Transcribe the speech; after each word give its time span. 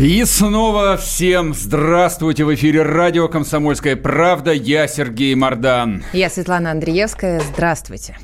И 0.00 0.24
снова 0.24 0.96
всем 0.96 1.54
здравствуйте! 1.54 2.44
В 2.44 2.52
эфире 2.52 2.82
радио 2.82 3.28
«Комсомольская 3.28 3.94
правда». 3.94 4.50
Я 4.50 4.88
Сергей 4.88 5.36
Мордан. 5.36 6.02
Я 6.12 6.30
Светлана 6.30 6.72
Андреевская. 6.72 7.40
Здравствуйте. 7.40 8.18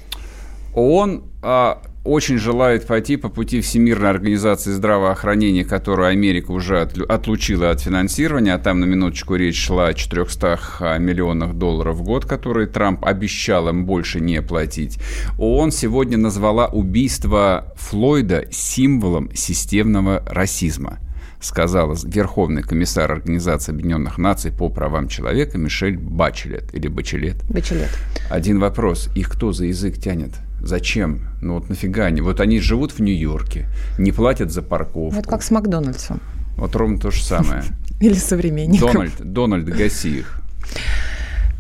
Он 0.75 1.23
а, 1.43 1.81
очень 2.03 2.39
желает 2.39 2.89
пойти 2.89 3.17
по 3.17 3.29
пути 3.29 3.61
Всемирной 3.61 4.11
организации 4.11 4.73
здравоохранения, 4.73 5.65
которую 5.65 6.09
Америка 6.09 6.51
уже 6.51 6.81
отлучила 6.81 7.71
от 7.71 7.81
финансирования, 7.81 8.55
а 8.55 8.59
там 8.59 8.81
на 8.81 8.87
минуточку 8.87 9.37
речь 9.37 9.65
шла 9.65 9.87
о 9.87 9.95
400 9.95 10.59
а, 10.81 10.99
миллионах 10.99 11.55
долларов 11.55 11.99
в 11.99 12.03
год, 12.03 12.25
которые 12.25 12.67
Трамп 12.67 13.05
обещал 13.05 13.69
им 13.69 13.87
больше 13.87 14.19
не 14.19 14.43
платить. 14.43 14.99
ООН 15.39 15.71
сегодня 15.71 16.19
назвала 16.19 16.67
убийство 16.67 17.73
Флойда 17.77 18.47
символом 18.51 19.31
системного 19.37 20.25
расизма 20.27 20.99
сказала 21.41 21.97
Верховный 22.05 22.63
комиссар 22.63 23.11
Организации 23.11 23.73
Объединенных 23.73 24.19
Наций 24.19 24.53
по 24.53 24.69
правам 24.69 25.09
человека 25.09 25.59
Мишель 25.59 25.97
Бачелет 25.97 26.75
или 26.75 26.89
Бачелет. 26.89 27.37
Бачелет. 27.49 27.91
Один 28.29 28.61
вопрос. 28.61 29.09
Их 29.15 29.31
кто 29.31 29.53
за 29.53 29.67
язык 29.67 29.99
тянет? 29.99 30.33
Зачем? 30.63 31.23
Ну 31.41 31.55
вот 31.55 31.69
нафига 31.69 32.05
они? 32.05 32.21
Вот 32.21 32.41
они 32.41 32.61
живут 32.61 32.93
в 32.93 33.01
Нью-Йорке, 33.01 33.67
не 33.99 34.13
платят 34.13 34.53
за 34.53 34.63
парковку. 34.63 35.17
Вот 35.17 35.27
как 35.27 35.43
с 35.43 35.51
Макдональдсом. 35.51 36.21
Вот 36.57 36.77
ровно 36.77 36.99
то 36.99 37.11
же 37.11 37.25
самое. 37.25 37.63
Или 38.01 38.15
современником. 38.15 38.93
Дональд, 38.93 39.15
Дональд, 39.21 39.65
гаси 39.67 40.19
их. 40.19 40.41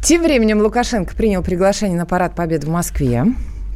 Тем 0.02 0.22
временем 0.22 0.60
Лукашенко 0.60 1.14
принял 1.14 1.42
приглашение 1.42 1.98
на 1.98 2.06
парад 2.06 2.34
Победы 2.34 2.66
в 2.66 2.70
Москве. 2.70 3.24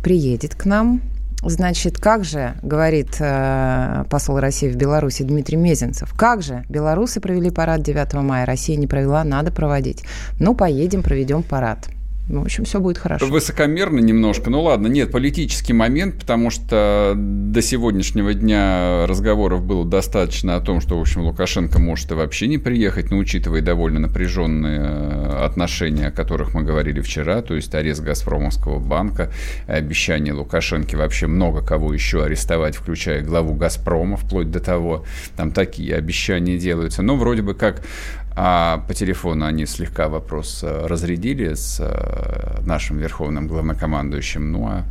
Приедет 0.02 0.54
к 0.54 0.64
нам. 0.64 1.00
Значит, 1.46 1.98
как 1.98 2.24
же, 2.24 2.54
говорит 2.62 3.16
э, 3.20 4.04
посол 4.08 4.38
России 4.40 4.70
в 4.70 4.76
Беларуси 4.76 5.24
Дмитрий 5.24 5.58
Мезенцев, 5.58 6.14
как 6.16 6.40
же 6.40 6.64
белорусы 6.70 7.20
провели 7.20 7.50
парад 7.50 7.82
9 7.82 8.14
мая, 8.14 8.46
Россия 8.46 8.76
не 8.76 8.86
провела, 8.86 9.24
надо 9.24 9.52
проводить. 9.52 10.04
Ну, 10.40 10.54
поедем, 10.54 11.02
проведем 11.02 11.42
парад. 11.42 11.88
В 12.28 12.40
общем, 12.40 12.64
все 12.64 12.80
будет 12.80 12.96
хорошо. 12.96 13.26
Высокомерно 13.26 14.00
немножко. 14.00 14.48
Ну 14.48 14.62
ладно, 14.62 14.86
нет, 14.86 15.12
политический 15.12 15.74
момент, 15.74 16.20
потому 16.20 16.48
что 16.48 17.12
до 17.16 17.60
сегодняшнего 17.60 18.32
дня 18.32 19.06
разговоров 19.06 19.62
было 19.62 19.84
достаточно 19.84 20.56
о 20.56 20.60
том, 20.60 20.80
что, 20.80 20.96
в 20.96 21.02
общем, 21.02 21.20
Лукашенко 21.22 21.78
может 21.78 22.10
и 22.12 22.14
вообще 22.14 22.46
не 22.46 22.56
приехать, 22.56 23.10
но 23.10 23.18
учитывая 23.18 23.60
довольно 23.60 24.00
напряженные 24.00 24.80
э, 24.80 25.44
отношения, 25.44 26.06
о 26.06 26.10
которых 26.12 26.54
мы 26.54 26.62
говорили 26.62 27.02
вчера, 27.02 27.42
то 27.42 27.54
есть 27.54 27.74
арест 27.74 28.02
Газпромовского 28.02 28.78
банка, 28.78 29.30
обещание 29.66 30.32
Лукашенко 30.32 30.96
вообще 30.96 31.26
много 31.26 31.60
кого 31.60 31.92
еще 31.92 32.24
арестовать, 32.24 32.74
включая 32.74 33.22
главу 33.22 33.52
Газпрома, 33.52 34.16
вплоть 34.16 34.50
до 34.50 34.60
того, 34.60 35.04
там 35.36 35.50
такие 35.50 35.94
обещания 35.94 36.56
делаются. 36.56 37.02
Но 37.02 37.16
вроде 37.16 37.42
бы 37.42 37.54
как 37.54 37.82
а 38.36 38.78
по 38.88 38.94
телефону 38.94 39.46
они 39.46 39.64
слегка 39.64 40.08
вопрос 40.08 40.60
э, 40.62 40.86
разрядили 40.86 41.54
с 41.54 41.78
э, 41.80 42.60
нашим 42.66 42.98
верховным 42.98 43.46
главнокомандующим. 43.46 44.50
Ну, 44.50 44.66
а 44.66 44.84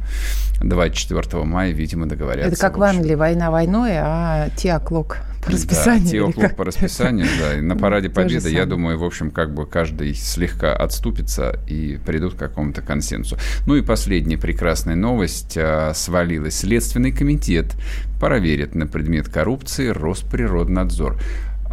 24 0.62 1.44
мая, 1.44 1.72
видимо, 1.72 2.06
договорятся. 2.06 2.52
Это 2.52 2.62
как 2.62 2.78
в, 2.78 2.80
в 2.80 2.84
Англии, 2.84 3.16
война 3.16 3.52
войной, 3.52 3.92
а 3.96 4.50
теоклок 4.56 5.18
по 5.44 5.52
расписанию. 5.52 6.28
Да, 6.28 6.32
теоклок 6.32 6.56
по 6.56 6.64
расписанию, 6.64 7.28
да. 7.38 7.58
И 7.58 7.62
на 7.62 7.76
параде 7.76 8.10
Победы, 8.10 8.50
я 8.50 8.66
думаю, 8.66 8.98
в 8.98 9.04
общем, 9.04 9.30
как 9.30 9.54
бы 9.54 9.66
каждый 9.66 10.14
слегка 10.14 10.74
отступится 10.74 11.60
и 11.68 12.00
придут 12.06 12.36
к 12.36 12.38
какому-то 12.38 12.82
консенсусу. 12.82 13.38
Ну 13.66 13.76
и 13.76 13.82
последняя 13.82 14.38
прекрасная 14.38 14.96
новость. 14.96 15.58
Э, 15.58 15.92
свалилась. 15.94 16.60
Следственный 16.60 17.12
комитет 17.12 17.74
проверит 18.22 18.74
на 18.74 18.88
предмет 18.88 19.28
коррупции 19.28 19.90
Росприроднадзор. 19.90 21.18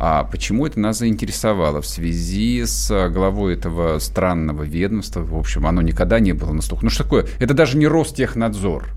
А 0.02 0.24
почему 0.24 0.66
это 0.66 0.80
нас 0.80 1.00
заинтересовало? 1.00 1.82
В 1.82 1.86
связи 1.86 2.64
с 2.64 2.90
а, 2.90 3.10
главой 3.10 3.52
этого 3.52 3.98
странного 3.98 4.62
ведомства, 4.62 5.20
в 5.20 5.36
общем, 5.36 5.66
оно 5.66 5.82
никогда 5.82 6.20
не 6.20 6.32
было 6.32 6.54
на 6.54 6.62
слух. 6.62 6.82
Ну 6.82 6.88
что 6.88 7.04
такое? 7.04 7.26
Это 7.38 7.52
даже 7.52 7.76
не 7.76 7.86
Ростехнадзор. 7.86 8.94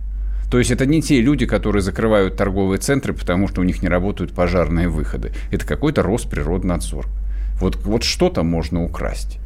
То 0.49 0.59
есть 0.59 0.71
это 0.71 0.85
не 0.85 1.01
те 1.01 1.19
люди, 1.19 1.45
которые 1.45 1.81
закрывают 1.81 2.37
торговые 2.37 2.79
центры, 2.79 3.13
потому 3.13 3.49
что 3.49 3.59
у 3.59 3.65
них 3.65 3.81
не 3.81 3.89
работают 3.89 4.31
пожарные 4.31 4.87
выходы. 4.87 5.33
Это 5.51 5.67
какой-то 5.67 6.03
Росприроднадзор. 6.03 7.07
Вот, 7.59 7.75
вот 7.83 8.03
что-то 8.03 8.43
можно 8.43 8.81
украсть. 8.81 9.39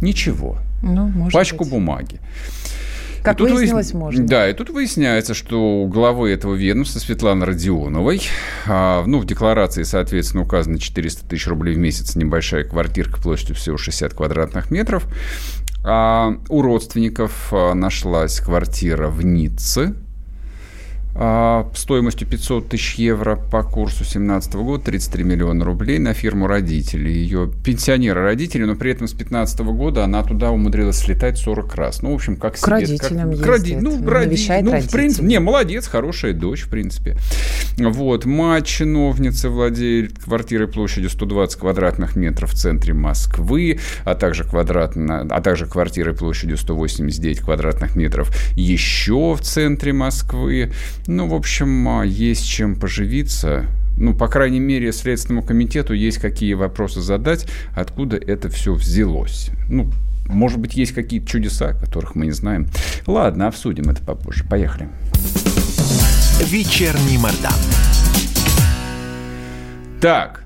Ничего. 0.00 0.56
Ну, 0.82 1.28
Пачку 1.30 1.64
быть. 1.64 1.72
бумаги. 1.72 2.18
Как 3.24 3.40
и 3.40 3.42
выяснилось, 3.44 3.92
выяс... 3.92 3.94
можно. 3.94 4.26
Да, 4.26 4.48
и 4.48 4.52
тут 4.52 4.68
выясняется, 4.68 5.32
что 5.32 5.82
у 5.82 5.88
главы 5.88 6.30
этого 6.30 6.54
ведомства 6.54 6.98
Светланы 6.98 7.46
Родионовой, 7.46 8.20
а, 8.66 9.02
ну, 9.06 9.18
в 9.18 9.24
декларации, 9.24 9.82
соответственно, 9.82 10.42
указано 10.42 10.78
400 10.78 11.26
тысяч 11.26 11.46
рублей 11.46 11.74
в 11.74 11.78
месяц, 11.78 12.16
небольшая 12.16 12.64
квартирка 12.64 13.20
площадью 13.22 13.56
всего 13.56 13.78
60 13.78 14.12
квадратных 14.12 14.70
метров. 14.70 15.06
А 15.86 16.36
у 16.50 16.60
родственников 16.60 17.48
а, 17.50 17.72
нашлась 17.72 18.40
квартира 18.40 19.08
в 19.08 19.24
Ницце, 19.24 19.94
стоимостью 21.14 22.26
500 22.26 22.68
тысяч 22.68 22.94
евро 22.96 23.36
по 23.36 23.62
курсу 23.62 23.98
2017 23.98 24.54
года, 24.54 24.84
33 24.84 25.22
миллиона 25.22 25.64
рублей 25.64 25.98
на 25.98 26.12
фирму 26.12 26.48
родителей. 26.48 27.12
Ее 27.12 27.50
пенсионеры 27.64 28.22
родители, 28.22 28.64
но 28.64 28.74
при 28.74 28.90
этом 28.90 29.06
с 29.06 29.12
2015 29.12 29.60
года 29.60 30.02
она 30.04 30.24
туда 30.24 30.50
умудрилась 30.50 30.98
слетать 30.98 31.38
40 31.38 31.74
раз. 31.76 32.02
Ну, 32.02 32.10
в 32.10 32.14
общем, 32.14 32.36
как 32.36 32.54
к 32.54 32.56
себе. 32.56 32.72
родителям 32.72 33.30
как, 33.32 33.40
к 33.42 33.46
роди, 33.46 33.76
Ну, 33.76 33.96
ну 33.96 34.10
роди, 34.10 34.36
ну, 34.62 34.80
в 34.80 34.90
принципе, 34.90 35.26
не, 35.26 35.38
молодец, 35.38 35.86
хорошая 35.86 36.32
дочь, 36.32 36.62
в 36.62 36.68
принципе. 36.68 37.16
Вот, 37.78 38.24
мать 38.24 38.66
чиновницы 38.66 39.50
владеет 39.50 40.18
квартирой 40.18 40.66
площадью 40.66 41.10
120 41.10 41.58
квадратных 41.58 42.16
метров 42.16 42.52
в 42.52 42.54
центре 42.54 42.92
Москвы, 42.92 43.78
а 44.04 44.16
также, 44.16 44.42
квадратно, 44.42 45.26
а 45.30 45.40
также 45.40 45.66
квартирой 45.66 46.14
площадью 46.14 46.56
189 46.56 47.40
квадратных 47.40 47.94
метров 47.94 48.34
еще 48.56 49.34
в 49.34 49.42
центре 49.42 49.92
Москвы. 49.92 50.72
Ну, 51.06 51.28
в 51.28 51.34
общем, 51.34 51.86
а, 51.88 52.02
есть 52.04 52.46
чем 52.46 52.76
поживиться. 52.76 53.66
Ну, 53.98 54.14
по 54.14 54.26
крайней 54.26 54.60
мере, 54.60 54.90
Следственному 54.90 55.46
комитету 55.46 55.92
есть 55.92 56.18
какие 56.18 56.54
вопросы 56.54 57.00
задать, 57.02 57.46
откуда 57.74 58.16
это 58.16 58.48
все 58.48 58.72
взялось. 58.72 59.50
Ну, 59.68 59.90
может 60.26 60.58
быть, 60.58 60.74
есть 60.74 60.92
какие-то 60.92 61.26
чудеса, 61.26 61.74
которых 61.74 62.14
мы 62.14 62.24
не 62.26 62.32
знаем. 62.32 62.68
Ладно, 63.06 63.48
обсудим 63.48 63.90
это 63.90 64.02
попозже. 64.02 64.44
Поехали. 64.44 64.88
Вечерний 66.40 67.18
Мордан. 67.18 67.52
Так, 70.00 70.43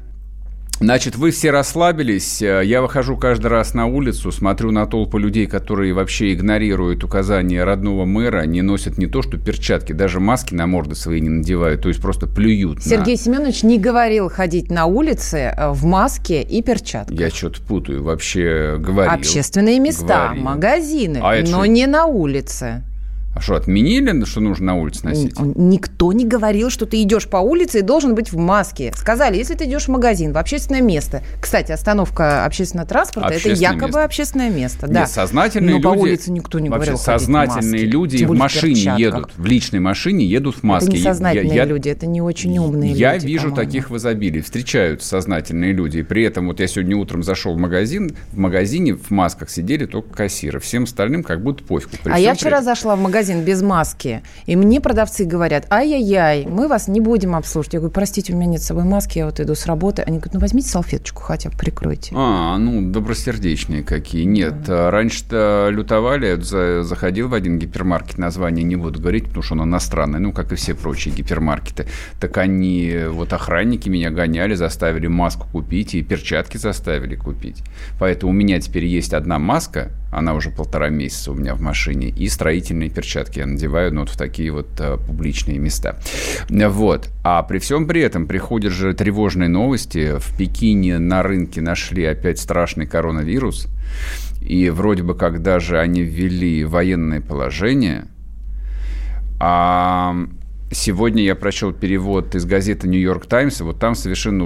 Значит, 0.80 1.16
вы 1.16 1.32
все 1.32 1.50
расслабились. 1.50 2.40
Э, 2.40 2.62
я 2.64 2.82
выхожу 2.82 3.16
каждый 3.16 3.48
раз 3.48 3.74
на 3.74 3.86
улицу, 3.86 4.30
смотрю 4.30 4.70
на 4.70 4.86
толпы 4.86 5.18
людей, 5.18 5.46
которые 5.46 5.92
вообще 5.92 6.32
игнорируют 6.34 7.02
указания 7.02 7.64
родного 7.64 8.04
мэра, 8.04 8.46
не 8.46 8.62
носят 8.62 8.96
не 8.96 9.06
то 9.06 9.22
что 9.22 9.38
перчатки, 9.38 9.92
даже 9.92 10.20
маски 10.20 10.54
на 10.54 10.66
морды 10.66 10.94
свои 10.94 11.20
не 11.20 11.30
надевают, 11.30 11.82
то 11.82 11.88
есть 11.88 12.00
просто 12.00 12.28
плюют. 12.28 12.82
Сергей 12.82 13.16
на... 13.16 13.22
Семенович 13.22 13.62
не 13.64 13.78
говорил 13.78 14.28
ходить 14.28 14.70
на 14.70 14.86
улице 14.86 15.52
э, 15.56 15.70
в 15.70 15.84
маске 15.84 16.42
и 16.42 16.62
перчатках. 16.62 17.18
Я 17.18 17.30
что-то 17.30 17.60
путаю, 17.62 18.04
вообще 18.04 18.76
говорил. 18.78 19.12
Общественные 19.12 19.80
места, 19.80 20.26
говорил. 20.26 20.44
магазины, 20.44 21.18
а 21.20 21.40
но 21.40 21.46
что? 21.46 21.66
не 21.66 21.86
на 21.86 22.06
улице. 22.06 22.84
А 23.38 23.40
что, 23.40 23.54
отменили, 23.54 24.24
что 24.24 24.40
нужно 24.40 24.66
на 24.66 24.74
улице 24.74 25.04
носить? 25.04 25.38
Никто 25.38 26.12
не 26.12 26.24
говорил, 26.24 26.70
что 26.70 26.86
ты 26.86 27.00
идешь 27.02 27.28
по 27.28 27.36
улице 27.36 27.78
и 27.78 27.82
должен 27.82 28.16
быть 28.16 28.32
в 28.32 28.36
маске. 28.36 28.92
Сказали, 28.96 29.36
если 29.36 29.54
ты 29.54 29.66
идешь 29.66 29.84
в 29.84 29.88
магазин, 29.88 30.32
в 30.32 30.38
общественное 30.38 30.80
место. 30.80 31.22
Кстати, 31.40 31.70
остановка 31.70 32.44
общественного 32.44 32.88
транспорта– 32.88 33.28
это 33.34 33.50
якобы 33.50 33.86
место. 33.86 34.04
общественное 34.04 34.50
место. 34.50 34.88
Да. 34.88 35.00
Нет, 35.02 35.10
сознательные 35.10 35.76
Но 35.76 35.76
люди, 35.76 35.82
по 35.84 36.02
улице 36.02 36.32
никто 36.32 36.58
не 36.58 36.68
говорил 36.68 36.98
сознательные 36.98 37.86
в 37.86 37.90
люди 37.90 38.24
в 38.24 38.32
машине 38.32 38.94
едут, 38.98 39.30
в 39.36 39.46
личной 39.46 39.78
машине 39.78 40.24
едут 40.26 40.56
в 40.56 40.62
маске. 40.64 40.88
Это 40.88 40.96
не 40.96 41.02
сознательные 41.04 41.54
я, 41.54 41.64
люди, 41.64 41.88
это 41.88 42.06
не 42.06 42.20
очень 42.20 42.58
умные 42.58 42.90
я 42.90 43.14
люди, 43.14 43.22
Я 43.22 43.28
вижу 43.28 43.52
таких 43.52 43.90
в 43.90 43.96
изобилии. 43.96 44.40
Встречаются 44.40 45.06
сознательные 45.08 45.72
люди. 45.72 45.98
И 45.98 46.02
при 46.02 46.24
этом 46.24 46.48
вот 46.48 46.58
я 46.58 46.66
сегодня 46.66 46.96
утром 46.96 47.22
зашел 47.22 47.54
в 47.54 47.58
магазин, 47.58 48.16
в 48.32 48.38
магазине 48.38 48.94
в 48.96 49.10
масках 49.10 49.48
сидели 49.48 49.86
только 49.86 50.12
кассиры. 50.12 50.58
Всем 50.58 50.82
остальным 50.82 51.22
как 51.22 51.40
будто 51.40 51.62
пофигу. 51.62 51.92
А 52.06 52.18
я 52.18 52.34
вчера 52.34 52.58
при... 52.58 52.64
зашла 52.64 52.96
в 52.96 53.00
магазин 53.00 53.27
магазин 53.28 53.44
без 53.44 53.62
маски, 53.62 54.22
и 54.46 54.56
мне 54.56 54.80
продавцы 54.80 55.24
говорят, 55.24 55.66
ай-яй-яй, 55.70 56.46
мы 56.46 56.68
вас 56.68 56.88
не 56.88 57.00
будем 57.00 57.34
обслуживать. 57.34 57.74
Я 57.74 57.80
говорю, 57.80 57.92
простите, 57.92 58.32
у 58.32 58.36
меня 58.36 58.46
нет 58.46 58.62
с 58.62 58.66
собой 58.66 58.84
маски, 58.84 59.18
я 59.18 59.26
вот 59.26 59.40
иду 59.40 59.54
с 59.54 59.66
работы. 59.66 60.02
Они 60.02 60.18
говорят, 60.18 60.34
ну 60.34 60.40
возьмите 60.40 60.68
салфеточку 60.68 61.22
хотя 61.22 61.50
бы, 61.50 61.56
прикройте. 61.56 62.14
А, 62.16 62.56
ну, 62.58 62.90
добросердечные 62.90 63.82
какие. 63.82 64.24
Нет, 64.24 64.64
да. 64.64 64.90
раньше-то 64.90 65.68
лютовали, 65.70 66.40
заходил 66.82 67.28
в 67.28 67.34
один 67.34 67.58
гипермаркет, 67.58 68.18
название 68.18 68.64
не 68.64 68.76
буду 68.76 69.00
говорить, 69.00 69.26
потому 69.26 69.42
что 69.42 69.54
он 69.54 69.64
иностранный, 69.64 70.20
ну, 70.20 70.32
как 70.32 70.52
и 70.52 70.56
все 70.56 70.74
прочие 70.74 71.14
гипермаркеты. 71.14 71.86
Так 72.20 72.38
они, 72.38 73.04
вот 73.08 73.32
охранники 73.32 73.88
меня 73.88 74.10
гоняли, 74.10 74.54
заставили 74.54 75.06
маску 75.06 75.46
купить, 75.50 75.94
и 75.94 76.02
перчатки 76.02 76.56
заставили 76.56 77.16
купить. 77.16 77.62
Поэтому 77.98 78.32
у 78.32 78.34
меня 78.34 78.60
теперь 78.60 78.84
есть 78.84 79.12
одна 79.12 79.38
маска, 79.38 79.90
она 80.10 80.34
уже 80.34 80.50
полтора 80.50 80.88
месяца 80.88 81.32
у 81.32 81.34
меня 81.34 81.54
в 81.54 81.60
машине, 81.60 82.08
и 82.08 82.28
строительные 82.28 82.90
перчатки 82.90 83.40
я 83.40 83.46
надеваю 83.46 83.92
ну, 83.92 84.00
вот 84.00 84.10
в 84.10 84.16
такие 84.16 84.50
вот 84.50 84.68
а, 84.80 84.96
публичные 84.96 85.58
места. 85.58 85.98
Вот. 86.48 87.10
А 87.24 87.42
при 87.42 87.58
всем 87.58 87.86
при 87.86 88.00
этом 88.00 88.26
приходят 88.26 88.72
же 88.72 88.94
тревожные 88.94 89.48
новости. 89.48 90.18
В 90.18 90.36
Пекине 90.36 90.98
на 90.98 91.22
рынке 91.22 91.60
нашли 91.60 92.04
опять 92.04 92.38
страшный 92.38 92.86
коронавирус. 92.86 93.68
И 94.40 94.70
вроде 94.70 95.02
бы, 95.02 95.14
когда 95.14 95.58
же 95.60 95.78
они 95.78 96.02
ввели 96.02 96.64
военное 96.64 97.20
положение, 97.20 98.06
а 99.40 100.16
Сегодня 100.70 101.22
я 101.22 101.34
прочел 101.34 101.72
перевод 101.72 102.34
из 102.34 102.44
газеты 102.44 102.88
«Нью-Йорк 102.88 103.26
Таймс», 103.26 103.60
и 103.60 103.64
вот 103.64 103.78
там 103.78 103.94
совершенно 103.94 104.44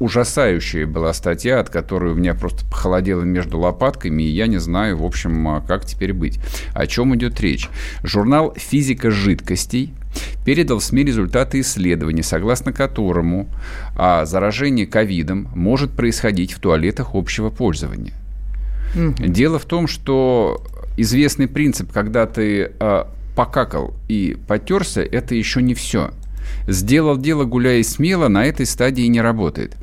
ужасающая 0.00 0.84
была 0.84 1.12
статья, 1.12 1.60
от 1.60 1.70
которой 1.70 2.12
у 2.12 2.16
меня 2.16 2.34
просто 2.34 2.66
похолодело 2.66 3.22
между 3.22 3.58
лопатками, 3.58 4.24
и 4.24 4.28
я 4.28 4.48
не 4.48 4.58
знаю, 4.58 4.96
в 4.96 5.04
общем, 5.04 5.46
а 5.46 5.60
как 5.60 5.86
теперь 5.86 6.12
быть. 6.12 6.40
О 6.74 6.86
чем 6.88 7.14
идет 7.14 7.40
речь? 7.40 7.68
Журнал 8.02 8.52
«Физика 8.56 9.12
жидкостей» 9.12 9.94
передал 10.44 10.80
в 10.80 10.84
СМИ 10.84 11.04
результаты 11.04 11.60
исследований, 11.60 12.24
согласно 12.24 12.72
которому 12.72 13.48
заражение 13.96 14.86
ковидом 14.88 15.48
может 15.54 15.92
происходить 15.92 16.52
в 16.52 16.58
туалетах 16.58 17.14
общего 17.14 17.50
пользования. 17.50 18.14
Угу. 18.96 19.26
Дело 19.28 19.60
в 19.60 19.66
том, 19.66 19.86
что 19.86 20.64
известный 20.96 21.46
принцип, 21.46 21.92
когда 21.92 22.26
ты 22.26 22.72
а, 22.80 23.08
покакал 23.40 23.94
и 24.06 24.36
потерся, 24.46 25.00
это 25.00 25.34
еще 25.34 25.62
не 25.62 25.72
все. 25.72 26.10
Сделал 26.68 27.16
дело, 27.16 27.44
гуляя 27.44 27.82
смело, 27.82 28.28
на 28.28 28.44
этой 28.44 28.66
стадии 28.66 29.06
не 29.06 29.22
работает. 29.22 29.78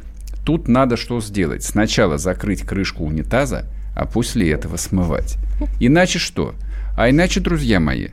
Тут 0.45 0.67
надо 0.67 0.95
что 0.95 1.19
сделать? 1.21 1.63
Сначала 1.63 2.19
закрыть 2.19 2.61
крышку 2.61 3.03
унитаза, 3.03 3.65
а 3.95 4.05
после 4.05 4.51
этого 4.51 4.77
смывать. 4.77 5.39
Иначе 5.79 6.19
что? 6.19 6.53
А 6.95 7.09
иначе, 7.09 7.39
друзья 7.39 7.79
мои, 7.79 8.09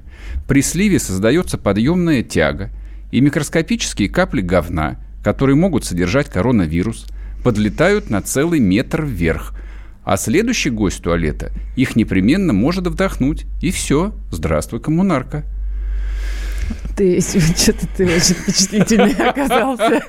при 0.49 0.63
сливе 0.63 0.99
создается 0.99 1.59
подъемная 1.59 2.23
тяга, 2.23 2.71
и 3.13 3.21
микроскопические 3.21 4.09
капли 4.09 4.41
говна, 4.41 4.97
которые 5.23 5.57
могут 5.57 5.85
содержать 5.85 6.31
коронавирус, 6.31 7.05
подлетают 7.43 8.09
на 8.09 8.23
целый 8.23 8.61
метр 8.61 9.05
вверх– 9.05 9.55
а 10.05 10.17
следующий 10.17 10.71
гость 10.71 11.03
туалета 11.03 11.53
их 11.77 11.97
непременно 11.97 12.53
может 12.53 12.87
вдохнуть. 12.87 13.47
И 13.61 13.71
все. 13.71 14.15
Здравствуй, 14.31 14.81
коммунарка. 14.81 15.45
Ты 16.97 17.21
что-то 17.57 17.87
ты 17.97 18.05
очень 18.05 18.35
впечатлительный 18.35 19.13
оказался. 19.29 20.03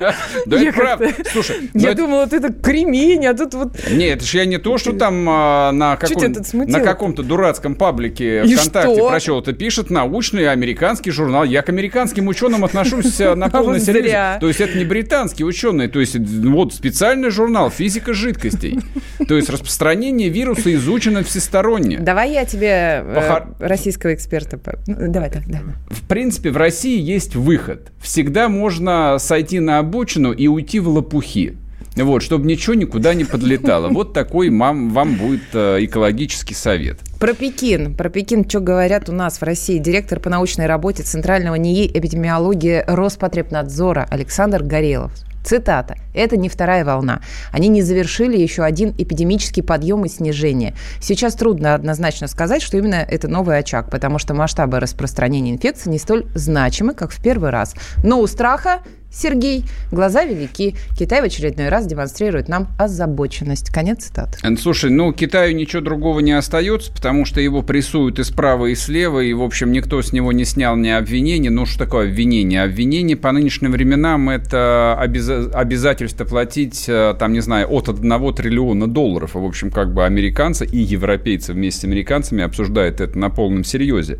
Да 0.46 0.60
это 0.60 0.72
правда. 0.72 1.08
Слушай, 1.32 1.56
я 1.74 1.94
думала, 1.94 2.26
ты 2.26 2.40
так 2.40 2.60
кремень, 2.60 3.26
а 3.26 3.34
тут 3.34 3.54
вот... 3.54 3.72
Нет, 3.90 4.18
это 4.18 4.26
же 4.26 4.38
я 4.38 4.44
не 4.44 4.58
то, 4.58 4.78
что 4.78 4.92
там 4.92 5.26
а, 5.28 5.72
на, 5.72 5.96
каком, 5.96 6.32
на 6.52 6.80
каком-то 6.80 7.22
дурацком 7.22 7.74
паблике 7.74 8.44
ВКонтакте 8.44 9.08
прочел. 9.08 9.40
Это 9.40 9.52
пишет 9.52 9.90
научный 9.90 10.48
американский 10.48 11.10
журнал. 11.10 11.44
Я 11.44 11.62
к 11.62 11.68
американским 11.68 12.28
ученым 12.28 12.64
отношусь 12.64 13.20
э, 13.20 13.34
на 13.34 13.48
полный 13.48 13.80
серьез. 13.80 14.40
То 14.40 14.48
есть 14.48 14.60
это 14.60 14.78
не 14.78 14.84
британские 14.84 15.46
ученые, 15.46 15.88
то 15.88 16.00
есть 16.00 16.16
вот 16.16 16.74
специальный 16.74 17.30
журнал 17.30 17.70
«Физика 17.70 18.12
жидкостей». 18.12 18.78
То 19.26 19.36
есть 19.36 19.50
распространение 19.50 20.28
вируса 20.28 20.72
изучено 20.74 21.24
всесторонне. 21.24 21.98
Давай 21.98 22.32
я 22.32 22.44
тебе 22.44 23.02
э, 23.04 23.40
российского 23.58 24.14
эксперта... 24.14 24.58
Ну, 24.86 25.10
давай, 25.10 25.30
так, 25.30 25.46
да. 25.46 25.60
В 25.90 26.06
принципе, 26.06 26.50
в 26.50 26.56
России 26.56 26.75
есть 26.84 27.36
выход. 27.36 27.92
Всегда 28.00 28.48
можно 28.48 29.16
сойти 29.18 29.60
на 29.60 29.78
обочину 29.78 30.32
и 30.32 30.46
уйти 30.48 30.80
в 30.80 30.88
лопухи. 30.88 31.56
Вот, 31.96 32.22
чтобы 32.22 32.46
ничего 32.46 32.74
никуда 32.74 33.14
не 33.14 33.24
подлетало. 33.24 33.88
Вот 33.88 34.12
такой 34.12 34.50
вам, 34.50 34.90
вам 34.90 35.14
будет 35.16 35.42
э, 35.54 35.78
экологический 35.80 36.54
совет. 36.54 36.98
Про 37.18 37.32
Пекин. 37.32 37.94
Про 37.94 38.10
Пекин, 38.10 38.46
что 38.46 38.60
говорят 38.60 39.08
у 39.08 39.12
нас 39.12 39.38
в 39.38 39.42
России. 39.42 39.78
Директор 39.78 40.20
по 40.20 40.28
научной 40.28 40.66
работе 40.66 41.02
Центрального 41.02 41.54
НИИ 41.54 41.90
эпидемиологии 41.94 42.84
Роспотребнадзора 42.86 44.06
Александр 44.10 44.62
Горелов 44.62 45.12
Цитата. 45.46 45.94
«Это 46.12 46.36
не 46.36 46.48
вторая 46.48 46.84
волна. 46.84 47.20
Они 47.52 47.68
не 47.68 47.80
завершили 47.80 48.36
еще 48.36 48.64
один 48.64 48.92
эпидемический 48.98 49.62
подъем 49.62 50.04
и 50.04 50.08
снижение. 50.08 50.74
Сейчас 51.00 51.36
трудно 51.36 51.76
однозначно 51.76 52.26
сказать, 52.26 52.62
что 52.62 52.76
именно 52.76 52.96
это 52.96 53.28
новый 53.28 53.56
очаг, 53.56 53.88
потому 53.88 54.18
что 54.18 54.34
масштабы 54.34 54.80
распространения 54.80 55.52
инфекции 55.52 55.88
не 55.88 56.00
столь 56.00 56.26
значимы, 56.34 56.94
как 56.94 57.12
в 57.12 57.22
первый 57.22 57.50
раз. 57.50 57.76
Но 58.02 58.20
у 58.20 58.26
страха 58.26 58.80
Сергей, 59.16 59.64
глаза 59.90 60.24
велики. 60.24 60.74
Китай 60.98 61.22
в 61.22 61.24
очередной 61.24 61.70
раз 61.70 61.86
демонстрирует 61.86 62.48
нам 62.48 62.68
озабоченность. 62.78 63.70
Конец 63.70 64.04
цитаты. 64.04 64.38
Слушай, 64.58 64.90
ну 64.90 65.10
Китаю 65.10 65.54
ничего 65.56 65.80
другого 65.80 66.20
не 66.20 66.32
остается, 66.32 66.92
потому 66.92 67.24
что 67.24 67.40
его 67.40 67.62
прессуют 67.62 68.18
и 68.18 68.24
справа, 68.24 68.66
и 68.66 68.74
слева, 68.74 69.20
и, 69.20 69.32
в 69.32 69.42
общем, 69.42 69.72
никто 69.72 70.02
с 70.02 70.12
него 70.12 70.32
не 70.32 70.44
снял 70.44 70.76
ни 70.76 70.90
обвинений. 70.90 71.48
Ну, 71.48 71.64
что 71.64 71.78
такое 71.78 72.08
обвинение? 72.08 72.62
Обвинение 72.62 73.16
по 73.16 73.32
нынешним 73.32 73.72
временам– 73.72 74.28
это 74.30 74.94
обяз... 74.98 75.30
обязательство 75.50 76.26
платить, 76.26 76.84
э, 76.86 77.14
там, 77.18 77.32
не 77.32 77.40
знаю, 77.40 77.68
от 77.70 77.88
1 77.88 78.34
триллиона 78.34 78.86
долларов. 78.86 79.34
В 79.34 79.44
общем, 79.44 79.70
как 79.70 79.94
бы 79.94 80.04
американцы 80.04 80.66
и 80.66 80.78
европейцы 80.78 81.54
вместе 81.54 81.80
с 81.80 81.84
американцами 81.84 82.44
обсуждают 82.44 83.00
это 83.00 83.18
на 83.18 83.30
полном 83.30 83.64
серьезе. 83.64 84.18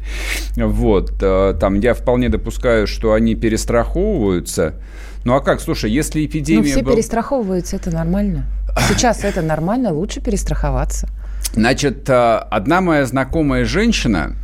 Вот. 0.57 1.13
Э, 1.21 1.55
там 1.61 1.81
я 1.81 1.93
вполне 1.93 2.31
допускаю, 2.31 2.87
что 2.87 3.13
они 3.13 3.35
перестраховываются– 3.35 4.75
ну 5.27 5.35
а 5.35 5.41
как, 5.41 5.61
слушай, 5.61 5.91
если 5.91 6.25
эпидемия... 6.25 6.61
Ну 6.61 6.65
все 6.67 6.83
был... 6.83 6.93
перестраховываются, 6.93 7.75
это 7.75 7.91
нормально. 7.91 8.47
Сейчас 8.89 9.25
это 9.25 9.43
нормально, 9.43 9.93
лучше 9.93 10.21
перестраховаться. 10.21 11.09
Значит, 11.53 12.09
э, 12.09 12.37
одна 12.49 12.81
моя 12.81 13.05
знакомая 13.07 13.65
женщина 13.65 14.37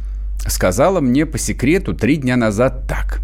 сказала 0.45 1.01
мне 1.01 1.25
по 1.25 1.39
секрету 1.39 1.95
три 1.95 2.17
дня 2.17 2.37
назад 2.37 2.89
так 2.89 3.21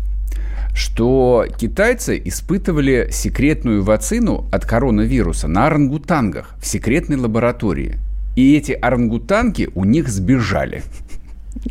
что 0.73 1.47
китайцы 1.59 2.23
испытывали 2.25 3.09
секретную 3.11 3.83
вакцину 3.83 4.47
от 4.53 4.65
коронавируса 4.65 5.49
на 5.49 5.67
орангутангах 5.67 6.55
в 6.63 6.67
секретной 6.67 7.17
лаборатории. 7.17 7.99
И 8.37 8.57
эти 8.57 8.71
орангутанги 8.71 9.69
у 9.75 9.85
них 9.85 10.09
сбежали. 10.09 10.85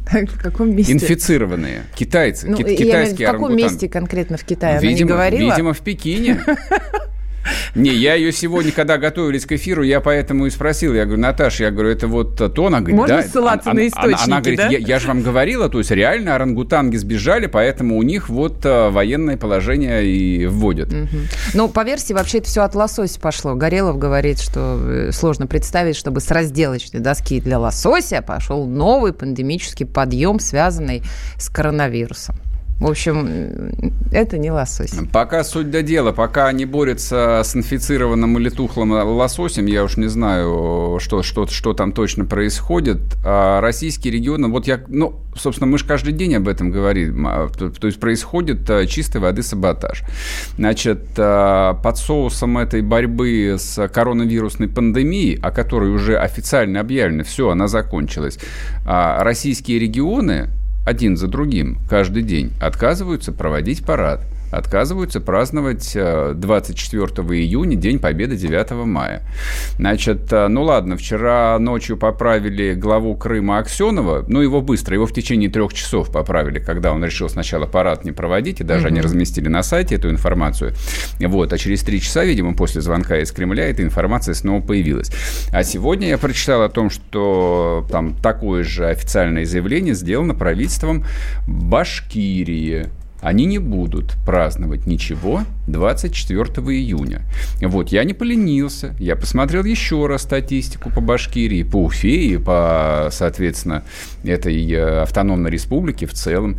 В 0.12 0.42
каком 0.42 0.76
месте? 0.76 0.94
Инфицированные. 0.94 1.84
Китайцы. 1.96 2.48
Ну, 2.48 2.58
китайские 2.58 3.26
я, 3.26 3.30
в 3.30 3.34
каком 3.34 3.56
месте 3.56 3.90
конкретно 3.90 4.38
в 4.38 4.44
Китае? 4.44 4.80
Видимо, 4.80 4.90
Она 4.90 4.98
не 4.98 5.04
говорила? 5.04 5.52
видимо, 5.52 5.74
в 5.74 5.80
Пекине. 5.82 6.40
Не, 7.78 7.92
я 7.92 8.16
ее 8.16 8.32
сегодня, 8.32 8.72
когда 8.72 8.98
готовились 8.98 9.46
к 9.46 9.52
эфиру, 9.52 9.84
я 9.84 10.02
поэтому 10.02 10.48
и 10.48 10.50
спросил. 10.50 10.94
Я 10.94 11.06
говорю, 11.06 11.22
Наташа, 11.22 11.66
я 11.66 11.72
говорю, 11.72 11.90
это 11.90 12.08
вот 12.08 12.36
то? 12.36 12.66
Она 12.66 12.80
говорит, 12.80 12.98
Можно 12.98 13.18
да. 13.18 13.24
ссылаться 13.24 13.72
она, 13.72 13.82
на 13.82 13.88
источники, 13.88 14.24
она, 14.26 14.38
она 14.38 14.42
говорит, 14.42 14.60
да? 14.60 14.68
я, 14.70 14.78
я 14.80 15.00
же 15.00 15.08
вам 15.08 15.22
говорила, 15.22 15.70
то 15.70 15.78
есть 15.78 15.92
реально 15.92 16.36
орангутанги 16.36 16.98
сбежали, 16.98 17.46
поэтому 17.46 17.98
у 17.98 18.04
них 18.04 18.30
вот 18.30 18.66
а, 18.66 18.90
военное 18.90 19.38
положение 19.38 20.06
и 20.06 20.48
вводят. 20.48 20.92
Угу. 20.92 21.18
Ну, 21.54 21.70
по 21.70 21.84
версии, 21.84 22.14
вообще 22.14 22.40
это 22.40 22.48
все 22.48 22.62
от 22.62 22.74
лосося 22.74 23.20
пошло. 23.20 23.54
Горелов 23.56 24.00
говорит, 24.00 24.40
что 24.40 24.80
э, 24.82 25.12
сложно 25.12 25.46
представить, 25.48 25.96
чтобы 25.96 26.20
с 26.20 26.32
разделочной 26.32 27.00
доски 27.00 27.40
для 27.40 27.60
лосося 27.60 28.24
пошел 28.26 28.66
новый 28.66 29.14
пандемический 29.14 29.86
подъем, 29.86 30.40
связанный 30.40 31.04
с 31.38 31.50
коронавирусом. 31.50 32.36
В 32.80 32.86
общем, 32.86 33.72
это 34.12 34.38
не 34.38 34.52
лосось. 34.52 34.94
Пока 35.12 35.44
суть 35.44 35.72
до 35.72 35.82
дела, 35.82 36.12
пока 36.12 36.48
они 36.48 36.66
борются 36.66 37.42
с 37.44 37.56
инфицированным 37.56 38.38
или 38.38 38.50
тухлым 38.50 38.92
лососем, 38.92 39.66
я 39.66 39.84
уж 39.84 39.98
не 39.98 40.08
знаю, 40.08 41.00
что, 41.02 41.24
что, 41.24 41.48
что 41.48 41.74
там 41.74 41.92
точно 41.92 42.26
происходит. 42.26 43.00
А 43.26 43.62
российские 43.62 44.14
регионы, 44.14 44.48
вот 44.50 44.68
я, 44.68 44.80
ну, 44.90 45.20
собственно, 45.36 45.66
мы 45.66 45.80
же 45.80 45.86
каждый 45.86 46.14
день 46.14 46.36
об 46.36 46.48
этом 46.48 46.70
говорим. 46.70 47.26
А, 47.28 47.50
то 47.50 47.88
есть 47.88 48.00
происходит 48.00 48.70
а, 48.70 48.86
чистой 48.86 49.22
воды 49.22 49.42
саботаж. 49.42 50.04
Значит, 50.58 51.02
а, 51.18 51.74
под 51.74 51.98
соусом 51.98 52.60
этой 52.60 52.84
борьбы 52.84 53.56
с 53.58 53.88
коронавирусной 53.88 54.68
пандемией, 54.68 55.40
о 55.42 55.50
которой 55.50 55.90
уже 55.90 56.20
официально 56.20 56.80
объявлено, 56.80 57.24
все, 57.24 57.50
она 57.50 57.68
закончилась, 57.68 58.38
российские 58.86 59.80
регионы 59.80 60.50
один 60.88 61.18
за 61.18 61.28
другим 61.28 61.80
каждый 61.90 62.24
день 62.24 62.54
отказываются 62.62 63.34
проводить 63.34 63.86
парад. 63.86 64.22
Отказываются 64.52 65.20
праздновать 65.20 65.94
24 65.94 67.06
э, 67.06 67.34
июня, 67.36 67.76
День 67.76 68.00
Победы 68.00 68.36
9 68.36 68.72
мая. 68.86 69.24
Значит, 69.78 70.32
э, 70.32 70.48
ну 70.48 70.64
ладно, 70.64 70.98
вчера 70.98 71.58
ночью 71.60 71.98
поправили 71.98 72.74
главу 72.74 73.16
Крыма 73.16 73.60
Аксенова, 73.60 74.26
ну 74.28 74.42
его 74.42 74.62
быстро, 74.62 74.96
его 74.96 75.06
в 75.06 75.14
течение 75.14 75.50
трех 75.50 75.74
часов 75.74 76.12
поправили, 76.12 76.60
когда 76.60 76.92
он 76.94 77.04
решил 77.04 77.30
сначала 77.30 77.66
парад 77.66 78.06
не 78.06 78.12
проводить, 78.12 78.62
и 78.62 78.64
даже 78.64 78.88
угу. 78.88 78.94
они 78.94 79.02
разместили 79.02 79.50
на 79.50 79.64
сайте 79.64 79.96
эту 79.96 80.10
информацию. 80.10 80.74
Вот, 81.20 81.54
а 81.54 81.58
через 81.58 81.82
три 81.84 82.02
часа, 82.02 82.24
видимо, 82.24 82.54
после 82.54 82.82
звонка 82.82 83.18
из 83.18 83.32
Кремля 83.32 83.70
эта 83.70 83.84
информация 83.84 84.34
снова 84.34 84.62
появилась. 84.62 85.12
А 85.52 85.64
сегодня 85.64 86.08
я 86.08 86.18
прочитал 86.18 86.64
о 86.64 86.70
том, 86.70 86.90
что 86.90 87.86
там 87.92 88.16
такое 88.16 88.64
же 88.64 88.88
официальное 88.88 89.46
заявление 89.46 89.94
сделано 89.94 90.34
правительством 90.36 91.06
Башкирии 91.48 92.88
они 93.22 93.46
не 93.46 93.58
будут 93.58 94.16
праздновать 94.26 94.86
ничего 94.86 95.42
24 95.68 96.46
июня. 96.76 97.22
Вот, 97.62 97.90
я 97.90 98.04
не 98.04 98.14
поленился, 98.14 98.96
я 99.00 99.16
посмотрел 99.16 99.64
еще 99.64 100.06
раз 100.08 100.24
статистику 100.24 100.90
по 100.92 101.02
Башкирии, 101.02 101.64
по 101.64 101.84
Уфе 101.84 102.26
и 102.26 102.38
по, 102.38 103.10
соответственно, 103.12 103.84
этой 104.24 104.72
э, 104.72 105.02
автономной 105.02 105.50
республике 105.50 106.06
в 106.06 106.14
целом. 106.14 106.58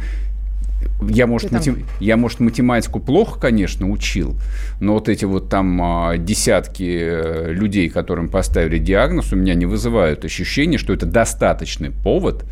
Я 1.08 1.26
может, 1.26 1.50
там... 1.50 1.58
матем... 1.58 1.86
я, 2.00 2.16
может, 2.16 2.40
математику 2.40 3.00
плохо, 3.00 3.38
конечно, 3.38 3.88
учил, 3.88 4.36
но 4.80 4.94
вот 4.94 5.08
эти 5.08 5.24
вот 5.24 5.48
там 5.48 5.80
а, 5.82 6.16
десятки 6.16 6.98
э, 7.00 7.52
людей, 7.52 7.88
которым 7.88 8.28
поставили 8.28 8.78
диагноз, 8.78 9.32
у 9.32 9.36
меня 9.36 9.54
не 9.54 9.66
вызывают 9.66 10.24
ощущения, 10.24 10.78
что 10.78 10.92
это 10.92 11.06
достаточный 11.06 11.90
повод 11.90 12.44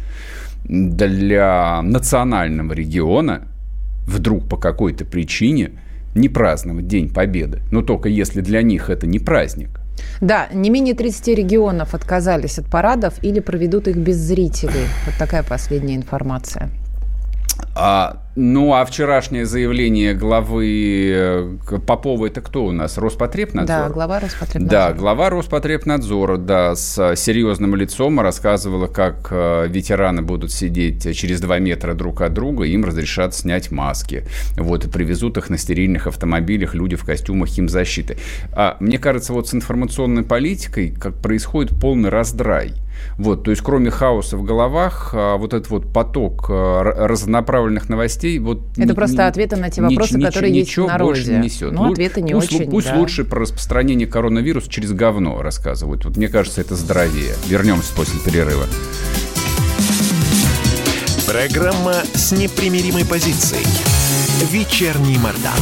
для 0.64 1.80
национального 1.82 2.72
региона 2.72 3.48
вдруг 4.06 4.48
по 4.48 4.56
какой-то 4.56 5.04
причине 5.04 5.72
не 6.14 6.28
праздновать 6.28 6.86
День 6.86 7.12
Победы. 7.12 7.60
Но 7.70 7.82
только 7.82 8.08
если 8.08 8.40
для 8.40 8.62
них 8.62 8.90
это 8.90 9.06
не 9.06 9.18
праздник. 9.18 9.80
Да, 10.20 10.48
не 10.52 10.70
менее 10.70 10.94
30 10.94 11.28
регионов 11.28 11.94
отказались 11.94 12.58
от 12.58 12.66
парадов 12.66 13.14
или 13.22 13.40
проведут 13.40 13.88
их 13.88 13.96
без 13.96 14.16
зрителей. 14.16 14.86
Вот 15.04 15.14
такая 15.18 15.42
последняя 15.42 15.96
информация. 15.96 16.70
А, 17.74 18.22
ну, 18.36 18.72
а 18.72 18.84
вчерашнее 18.86 19.44
заявление 19.44 20.14
главы 20.14 21.10
э, 21.12 21.78
Попова, 21.86 22.26
это 22.26 22.40
кто 22.40 22.64
у 22.64 22.72
нас? 22.72 22.96
Роспотребнадзор? 22.96 23.66
Да, 23.66 23.88
глава 23.90 24.20
Роспотребнадзора. 24.20 24.70
Да, 24.70 24.92
глава 24.94 25.30
Роспотребнадзора, 25.30 26.36
да, 26.38 26.74
с 26.74 27.16
серьезным 27.16 27.74
лицом 27.76 28.18
рассказывала, 28.20 28.86
как 28.86 29.28
э, 29.30 29.66
ветераны 29.68 30.22
будут 30.22 30.52
сидеть 30.52 31.16
через 31.16 31.40
два 31.40 31.58
метра 31.58 31.92
друг 31.92 32.22
от 32.22 32.32
друга, 32.32 32.64
им 32.64 32.84
разрешат 32.84 33.34
снять 33.34 33.70
маски. 33.70 34.24
Вот, 34.56 34.86
и 34.86 34.88
привезут 34.88 35.36
их 35.36 35.50
на 35.50 35.58
стерильных 35.58 36.06
автомобилях 36.06 36.74
люди 36.74 36.96
в 36.96 37.04
костюмах 37.04 37.48
химзащиты. 37.48 38.16
А 38.52 38.78
мне 38.80 38.98
кажется, 38.98 39.34
вот 39.34 39.48
с 39.48 39.54
информационной 39.54 40.22
политикой 40.22 40.90
как 40.90 41.16
происходит 41.16 41.78
полный 41.78 42.08
раздрай– 42.08 42.72
вот, 43.18 43.44
то 43.44 43.50
есть 43.50 43.62
кроме 43.62 43.90
хаоса 43.90 44.36
в 44.36 44.44
головах, 44.44 45.10
а, 45.12 45.36
вот 45.36 45.54
этот 45.54 45.70
вот 45.70 45.92
поток 45.92 46.46
а, 46.48 46.82
разнонаправленных 46.82 47.88
новостей... 47.88 48.38
Вот 48.38 48.60
Это 48.76 48.88
ни, 48.88 48.92
просто 48.92 49.16
ни, 49.16 49.28
ответы 49.28 49.56
на 49.56 49.70
те 49.70 49.82
вопросы, 49.82 50.16
нич, 50.18 50.26
которые 50.26 50.52
ничего 50.52 50.84
есть 50.86 50.94
в 50.94 50.98
народе. 50.98 51.22
больше 51.22 51.38
несет. 51.38 51.72
Ну, 51.72 51.92
ответы 51.92 52.20
не 52.20 52.32
пусть, 52.32 52.52
очень, 52.52 52.70
Пусть 52.70 52.88
да. 52.88 52.96
лучше 52.96 53.24
про 53.24 53.40
распространение 53.40 54.06
коронавируса 54.06 54.68
через 54.70 54.92
говно 54.92 55.40
рассказывают. 55.42 56.04
Вот 56.04 56.16
мне 56.16 56.28
кажется, 56.28 56.60
это 56.60 56.76
здоровее. 56.76 57.34
Вернемся 57.48 57.94
после 57.94 58.20
перерыва. 58.20 58.64
Программа 61.26 61.94
с 62.14 62.32
непримиримой 62.32 63.04
позицией. 63.04 63.66
Вечерний 64.50 65.18
Мордан. 65.18 65.52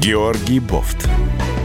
Георгий 0.00 0.58
Бофт 0.58 1.08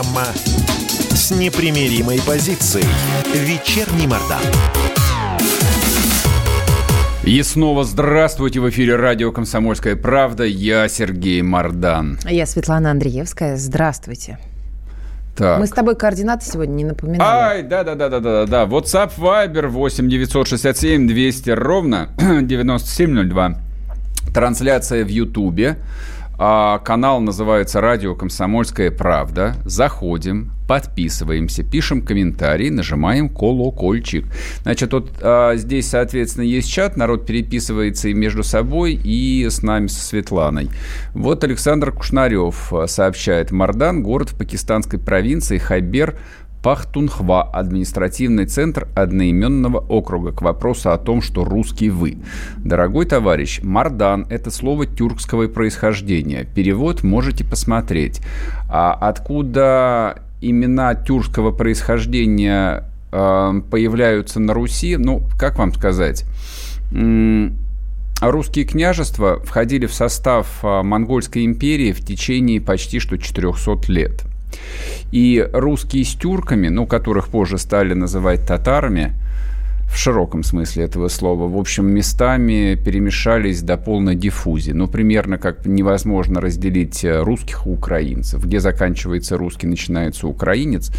Программа 0.00 0.26
с 1.10 1.30
непримиримой 1.30 2.20
позицией. 2.26 2.86
Вечерний 3.34 4.06
Мордан. 4.06 4.40
И 7.22 7.42
снова 7.42 7.84
здравствуйте 7.84 8.60
в 8.60 8.70
эфире 8.70 8.96
радио 8.96 9.30
«Комсомольская 9.30 9.96
правда». 9.96 10.44
Я 10.44 10.88
Сергей 10.88 11.42
Мордан. 11.42 12.18
Я 12.26 12.46
Светлана 12.46 12.92
Андреевская. 12.92 13.56
Здравствуйте. 13.56 14.38
Так. 15.36 15.58
Мы 15.58 15.66
с 15.66 15.70
тобой 15.70 15.96
координаты 15.96 16.46
сегодня 16.46 16.72
не 16.72 16.84
напоминали. 16.84 17.20
Ай, 17.22 17.62
да-да-да-да-да. 17.62 18.46
да. 18.46 18.64
WhatsApp, 18.64 19.12
Viber 19.18 19.66
8 19.66 20.08
967 20.08 21.08
200 21.08 21.50
ровно 21.50 22.08
9702. 22.42 23.58
Трансляция 24.32 25.04
в 25.04 25.08
Ютубе. 25.08 25.76
А, 26.42 26.78
канал 26.78 27.20
называется 27.20 27.82
«Радио 27.82 28.14
Комсомольская 28.14 28.90
правда». 28.90 29.56
Заходим, 29.66 30.52
подписываемся, 30.66 31.62
пишем 31.62 32.00
комментарии, 32.00 32.70
нажимаем 32.70 33.28
колокольчик. 33.28 34.24
Значит, 34.62 34.90
вот 34.94 35.10
а, 35.20 35.54
здесь, 35.56 35.90
соответственно, 35.90 36.44
есть 36.44 36.72
чат, 36.72 36.96
народ 36.96 37.26
переписывается 37.26 38.08
и 38.08 38.14
между 38.14 38.42
собой, 38.42 38.94
и 38.94 39.46
с 39.50 39.62
нами, 39.62 39.88
со 39.88 40.00
Светланой. 40.00 40.70
Вот 41.12 41.44
Александр 41.44 41.92
Кушнарев 41.92 42.72
а, 42.72 42.86
сообщает. 42.86 43.50
Мардан, 43.50 44.02
город 44.02 44.30
в 44.30 44.38
пакистанской 44.38 44.98
провинции 44.98 45.58
Хайбер, 45.58 46.16
Пахтунхва, 46.62 47.42
административный 47.42 48.44
центр 48.44 48.88
одноименного 48.94 49.78
округа, 49.78 50.32
к 50.32 50.42
вопросу 50.42 50.90
о 50.90 50.98
том, 50.98 51.22
что 51.22 51.44
русский 51.44 51.88
вы. 51.88 52.18
Дорогой 52.58 53.06
товарищ, 53.06 53.60
Мардан– 53.62 54.26
это 54.30 54.50
слово 54.50 54.86
тюркского 54.86 55.48
происхождения. 55.48 56.44
Перевод 56.44 57.02
можете 57.02 57.44
посмотреть. 57.44 58.20
А 58.68 58.92
откуда 58.92 60.22
имена 60.42 60.94
тюркского 60.94 61.50
происхождения 61.50 62.84
э, 63.10 63.60
появляются 63.70 64.38
на 64.38 64.52
Руси, 64.52 64.96
ну, 64.96 65.22
как 65.38 65.58
вам 65.58 65.72
сказать? 65.72 66.24
Русские 68.20 68.66
княжества 68.66 69.40
входили 69.42 69.86
в 69.86 69.94
состав 69.94 70.58
а, 70.62 70.82
Монгольской 70.82 71.46
империи 71.46 71.92
в 71.92 72.04
течение 72.04 72.60
почти 72.60 72.98
что 72.98 73.16
400 73.16 73.90
лет– 73.90 74.24
и 75.12 75.48
русские 75.52 76.04
с 76.04 76.14
тюрками, 76.14 76.68
ну, 76.68 76.86
которых 76.86 77.28
позже 77.28 77.58
стали 77.58 77.94
называть 77.94 78.46
татарами, 78.46 79.14
в 79.90 79.96
широком 79.96 80.44
смысле 80.44 80.84
этого 80.84 81.08
слова, 81.08 81.48
в 81.48 81.58
общем, 81.58 81.86
местами 81.86 82.76
перемешались 82.76 83.60
до 83.60 83.76
полной 83.76 84.14
диффузии. 84.14 84.70
Ну, 84.70 84.86
примерно 84.86 85.36
как 85.36 85.66
невозможно 85.66 86.40
разделить 86.40 87.04
э, 87.04 87.22
русских 87.22 87.66
и 87.66 87.70
украинцев. 87.70 88.44
Где 88.44 88.60
заканчивается 88.60 89.36
русский, 89.36 89.66
начинается 89.66 90.28
украинец, 90.28 90.92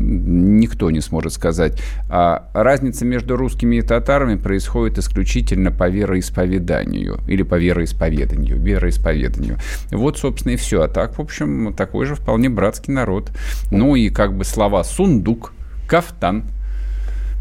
никто 0.00 0.90
не 0.90 1.00
сможет 1.00 1.34
сказать. 1.34 1.80
А 2.08 2.48
разница 2.54 3.04
между 3.04 3.36
русскими 3.36 3.76
и 3.76 3.82
татарами 3.82 4.36
происходит 4.36 4.98
исключительно 4.98 5.70
по 5.70 5.88
вероисповеданию 5.88 7.20
или 7.28 7.42
по 7.42 7.56
вероисповеданию, 7.56 8.58
вероисповеданию. 8.58 9.58
Вот, 9.90 10.18
собственно, 10.18 10.52
и 10.52 10.56
все. 10.56 10.82
А 10.82 10.88
так, 10.88 11.18
в 11.18 11.20
общем, 11.20 11.74
такой 11.74 12.06
же 12.06 12.14
вполне 12.14 12.48
братский 12.48 12.94
народ. 12.94 13.30
Ну 13.70 13.94
и 13.94 14.08
как 14.08 14.34
бы 14.34 14.44
слова 14.44 14.82
«сундук», 14.84 15.52
«кафтан», 15.86 16.44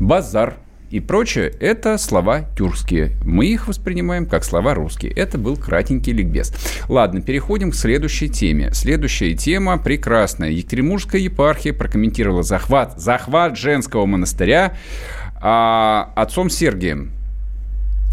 «базар», 0.02 0.58
и 0.90 1.00
прочее– 1.00 1.52
это 1.60 1.98
слова 1.98 2.46
тюркские. 2.56 3.12
Мы 3.24 3.48
их 3.48 3.68
воспринимаем 3.68 4.26
как 4.26 4.44
слова 4.44 4.74
русские. 4.74 5.12
Это 5.12 5.38
был 5.38 5.58
кратенький 5.58 6.14
ликбез. 6.14 6.54
Ладно, 6.88 7.22
переходим 7.22 7.72
к 7.72 7.76
следующей 7.76 8.30
теме. 8.30 8.74
Следующая 8.74 9.34
тема 9.34 9.78
прекрасная. 9.78 10.52
Екатеринбургская 10.52 11.20
епархия 11.20 11.74
прокомментировала 11.74 12.44
захват, 12.44 13.00
захват 13.00 13.58
женского 13.58 14.06
монастыря 14.06 14.78
а, 15.42 16.12
отцом 16.16 16.50
Сергием. 16.50 17.17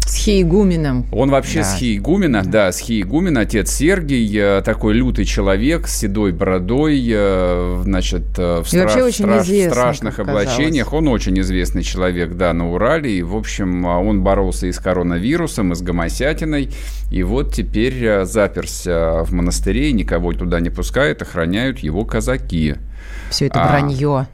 С 0.05 0.15
Хиегуменом. 0.15 1.07
Он 1.11 1.31
вообще 1.31 1.59
да. 1.59 1.65
с 1.65 1.77
Хиегумена, 1.77 2.43
да, 2.45 2.71
с 2.71 2.79
Хиегумена, 2.79 3.41
отец 3.41 3.71
Сергий, 3.71 4.31
э, 4.37 4.61
такой 4.63 4.93
лютый 4.93 5.25
человек 5.25 5.87
с 5.87 5.97
седой 5.97 6.31
бородой, 6.31 7.03
э, 7.09 7.81
значит, 7.83 8.23
э, 8.37 8.61
в, 8.61 8.65
стра- 8.65 8.87
в, 8.87 9.19
страш- 9.19 9.67
в 9.67 9.71
страшных 9.71 10.19
облачениях. 10.19 10.93
Он 10.93 11.07
очень 11.07 11.39
известный 11.39 11.81
человек, 11.81 12.33
да, 12.33 12.53
на 12.53 12.71
Урале. 12.71 13.17
И, 13.17 13.23
в 13.23 13.35
общем, 13.35 13.85
он 13.85 14.21
боролся 14.21 14.67
и 14.67 14.71
с 14.71 14.77
коронавирусом, 14.77 15.71
и 15.71 15.75
с 15.75 15.81
гомосятиной. 15.81 16.69
И 17.11 17.23
вот 17.23 17.53
теперь 17.53 18.25
заперся 18.25 19.23
в 19.23 19.31
монастыре, 19.31 19.91
никого 19.91 20.33
туда 20.33 20.59
не 20.59 20.69
пускает, 20.69 21.23
охраняют 21.23 21.79
его 21.79 22.05
казаки. 22.05 22.75
Все 23.31 23.47
это 23.47 23.63
а, 23.63 23.69
вранье. 23.69 24.27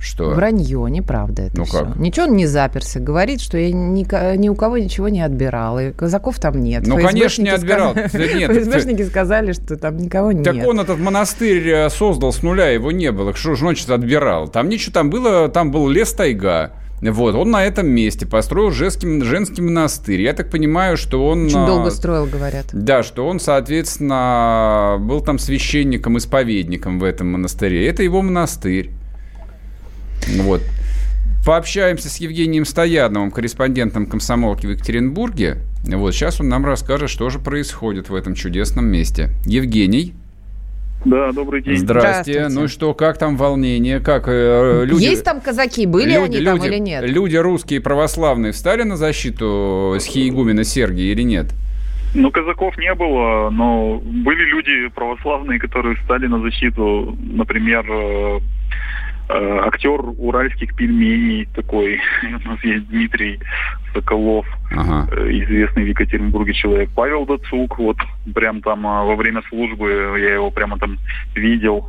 Что? 0.00 0.30
Вранье, 0.30 0.86
неправда 0.88 1.42
это 1.42 1.56
ну 1.58 1.64
все. 1.64 1.84
Как? 1.84 1.96
Ничего 1.96 2.26
он 2.26 2.36
не 2.36 2.46
заперся. 2.46 3.00
Говорит, 3.00 3.40
что 3.40 3.58
я 3.58 3.72
ни, 3.72 4.36
ни 4.36 4.48
у 4.48 4.54
кого 4.54 4.78
ничего 4.78 5.08
не 5.08 5.20
отбирал. 5.20 5.78
И 5.78 5.92
казаков 5.92 6.38
там 6.38 6.60
нет. 6.62 6.86
Ну, 6.86 6.98
конечно, 6.98 7.42
не 7.42 7.50
отбирал. 7.50 7.94
ФСБшники 7.94 9.02
сказали, 9.02 9.52
что 9.52 9.76
там 9.76 9.96
никого 9.96 10.32
нет. 10.32 10.44
Так 10.44 10.66
он 10.66 10.80
этот 10.80 10.98
монастырь 10.98 11.68
э, 11.68 11.90
создал 11.90 12.32
с 12.32 12.42
нуля, 12.42 12.68
его 12.68 12.92
не 12.92 13.10
было. 13.10 13.34
Что 13.34 13.54
же 13.54 13.60
значит 13.60 13.90
отбирал? 13.90 14.48
Там 14.48 14.68
ничего, 14.68 14.92
там 14.92 15.10
было, 15.10 15.48
там 15.48 15.70
был 15.70 15.88
лес 15.88 16.12
тайга. 16.12 16.72
Вот, 17.00 17.34
он 17.36 17.50
на 17.50 17.64
этом 17.64 17.86
месте 17.86 18.26
построил 18.26 18.70
женский, 18.70 19.22
женский 19.22 19.62
монастырь. 19.62 20.20
Я 20.20 20.32
так 20.32 20.50
понимаю, 20.50 20.96
что 20.96 21.26
он... 21.26 21.46
Очень 21.46 21.64
долго 21.64 21.90
строил, 21.90 22.26
говорят. 22.26 22.66
Да, 22.72 23.02
что 23.02 23.26
он, 23.26 23.38
соответственно, 23.38 24.96
был 24.98 25.20
там 25.20 25.38
священником-исповедником 25.38 26.98
в 26.98 27.04
этом 27.04 27.32
монастыре. 27.32 27.86
Это 27.86 28.02
его 28.02 28.20
монастырь. 28.20 28.90
Вот. 30.26 30.62
Пообщаемся 31.44 32.10
с 32.10 32.18
Евгением 32.18 32.64
Стояновым, 32.64 33.30
корреспондентом 33.30 34.06
комсомолки 34.06 34.66
в 34.66 34.70
Екатеринбурге. 34.70 35.58
Вот 35.84 36.12
сейчас 36.12 36.40
он 36.40 36.48
нам 36.48 36.66
расскажет, 36.66 37.08
что 37.08 37.30
же 37.30 37.38
происходит 37.38 38.10
в 38.10 38.14
этом 38.14 38.34
чудесном 38.34 38.86
месте. 38.86 39.30
Евгений. 39.46 40.14
Да, 41.04 41.32
добрый 41.32 41.62
день. 41.62 41.78
Здрасте. 41.78 42.32
Здравствуйте. 42.32 42.48
Ну 42.48 42.64
и 42.64 42.68
что, 42.68 42.92
как 42.92 43.18
там 43.18 43.36
волнение? 43.36 44.00
Как 44.00 44.24
э, 44.26 44.84
люди? 44.84 45.04
Есть 45.04 45.24
там 45.24 45.40
казаки, 45.40 45.86
были 45.86 46.12
люди, 46.12 46.36
они 46.36 46.44
там 46.44 46.62
или 46.62 46.78
нет? 46.78 47.08
Люди 47.08 47.36
русские 47.36 47.80
православные 47.80 48.52
встали 48.52 48.82
на 48.82 48.96
защиту 48.96 49.96
схиегумена 50.00 50.64
Сергия 50.64 51.12
или 51.12 51.22
нет? 51.22 51.46
Ну, 52.14 52.30
казаков 52.30 52.76
не 52.78 52.92
было, 52.94 53.48
но 53.50 54.02
были 54.04 54.44
люди 54.44 54.88
православные, 54.94 55.60
которые 55.60 55.96
встали 55.96 56.26
на 56.26 56.40
защиту, 56.40 57.16
например, 57.20 57.86
Э, 57.88 58.40
актер 59.28 60.00
уральских 60.18 60.74
пельменей 60.74 61.48
такой. 61.54 62.00
У 62.44 62.48
нас 62.48 62.62
есть 62.64 62.88
Дмитрий 62.88 63.40
Соколов, 63.92 64.46
ага. 64.70 65.08
Э, 65.12 65.30
известный 65.30 65.84
в 65.84 65.88
Екатеринбурге 65.88 66.52
человек. 66.52 66.90
Павел 66.94 67.26
Дацук, 67.26 67.78
вот 67.78 67.96
прям 68.34 68.60
там 68.60 68.86
а, 68.86 69.04
во 69.04 69.16
время 69.16 69.42
службы 69.48 70.16
я 70.18 70.34
его 70.34 70.50
прямо 70.50 70.78
там 70.78 70.98
видел. 71.34 71.88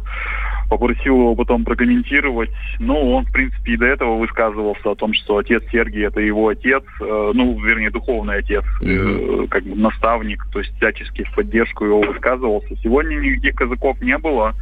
Попросил 0.70 1.16
его 1.16 1.36
потом 1.36 1.66
прокомментировать. 1.66 2.52
Ну, 2.80 3.16
он, 3.16 3.26
в 3.26 3.32
принципе, 3.32 3.74
и 3.74 3.78
до 3.78 3.86
этого 3.86 4.18
высказывался 4.18 4.92
о 4.92 4.96
том, 4.96 5.14
что 5.14 5.38
отец 5.38 5.64
Сергий 5.72 6.06
это 6.06 6.20
его 6.20 6.48
отец, 6.50 6.84
э, 7.02 7.32
ну, 7.34 7.60
вернее, 7.60 7.90
духовный 7.90 8.38
отец, 8.38 8.64
mm-hmm. 8.82 9.48
как 9.48 9.64
бы 9.64 9.76
наставник, 9.76 10.46
то 10.52 10.60
есть 10.60 10.76
всячески 10.78 11.24
в 11.24 11.36
поддержку 11.36 11.86
его 11.86 12.02
высказывался. 12.02 12.76
Сегодня 12.84 13.16
никаких 13.16 13.56
казаков 13.56 14.00
не 14.02 14.18
было. 14.18 14.56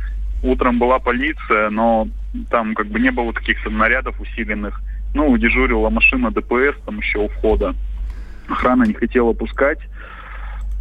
Утром 0.43 0.79
была 0.79 0.99
полиция, 0.99 1.69
но 1.69 2.07
там 2.49 2.75
как 2.75 2.87
бы 2.87 2.99
не 2.99 3.11
было 3.11 3.31
каких-то 3.31 3.69
нарядов 3.69 4.19
усиленных. 4.19 4.81
Ну, 5.13 5.35
дежурила 5.37 5.89
машина 5.89 6.31
ДПС 6.31 6.77
там 6.85 6.99
еще 6.99 7.19
у 7.19 7.27
входа. 7.29 7.75
Охрана 8.47 8.83
не 8.83 8.93
хотела 8.93 9.33
пускать. 9.33 9.79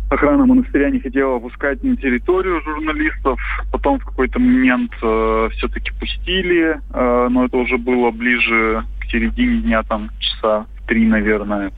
Охрана 0.08 0.46
монастыря 0.46 0.90
не 0.90 1.00
хотела 1.00 1.38
пускать 1.40 1.82
на 1.82 1.96
территорию 1.96 2.62
журналистов. 2.62 3.40
Потом 3.72 3.98
в 3.98 4.04
какой-то 4.04 4.38
момент 4.38 4.92
э, 5.02 5.48
все-таки 5.52 5.90
пустили, 5.98 6.78
э, 6.92 7.28
но 7.28 7.46
это 7.46 7.56
уже 7.56 7.76
было 7.76 8.12
ближе 8.12 8.84
к 9.00 9.06
середине 9.06 9.62
дня, 9.62 9.82
там 9.82 10.10
часа 10.20 10.66
три, 10.86 11.06
наверное. 11.06 11.72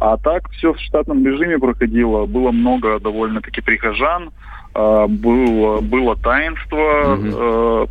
А 0.00 0.16
так 0.16 0.50
все 0.50 0.72
в 0.72 0.80
штатном 0.80 1.24
режиме 1.24 1.58
проходило. 1.58 2.26
Было 2.26 2.50
много 2.50 2.98
довольно-таки 2.98 3.60
прихожан. 3.60 4.30
Было, 4.74 5.80
было 5.80 6.16
таинство. 6.16 7.14
Угу 7.14 7.88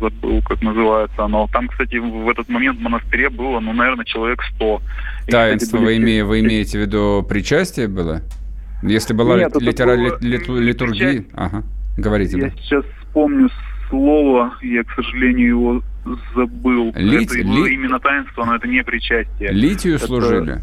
забыл, 0.00 0.42
как 0.42 0.62
называется 0.62 1.24
оно. 1.24 1.48
Там, 1.52 1.68
кстати, 1.68 1.96
в 1.96 2.28
этот 2.28 2.48
момент 2.48 2.78
в 2.78 2.82
монастыре 2.82 3.30
было, 3.30 3.60
ну, 3.60 3.72
наверное, 3.72 4.04
человек 4.04 4.42
100. 4.54 4.82
Таинство, 5.28 5.78
вы, 5.78 5.96
име, 5.96 6.24
вы 6.24 6.40
имеете 6.40 6.78
в 6.78 6.82
виду 6.82 7.26
причастие 7.28 7.88
было? 7.88 8.22
Если 8.82 9.12
была 9.12 9.36
Нет, 9.36 9.60
литера, 9.60 9.96
было... 9.96 10.18
лит, 10.20 10.48
литургия? 10.48 11.08
Причастие... 11.08 11.26
Ага, 11.34 11.64
говорите. 11.96 12.38
Я 12.38 12.44
да. 12.44 12.50
сейчас 12.62 12.84
вспомню 13.02 13.50
слово, 13.90 14.54
я, 14.62 14.84
к 14.84 14.92
сожалению, 14.94 15.48
его 15.48 15.82
забыл. 16.34 16.92
Лить, 16.94 17.32
это 17.32 17.38
ли... 17.38 17.74
именно 17.74 17.98
таинство, 17.98 18.44
но 18.44 18.54
это 18.54 18.68
не 18.68 18.82
причастие. 18.84 19.50
Литию 19.50 19.96
это... 19.96 20.06
служили? 20.06 20.60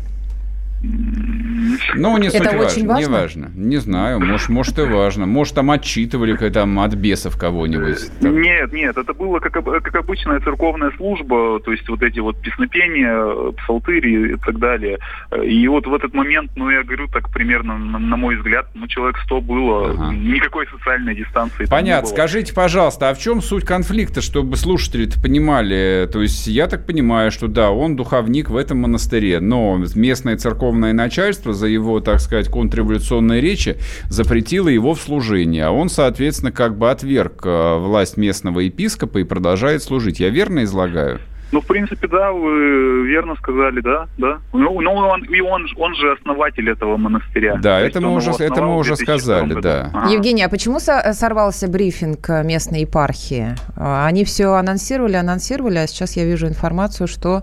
Ну, 1.96 2.18
не 2.18 2.30
суть 2.30 2.42
Это 2.42 2.58
важно, 2.58 2.66
очень 2.66 2.88
важно? 2.88 3.00
Не 3.00 3.14
важно. 3.14 3.52
Не 3.56 3.78
знаю, 3.78 4.20
может, 4.20 4.50
может 4.50 4.80
и 4.80 4.84
важно. 4.84 5.26
Может, 5.26 5.56
там 5.56 5.72
отчитывали 5.72 6.36
там 6.50 6.80
от 6.80 6.94
бесов 6.94 7.38
кого-нибудь. 7.38 7.98
Нет, 8.22 8.74
нет, 8.74 8.98
это 8.98 9.14
было 9.14 9.40
как, 9.40 9.54
как 9.54 9.96
обычная 9.96 10.40
церковная 10.40 10.92
служба, 10.98 11.60
то 11.60 11.72
есть 11.72 11.88
вот 11.90 12.04
эти 12.04 12.20
вот 12.20 12.40
песнопения, 12.42 13.52
псалтыри 13.54 14.34
и 14.34 14.36
так 14.38 14.60
далее. 14.60 15.00
И 15.44 15.68
вот 15.68 15.88
в 15.88 15.94
этот 15.94 16.14
момент, 16.14 16.52
ну, 16.56 16.70
я 16.70 16.84
говорю, 16.84 17.08
так 17.08 17.32
примерно, 17.32 17.78
на, 17.78 18.00
на 18.00 18.18
мой 18.18 18.36
взгляд, 18.36 18.68
ну, 18.74 18.88
человек 18.88 19.18
100 19.26 19.42
было, 19.42 19.92
ага. 19.92 20.14
никакой 20.14 20.68
социальной 20.68 21.16
дистанции 21.16 21.66
Понятно. 21.66 22.08
Скажите, 22.08 22.54
пожалуйста, 22.54 23.10
а 23.10 23.14
в 23.14 23.20
чем 23.20 23.42
суть 23.42 23.66
конфликта, 23.66 24.22
чтобы 24.22 24.56
слушатели-то 24.56 25.22
понимали? 25.22 26.08
То 26.12 26.22
есть 26.22 26.48
я 26.48 26.68
так 26.68 26.86
понимаю, 26.86 27.32
что 27.32 27.48
да, 27.48 27.72
он 27.72 27.96
духовник 27.96 28.50
в 28.50 28.58
этом 28.58 28.80
монастыре, 28.80 29.40
но 29.40 29.82
местная 29.96 30.38
церковная 30.38 30.76
верховное 30.76 30.94
начальство 30.94 31.54
за 31.54 31.65
его, 31.66 32.00
так 32.00 32.20
сказать, 32.20 32.50
контрреволюционные 32.50 33.42
речи 33.42 33.78
запретило 34.10 34.70
его 34.70 34.94
в 34.94 35.02
служении, 35.02 35.62
а 35.62 35.72
он, 35.72 35.90
соответственно, 35.90 36.52
как 36.52 36.78
бы 36.78 36.90
отверг 36.90 37.46
э, 37.46 37.78
власть 37.78 38.18
местного 38.18 38.62
епископа 38.62 39.20
и 39.20 39.24
продолжает 39.24 39.84
служить. 39.84 40.20
Я 40.20 40.30
верно 40.30 40.64
излагаю? 40.64 41.20
Ну, 41.56 41.62
в 41.62 41.68
принципе, 41.68 42.10
да, 42.10 42.34
вы 42.34 43.08
верно 43.08 43.36
сказали, 43.38 43.80
да, 43.80 44.10
да. 44.18 44.40
Ну, 44.52 44.82
ну 44.82 44.92
он, 44.92 45.24
и 45.24 45.40
он, 45.40 45.66
он 45.78 45.96
же 45.96 46.12
основатель 46.12 46.70
этого 46.70 46.98
монастыря. 46.98 47.56
Да, 47.64 47.80
это 47.80 48.02
мы, 48.02 48.14
уже, 48.14 48.32
это 48.32 48.62
мы 48.62 48.76
уже 48.76 48.98
сказали, 48.98 49.62
да. 49.62 49.90
Ага. 49.94 50.10
Евгений, 50.10 50.44
а 50.44 50.50
почему 50.50 50.82
сорвался 50.82 51.70
брифинг 51.70 52.28
местной 52.44 52.82
епархии? 52.82 53.56
Они 53.78 54.26
все 54.26 54.52
анонсировали, 54.56 55.16
анонсировали, 55.16 55.78
а 55.78 55.88
сейчас 55.88 56.18
я 56.18 56.26
вижу 56.26 56.48
информацию, 56.48 57.08
что 57.08 57.42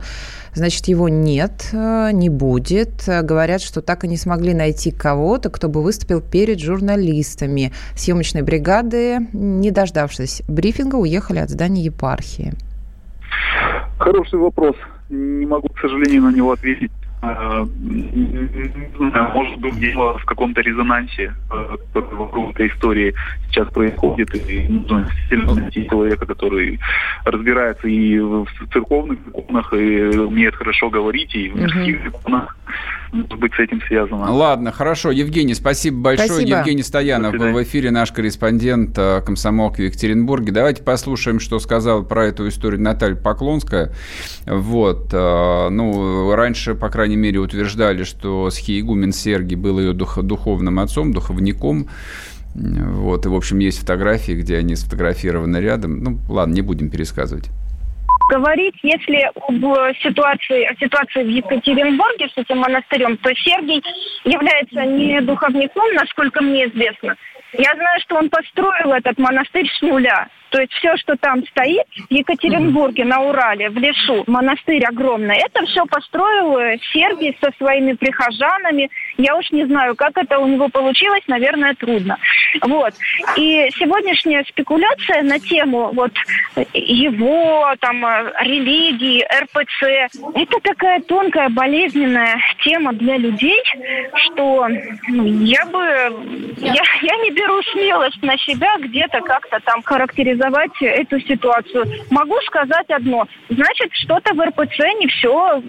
Значит, 0.55 0.87
его 0.89 1.09
нет, 1.09 1.71
э, 1.73 2.11
не 2.13 2.29
будет. 2.29 3.05
Говорят, 3.07 3.63
что 3.63 3.81
так 3.81 4.05
и 4.05 4.09
не 4.09 4.19
смогли 4.19 4.53
найти 4.53 4.91
кого-то, 4.91 5.49
кто 5.49 5.71
бы 5.71 5.83
выступил 5.83 6.21
перед 6.21 6.61
журналистами. 6.61 7.73
Съемочные 7.97 8.45
бригады, 8.45 9.29
не 9.33 9.71
дождавшись 9.71 10.43
брифинга, 10.49 10.97
уехали 10.97 11.39
от 11.39 11.49
здания 11.49 11.83
епархии. 11.83 12.53
Хороший 13.99 14.39
вопрос. 14.39 14.77
Не 15.09 15.47
могу, 15.47 15.69
к 15.69 15.79
сожалению, 15.81 16.23
на 16.23 16.33
него 16.33 16.53
ответить. 16.53 16.91
А, 17.25 17.65
может 19.35 19.59
быть, 19.61 19.79
дело 19.79 20.19
в 20.19 20.25
каком-то 20.25 20.61
резонансе, 20.61 21.33
который 21.93 22.17
вокруг 22.17 22.51
этой 22.51 22.67
истории 22.67 23.15
сейчас 23.49 23.69
происходит. 23.69 24.35
И 24.51 24.67
нужно 24.69 25.09
сильно 25.29 25.55
найти 25.55 25.89
человека, 25.89 26.27
который 26.27 26.81
разбирается 27.25 27.87
и 27.87 28.19
в 28.19 28.49
церковных 28.73 29.21
законах, 29.27 29.73
и 29.73 30.19
умеет 30.19 30.57
хорошо 30.57 30.91
говорить, 30.91 31.33
и 31.37 31.49
в 31.49 31.57
мирских 31.57 32.03
законах 32.03 32.57
может 33.13 33.39
быть, 33.39 33.53
с 33.55 33.59
этим 33.59 33.81
связано. 33.83 34.33
Ладно, 34.33 34.73
хорошо. 34.73 35.11
Евгений, 35.11 35.55
спасибо 35.55 36.01
большое. 36.01 36.29
Спасибо. 36.29 36.59
Евгений 36.59 36.83
Стоянов 36.83 37.35
был 37.35 37.53
в 37.53 37.63
эфире, 37.63 37.91
наш 37.91 38.11
корреспондент 38.11 38.97
э, 38.97 39.21
комсомолки 39.25 39.83
в 39.83 39.85
Екатеринбурге. 39.85 40.51
Давайте 40.51 40.83
послушаем, 40.83 41.39
что 41.39 41.59
сказала 41.59 42.03
про 42.03 42.27
эту 42.27 42.49
историю 42.49 42.81
Наталья 42.81 43.15
Поклонская. 43.15 43.93
Вот. 44.47 45.11
Э, 45.13 45.69
ну, 45.69 46.35
раньше, 46.35 46.75
по 46.75 46.89
крайней 46.89 47.17
мере, 47.17 47.39
утверждали, 47.39 48.05
что 48.05 48.49
Схиегумен 48.51 49.13
Сергий 49.13 49.57
был 49.57 49.79
ее 49.79 49.93
дух, 49.93 50.19
духовным 50.23 50.79
отцом, 50.79 51.13
духовником. 51.13 51.89
Вот, 52.55 53.25
и, 53.25 53.29
в 53.29 53.35
общем, 53.35 53.59
есть 53.61 53.79
фотографии, 53.79 54.33
где 54.33 54.59
они 54.59 54.75
сфотографированы 54.77 55.59
рядом. 55.59 56.03
Ну, 56.03 56.19
ладно, 56.29 56.55
не 56.55 56.63
будем 56.63 56.91
пересказывать 56.91 57.51
говорить, 58.29 58.75
если 58.83 59.31
об 59.35 59.95
ситуации, 60.03 60.65
о 60.65 60.75
ситуации 60.77 61.25
в 61.25 61.29
Екатеринбурге 61.29 62.29
с 62.29 62.39
этим 62.39 62.59
монастырем, 62.59 63.17
то 63.19 63.31
Сергий 63.35 63.83
является 64.25 64.85
не 64.85 65.21
духовником, 65.21 65.93
насколько 65.95 66.43
мне 66.43 66.67
известно. 66.69 67.17
Я 67.53 67.75
знаю, 67.75 68.01
что 68.01 68.17
он 68.17 68.31
построил 68.31 68.93
этот 68.93 69.19
монастырь 69.19 69.69
с 69.69 69.83
нуля. 69.83 70.29
То 70.53 70.61
есть 70.61 70.73
все, 70.75 70.95
что 70.99 71.17
там 71.17 71.45
стоит 71.47 71.87
в 71.97 72.13
Екатеринбурге, 72.13 73.07
на 73.07 73.23
Урале, 73.23 73.71
в 73.71 73.79
лесу, 73.79 74.23
монастырь 74.27 74.85
огромный, 74.85 75.39
это 75.39 75.65
все 75.65 75.87
построил 75.87 76.59
э, 76.59 76.77
Сергий 76.93 77.35
со 77.41 77.51
своими 77.57 77.95
прихожанами. 77.95 78.91
Я 79.17 79.35
уж 79.37 79.51
не 79.51 79.65
знаю, 79.65 79.97
как 79.97 80.19
это 80.19 80.39
у 80.39 80.47
него 80.47 80.69
получилось, 80.69 81.23
наверное, 81.27 81.75
трудно. 81.75 82.19
Вот. 82.61 82.93
И 83.39 83.71
сегодняшняя 83.79 84.45
спекуляция 84.45 85.23
на 85.23 85.41
тему 85.41 85.91
вот 85.95 86.13
его, 86.75 87.75
там, 87.81 88.05
э, 88.05 88.33
религии, 88.43 89.25
РПЦ, 89.25 90.15
это 90.35 90.61
такая 90.63 91.01
тонкая, 91.01 91.49
болезненная 91.49 92.37
тема 92.63 92.93
для 92.93 93.17
людей, 93.17 93.59
что 94.27 94.69
ну, 95.09 95.25
я 95.25 95.65
бы, 95.65 95.81
я, 96.59 96.83
я 97.01 97.17
не 97.23 97.31
беру 97.31 97.63
смелость 97.73 98.23
на 98.23 98.37
себя 98.37 98.77
где-то 98.79 99.23
как-то 99.23 99.59
там 99.61 99.83
характеризовать 99.83 100.42
характеризовать 100.43 100.83
эту 100.83 101.21
ситуацию. 101.21 101.87
Могу 102.11 102.37
сказать 102.47 102.91
одно. 102.91 103.27
Значит, 103.49 103.91
что-то 103.93 104.35
в 104.35 104.41
РПЦ 104.41 104.79
не 104.99 105.07
все 105.09 105.63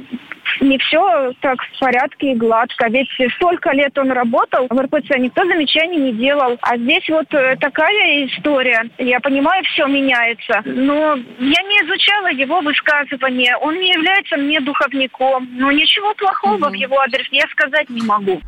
не 0.60 0.78
все 0.78 1.32
так 1.40 1.58
в 1.62 1.80
порядке 1.80 2.34
и 2.34 2.36
гладко. 2.36 2.88
Ведь 2.90 3.10
столько 3.36 3.72
лет 3.72 3.98
он 3.98 4.12
работал 4.12 4.68
в 4.70 4.78
РПЦ, 4.78 5.18
никто 5.18 5.46
замечаний 5.46 5.98
не 5.98 6.14
делал. 6.14 6.58
А 6.62 6.78
здесь 6.78 7.08
вот 7.10 7.34
э, 7.34 7.56
такая 7.60 8.28
история. 8.28 8.84
Я 8.98 9.20
понимаю, 9.22 9.64
все 9.64 9.88
меняется. 9.88 10.62
Но 10.66 11.16
я 11.16 11.62
не 11.64 11.78
изучала 11.86 12.32
его 12.32 12.60
высказывания. 12.60 13.56
Он 13.58 13.80
не 13.80 13.90
является 13.90 14.38
мне 14.38 14.60
духовником. 14.60 15.48
Но 15.54 15.72
ничего 15.72 16.14
плохого 16.14 16.58
mm-hmm. 16.58 16.72
в 16.72 16.74
его 16.74 17.00
адрес 17.00 17.26
я 17.32 17.48
сказать 17.48 17.90
не 17.90 18.02
могу. 18.02 18.42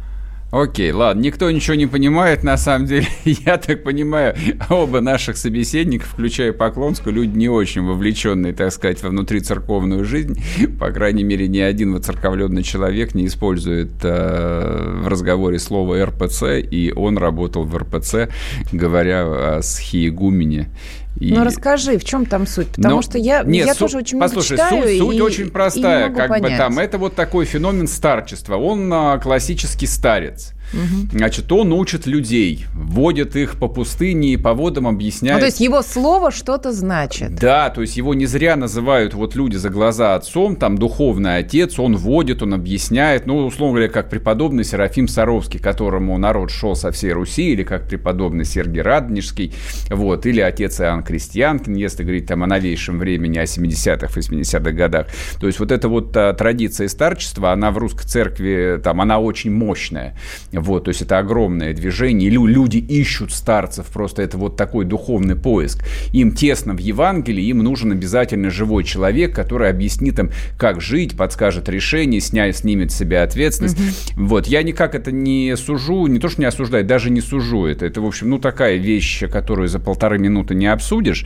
Окей, 0.56 0.94
ладно, 0.94 1.20
никто 1.20 1.52
ничего 1.52 1.76
не 1.76 1.86
понимает, 1.86 2.44
на 2.44 2.56
самом 2.56 2.86
деле. 2.88 3.08
Я 3.26 3.58
так 3.58 3.84
понимаю, 3.84 4.38
оба 4.70 5.02
наших 5.02 5.36
собеседников, 5.36 6.08
включая 6.14 6.54
Поклонскую, 6.54 7.14
люди 7.14 7.38
не 7.38 7.50
очень 7.50 7.84
вовлеченные, 7.84 8.54
так 8.54 8.72
сказать, 8.72 9.04
во 9.04 9.10
внутрицерковную 9.10 10.06
жизнь. 10.06 10.42
По 10.80 10.92
крайней 10.92 11.26
мере, 11.26 11.50
ни 11.50 11.60
один 11.60 11.94
воцерковленный 11.94 12.64
человек 12.64 13.16
не 13.16 13.26
использует 13.26 13.92
э, 14.04 15.02
в 15.04 15.10
разговоре 15.10 15.60
слово 15.60 16.06
РПЦ, 16.06 16.44
и 16.62 16.94
он 16.96 17.18
работал 17.18 17.66
в 17.66 17.76
РПЦ, 17.76 18.30
говоря 18.72 19.58
о 19.58 19.62
схиегумене 19.62 20.70
и... 21.20 21.34
Ну 21.34 21.44
расскажи, 21.44 21.98
в 21.98 22.04
чем 22.04 22.26
там 22.26 22.46
суть? 22.46 22.68
Потому 22.70 22.98
ну, 22.98 23.02
что 23.02 23.18
я, 23.18 23.44
нет, 23.44 23.68
я 23.68 23.74
су- 23.74 23.82
тоже 23.82 23.98
очень 24.00 24.20
послушай, 24.20 24.54
много 24.54 24.70
читаю. 24.70 24.84
Суть, 24.88 25.00
суть 25.00 25.18
и, 25.18 25.22
очень 25.22 25.50
простая, 25.52 26.10
и 26.10 26.14
как 26.14 26.30
понять. 26.30 26.52
бы 26.52 26.58
там 26.58 26.80
это 26.80 26.98
вот 26.98 27.16
такой 27.16 27.46
феномен 27.46 27.88
старчества. 27.88 28.58
Он 28.58 28.92
а, 28.94 29.18
классический 29.20 29.88
старец. 29.88 30.55
Угу. 30.74 31.18
Значит, 31.18 31.52
он 31.52 31.72
учит 31.74 32.06
людей, 32.06 32.66
вводит 32.74 33.36
их 33.36 33.58
по 33.58 33.68
пустыне 33.68 34.34
и 34.34 34.38
по 34.38 34.54
водам 34.54 34.88
объясняет. 34.88 35.36
Ну, 35.36 35.40
то 35.40 35.46
есть 35.46 35.60
его 35.60 35.82
слово 35.82 36.32
что-то 36.32 36.72
значит. 36.72 37.36
Да, 37.36 37.70
то 37.70 37.82
есть 37.82 37.98
его 37.98 38.14
не 38.14 38.26
зря 38.26 38.56
называют 38.56 39.14
вот 39.14 39.36
люди 39.36 39.56
за 39.56 39.70
глаза 39.70 40.16
отцом, 40.16 40.56
там 40.56 40.78
духовный 40.78 41.38
отец, 41.38 41.80
он 41.80 41.96
вводит, 41.96 42.42
он 42.42 42.54
объясняет, 42.54 43.26
ну, 43.26 43.46
условно 43.46 43.76
говоря, 43.76 43.92
как 43.92 44.10
преподобный 44.10 44.64
Серафим 44.64 45.08
Саровский, 45.08 45.60
которому 45.60 46.18
народ 46.18 46.52
шел 46.52 46.76
со 46.76 46.92
всей 46.92 47.12
Руси, 47.12 47.52
или 47.52 47.64
как 47.64 47.88
преподобный 47.88 48.46
Сергий 48.46 48.82
Радонежский, 48.82 49.54
вот, 49.90 50.26
или 50.26 50.42
отец 50.42 50.80
Иоанн 50.82 51.04
Крестьянкин, 51.04 51.76
если 51.76 52.04
говорить 52.04 52.28
там 52.28 52.44
о 52.44 52.48
новейшем 52.48 53.00
времени, 53.00 53.38
о 53.38 53.44
70-х, 53.44 54.08
80-х 54.08 54.72
годах. 54.72 55.08
То 55.40 55.48
есть 55.48 55.60
вот 55.60 55.72
эта 55.72 55.88
вот 55.88 56.16
а, 56.16 56.34
традиция 56.34 56.88
старчества, 56.88 57.52
она 57.52 57.72
в 57.72 57.78
русской 57.78 58.06
церкви, 58.06 58.80
там, 58.84 59.02
она 59.02 59.20
очень 59.20 59.52
мощная. 59.52 60.18
Вот, 60.56 60.86
то 60.86 60.90
есть 60.90 61.02
это 61.02 61.20
огромное 61.20 61.74
движение. 61.74 62.30
Люди 62.30 62.78
ищут 62.78 63.32
старцев, 63.32 63.88
просто 63.88 64.22
это 64.22 64.38
вот 64.38 64.56
такой 64.56 64.86
духовный 64.86 65.36
поиск. 65.36 65.84
Им 66.12 66.32
тесно 66.32 66.74
в 66.74 66.80
Евангелии, 66.80 67.44
им 67.46 67.60
нужен 67.60 67.92
обязательно 67.92 68.50
живой 68.50 68.84
человек, 68.84 69.36
который 69.36 69.70
объяснит 69.70 70.20
им, 70.20 70.32
как 70.58 70.82
жить, 70.82 71.18
подскажет 71.18 71.70
решение, 71.70 72.22
снять, 72.22 72.58
снимет 72.58 72.92
с 72.92 72.98
себя 72.98 73.24
ответственность. 73.24 73.78
Угу. 74.16 74.26
Вот, 74.26 74.48
я 74.48 74.64
никак 74.64 74.96
это 74.96 75.12
не 75.12 75.56
сужу, 75.58 76.08
не 76.08 76.20
то, 76.20 76.30
что 76.30 76.42
не 76.42 76.48
осуждаю, 76.48 76.86
даже 76.86 77.10
не 77.10 77.22
сужу 77.22 77.66
это. 77.66 77.86
Это, 77.86 78.02
в 78.02 78.06
общем, 78.06 78.30
ну, 78.30 78.40
такая 78.40 78.78
вещь, 78.78 79.24
которую 79.30 79.68
за 79.68 79.80
полторы 79.80 80.18
минуты 80.18 80.56
не 80.56 80.68
обсудишь. 80.68 81.26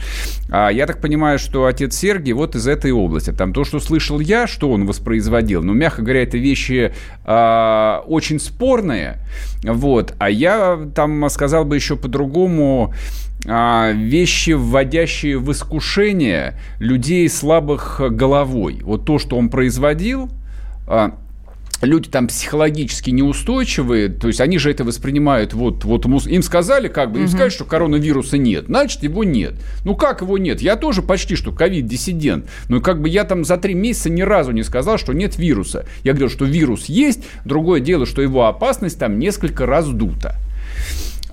А 0.49 0.69
я 0.69 0.87
так 0.87 1.01
понимаю, 1.01 1.39
что 1.39 1.65
отец 1.65 1.95
Сергий 1.95 2.33
вот 2.33 2.55
из 2.55 2.67
этой 2.67 2.91
области. 2.91 3.31
Там 3.31 3.53
то, 3.53 3.63
что 3.63 3.79
слышал 3.79 4.19
я, 4.19 4.47
что 4.47 4.71
он 4.71 4.85
воспроизводил, 4.85 5.63
ну, 5.63 5.73
мягко 5.73 6.01
говоря, 6.01 6.23
это 6.23 6.37
вещи 6.37 6.93
а, 7.25 8.03
очень 8.07 8.39
спорные, 8.39 9.18
вот. 9.63 10.13
А 10.19 10.29
я 10.29 10.79
там 10.95 11.29
сказал 11.29 11.65
бы 11.65 11.75
еще 11.75 11.95
по-другому 11.95 12.93
а, 13.47 13.91
вещи, 13.91 14.51
вводящие 14.51 15.37
в 15.37 15.51
искушение 15.51 16.55
людей 16.79 17.29
слабых 17.29 18.01
головой. 18.11 18.79
Вот 18.83 19.05
то, 19.05 19.19
что 19.19 19.37
он 19.37 19.49
производил, 19.49 20.29
а, 20.87 21.15
люди 21.81 22.09
там 22.09 22.27
психологически 22.27 23.09
неустойчивые, 23.11 24.09
то 24.09 24.27
есть 24.27 24.41
они 24.41 24.57
же 24.57 24.71
это 24.71 24.83
воспринимают, 24.83 25.53
вот, 25.53 25.83
вот 25.85 26.05
им 26.05 26.41
сказали, 26.43 26.87
как 26.87 27.11
бы, 27.11 27.19
им 27.19 27.27
сказали, 27.27 27.49
что 27.49 27.65
коронавируса 27.65 28.37
нет, 28.37 28.65
значит, 28.67 29.03
его 29.03 29.23
нет. 29.23 29.53
Ну, 29.85 29.95
как 29.95 30.21
его 30.21 30.37
нет? 30.37 30.61
Я 30.61 30.75
тоже 30.75 31.01
почти 31.01 31.35
что 31.35 31.51
ковид-диссидент, 31.51 32.45
но 32.67 32.81
как 32.81 33.01
бы 33.01 33.09
я 33.09 33.23
там 33.23 33.45
за 33.45 33.57
три 33.57 33.73
месяца 33.73 34.09
ни 34.09 34.21
разу 34.21 34.51
не 34.51 34.63
сказал, 34.63 34.97
что 34.97 35.13
нет 35.13 35.37
вируса. 35.37 35.85
Я 36.03 36.13
говорю, 36.13 36.29
что 36.29 36.45
вирус 36.45 36.85
есть, 36.85 37.23
другое 37.45 37.79
дело, 37.79 38.05
что 38.05 38.21
его 38.21 38.45
опасность 38.47 38.99
там 38.99 39.19
несколько 39.19 39.65
раздута. 39.65 40.35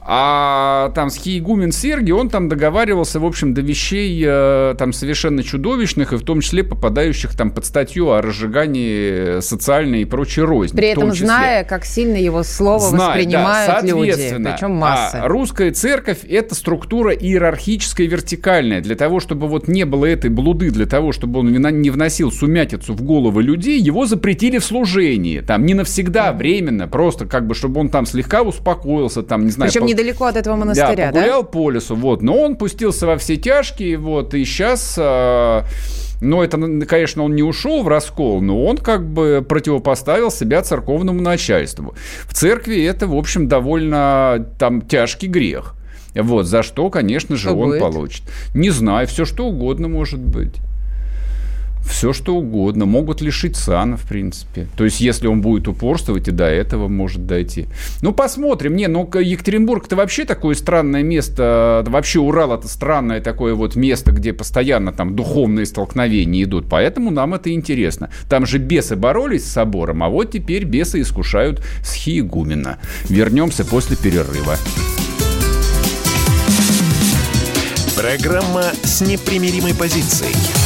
А 0.08 0.92
там 0.94 1.10
с 1.10 1.16
Хиегумен 1.16 1.72
Сергий, 1.72 2.12
он 2.12 2.28
там 2.28 2.48
договаривался, 2.48 3.18
в 3.18 3.24
общем, 3.24 3.54
до 3.54 3.60
вещей 3.60 4.22
э, 4.24 4.76
там 4.78 4.92
совершенно 4.92 5.42
чудовищных, 5.42 6.12
и 6.12 6.16
в 6.16 6.22
том 6.22 6.42
числе 6.42 6.62
попадающих 6.62 7.36
там 7.36 7.50
под 7.50 7.64
статью 7.64 8.12
о 8.12 8.22
разжигании 8.22 9.40
социальной 9.40 10.02
и 10.02 10.04
прочей 10.04 10.42
розни. 10.42 10.76
При 10.76 10.88
этом 10.88 11.12
зная, 11.12 11.64
как 11.64 11.84
сильно 11.84 12.16
его 12.18 12.44
слово 12.44 12.78
зная, 12.78 13.08
воспринимают 13.08 13.82
да, 13.82 13.86
люди, 13.86 14.36
причем 14.38 14.72
масса. 14.76 15.22
А 15.24 15.28
русская 15.28 15.72
церковь– 15.72 16.18
это 16.28 16.54
структура 16.54 17.12
иерархическая, 17.12 18.06
вертикальная. 18.06 18.80
Для 18.80 18.94
того, 18.94 19.18
чтобы 19.18 19.48
вот 19.48 19.66
не 19.66 19.84
было 19.84 20.06
этой 20.06 20.30
блуды, 20.30 20.70
для 20.70 20.86
того, 20.86 21.10
чтобы 21.10 21.40
он 21.40 21.50
не 21.50 21.90
вносил 21.90 22.30
сумятицу 22.30 22.94
в 22.94 23.02
головы 23.02 23.42
людей, 23.42 23.80
его 23.80 24.06
запретили 24.06 24.58
в 24.58 24.64
служении. 24.64 25.40
Там 25.40 25.66
не 25.66 25.74
навсегда, 25.74 26.32
временно, 26.32 26.86
просто 26.86 27.26
как 27.26 27.48
бы, 27.48 27.56
чтобы 27.56 27.80
он 27.80 27.88
там 27.88 28.06
слегка 28.06 28.42
успокоился, 28.42 29.24
там, 29.24 29.44
не 29.46 29.50
знаю, 29.50 29.72
причем 29.72 29.82
по 29.82 29.95
недалеко 29.96 30.26
от 30.26 30.36
этого 30.36 30.56
монастыря, 30.56 31.10
да? 31.10 31.12
погулял 31.12 31.42
да? 31.42 31.48
по 31.48 31.70
лесу, 31.70 31.96
вот. 31.96 32.22
Но 32.22 32.36
он 32.40 32.56
пустился 32.56 33.06
во 33.06 33.16
все 33.16 33.36
тяжкие, 33.36 33.98
вот, 33.98 34.34
и 34.34 34.44
сейчас... 34.44 34.96
Э, 34.98 35.62
ну, 36.20 36.42
это, 36.42 36.86
конечно, 36.86 37.24
он 37.24 37.34
не 37.34 37.42
ушел 37.42 37.82
в 37.82 37.88
раскол, 37.88 38.40
но 38.40 38.64
он 38.64 38.78
как 38.78 39.06
бы 39.06 39.44
противопоставил 39.46 40.30
себя 40.30 40.62
церковному 40.62 41.20
начальству. 41.20 41.94
В 42.26 42.32
церкви 42.32 42.82
это, 42.84 43.06
в 43.06 43.14
общем, 43.14 43.48
довольно 43.48 44.46
там 44.58 44.80
тяжкий 44.80 45.26
грех. 45.26 45.74
Вот, 46.14 46.46
за 46.46 46.62
что, 46.62 46.88
конечно 46.88 47.36
же, 47.36 47.48
что 47.48 47.58
он 47.58 47.68
будет? 47.68 47.80
получит. 47.80 48.22
Не 48.54 48.70
знаю, 48.70 49.06
все 49.06 49.26
что 49.26 49.46
угодно 49.46 49.88
может 49.88 50.20
быть 50.20 50.54
все 51.86 52.12
что 52.12 52.36
угодно. 52.36 52.84
Могут 52.84 53.20
лишить 53.20 53.56
сана, 53.56 53.96
в 53.96 54.02
принципе. 54.02 54.66
То 54.76 54.84
есть, 54.84 55.00
если 55.00 55.26
он 55.26 55.40
будет 55.40 55.68
упорствовать, 55.68 56.28
и 56.28 56.30
до 56.30 56.44
этого 56.44 56.88
может 56.88 57.26
дойти. 57.26 57.66
Ну, 58.02 58.12
посмотрим. 58.12 58.76
Не, 58.76 58.88
ну, 58.88 59.08
Екатеринбург 59.14 59.86
это 59.86 59.96
вообще 59.96 60.24
такое 60.24 60.54
странное 60.54 61.02
место. 61.02 61.84
Вообще 61.86 62.20
Урал 62.20 62.52
это 62.52 62.68
странное 62.68 63.20
такое 63.20 63.54
вот 63.54 63.76
место, 63.76 64.12
где 64.12 64.32
постоянно 64.32 64.92
там 64.92 65.16
духовные 65.16 65.66
столкновения 65.66 66.44
идут. 66.44 66.66
Поэтому 66.68 67.10
нам 67.10 67.34
это 67.34 67.52
интересно. 67.52 68.10
Там 68.28 68.46
же 68.46 68.58
бесы 68.58 68.96
боролись 68.96 69.44
с 69.44 69.52
собором, 69.52 70.02
а 70.02 70.08
вот 70.08 70.32
теперь 70.32 70.64
бесы 70.64 71.00
искушают 71.00 71.62
схиегумена. 71.84 72.78
Вернемся 73.08 73.64
после 73.64 73.96
перерыва. 73.96 74.56
Программа 77.96 78.64
с 78.82 79.00
непримиримой 79.00 79.74
позицией. 79.74 80.65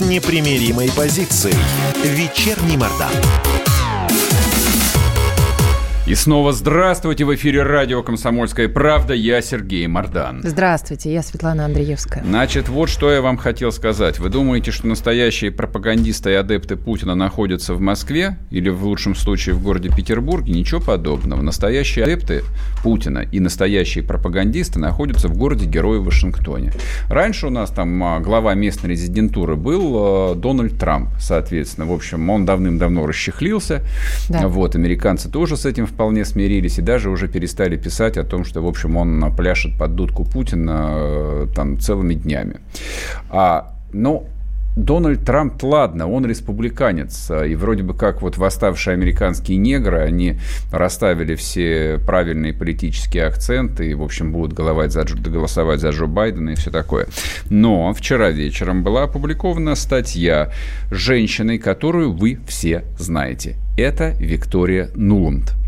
непримиримой 0.00 0.90
позицией. 0.90 1.56
Вечерний 2.04 2.76
Мордан. 2.76 3.12
И 6.10 6.14
снова 6.16 6.52
здравствуйте! 6.52 7.24
В 7.24 7.32
эфире 7.36 7.62
радио 7.62 8.02
«Комсомольская 8.02 8.68
правда». 8.68 9.14
Я 9.14 9.40
Сергей 9.40 9.86
Мордан. 9.86 10.40
Здравствуйте, 10.42 11.12
я 11.12 11.22
Светлана 11.22 11.66
Андреевская. 11.66 12.24
Значит, 12.24 12.68
вот 12.68 12.88
что 12.88 13.12
я 13.12 13.22
вам 13.22 13.36
хотел 13.36 13.70
сказать. 13.70 14.18
Вы 14.18 14.28
думаете, 14.28 14.72
что 14.72 14.88
настоящие 14.88 15.52
пропагандисты 15.52 16.32
и 16.32 16.34
адепты 16.34 16.74
Путина 16.74 17.14
находятся 17.14 17.74
в 17.74 17.80
Москве 17.80 18.38
или 18.50 18.70
в 18.70 18.84
лучшем 18.84 19.14
случае 19.14 19.54
в 19.54 19.62
городе 19.62 19.88
Петербурге? 19.88 20.52
Ничего 20.52 20.80
подобного. 20.80 21.42
Настоящие 21.42 22.06
адепты 22.06 22.42
Путина 22.82 23.20
и 23.20 23.38
настоящие 23.38 24.02
пропагандисты 24.02 24.80
находятся 24.80 25.28
в 25.28 25.36
городе 25.36 25.66
Героя 25.66 26.00
Вашингтоне. 26.00 26.72
Раньше 27.08 27.46
у 27.46 27.50
нас 27.50 27.70
там 27.70 28.02
а, 28.02 28.18
глава 28.18 28.54
местной 28.54 28.90
резидентуры 28.90 29.54
был 29.54 29.94
а, 29.94 30.34
Дональд 30.34 30.76
Трамп, 30.76 31.10
соответственно. 31.20 31.86
В 31.86 31.92
общем, 31.92 32.28
он 32.30 32.46
давным-давно 32.46 33.06
расчехлился. 33.06 33.84
Да. 34.28 34.48
Вот, 34.48 34.74
американцы 34.74 35.30
тоже 35.30 35.56
с 35.56 35.64
этим 35.66 35.86
в 35.86 35.99
вполне 36.00 36.24
смирились 36.24 36.78
и 36.78 36.82
даже 36.82 37.10
уже 37.10 37.28
перестали 37.28 37.76
писать 37.76 38.16
о 38.16 38.24
том, 38.24 38.46
что, 38.46 38.62
в 38.62 38.66
общем, 38.66 38.96
он 38.96 39.36
пляшет 39.36 39.76
под 39.78 39.96
дудку 39.96 40.24
Путина 40.24 40.88
э, 40.92 41.46
там 41.54 41.78
целыми 41.78 42.14
днями. 42.14 42.54
А, 43.28 43.74
но 43.92 44.24
Дональд 44.76 45.22
Трамп, 45.26 45.62
ладно, 45.62 46.10
он 46.10 46.24
республиканец, 46.24 47.30
и 47.30 47.54
вроде 47.54 47.82
бы 47.82 47.92
как 47.92 48.22
вот 48.22 48.38
восставшие 48.38 48.94
американские 48.94 49.58
негры, 49.58 49.98
они 49.98 50.38
расставили 50.72 51.34
все 51.34 52.00
правильные 52.06 52.54
политические 52.54 53.26
акценты 53.26 53.90
и, 53.90 53.92
в 53.94 54.02
общем, 54.02 54.32
будут 54.32 54.54
голосовать 54.54 54.92
за, 54.92 55.04
голосовать 55.04 55.80
за 55.80 55.90
Джо 55.90 56.06
Байдена 56.06 56.50
и 56.50 56.54
все 56.54 56.70
такое. 56.70 57.08
Но 57.50 57.92
вчера 57.92 58.30
вечером 58.30 58.82
была 58.82 59.02
опубликована 59.02 59.74
статья 59.74 60.50
женщиной, 60.90 61.58
которую 61.58 62.14
вы 62.14 62.38
все 62.48 62.84
знаете. 62.96 63.56
Это 63.76 64.14
Виктория 64.18 64.88
Нуланд. 64.94 65.60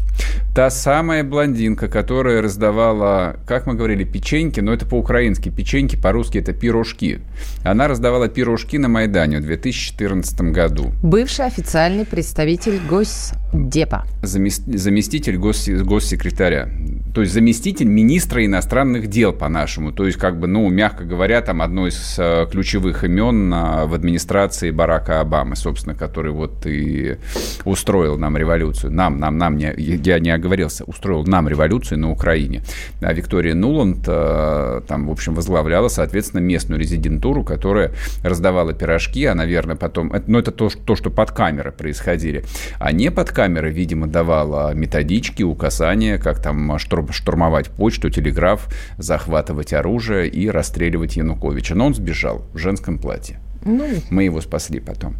Та 0.55 0.69
самая 0.69 1.25
блондинка, 1.25 1.89
которая 1.89 2.43
раздавала, 2.43 3.37
как 3.47 3.67
мы 3.67 3.75
говорили, 3.75 4.05
печеньки, 4.05 4.61
но 4.61 4.73
это 4.75 4.85
по-украински, 4.85 5.49
печеньки, 5.49 5.97
по-русски 5.97 6.39
это 6.39 6.53
пирожки. 6.53 7.21
Она 7.65 7.89
раздавала 7.89 8.29
пирожки 8.29 8.77
на 8.77 8.89
Майдане 8.89 9.39
в 9.39 9.43
2014 9.43 10.41
году. 10.53 10.93
Бывший 11.03 11.47
официальный 11.47 12.05
представитель 12.05 12.81
Госдепа. 12.87 14.05
заместитель 14.23 15.39
гос, 15.39 15.69
госсекретаря. 15.69 16.69
То 17.15 17.23
есть 17.23 17.33
заместитель 17.33 17.87
министра 17.87 18.45
иностранных 18.45 19.09
дел 19.09 19.33
по-нашему. 19.33 19.93
То 19.93 20.07
есть, 20.07 20.19
как 20.19 20.39
бы, 20.39 20.47
ну, 20.47 20.69
мягко 20.69 21.05
говоря, 21.05 21.41
там 21.43 21.63
одно 21.63 21.87
из 21.87 22.17
э, 22.19 22.47
ключевых 22.51 23.05
имен 23.05 23.51
в 23.51 23.95
администрации 23.95 24.71
Барака 24.71 25.21
Обамы, 25.21 25.57
собственно, 25.57 25.95
который 25.95 26.33
вот 26.33 26.67
и 26.67 27.17
устроил 27.65 28.19
нам 28.19 28.37
революцию. 28.37 28.93
Нам, 28.93 29.19
нам, 29.19 29.39
нам, 29.39 29.57
не, 29.57 29.73
я 29.77 30.19
не 30.23 30.31
оговорился, 30.31 30.85
устроил 30.85 31.25
нам 31.25 31.49
революцию 31.49 31.99
на 31.99 32.11
Украине. 32.11 32.63
А 33.01 33.13
Виктория 33.13 33.55
Нуланд 33.55 34.05
э, 34.07 34.81
там, 34.87 35.09
в 35.09 35.11
общем, 35.11 35.35
возглавляла, 35.35 35.89
соответственно, 35.89 36.41
местную 36.41 36.81
резидентуру, 36.81 37.45
которая 37.45 37.93
раздавала 38.23 38.73
пирожки, 38.73 39.25
а, 39.27 39.35
наверное, 39.35 39.77
потом... 39.77 40.13
Ну, 40.27 40.39
это 40.39 40.51
то, 40.51 40.69
то 40.71 40.97
что 40.97 41.11
под 41.11 41.33
камерой 41.33 41.73
происходили. 41.73 42.45
А 42.79 42.93
не 42.93 43.11
под 43.11 43.31
камерой, 43.31 43.73
видимо, 43.73 44.07
давала 44.07 44.73
методички, 44.75 45.43
указания, 45.43 46.19
как 46.19 46.41
там 46.41 46.79
штурмовать 46.79 47.69
почту, 47.71 48.11
телеграф, 48.11 48.69
захватывать 48.99 49.73
оружие 49.73 50.29
и 50.29 50.49
расстреливать 50.49 51.17
Януковича. 51.17 51.75
Но 51.75 51.87
он 51.87 51.95
сбежал 51.95 52.45
в 52.53 52.59
женском 52.59 52.99
платье. 52.99 53.39
Ну, 53.65 53.87
Мы 54.11 54.25
его 54.25 54.41
спасли 54.41 54.81
потом. 54.81 55.15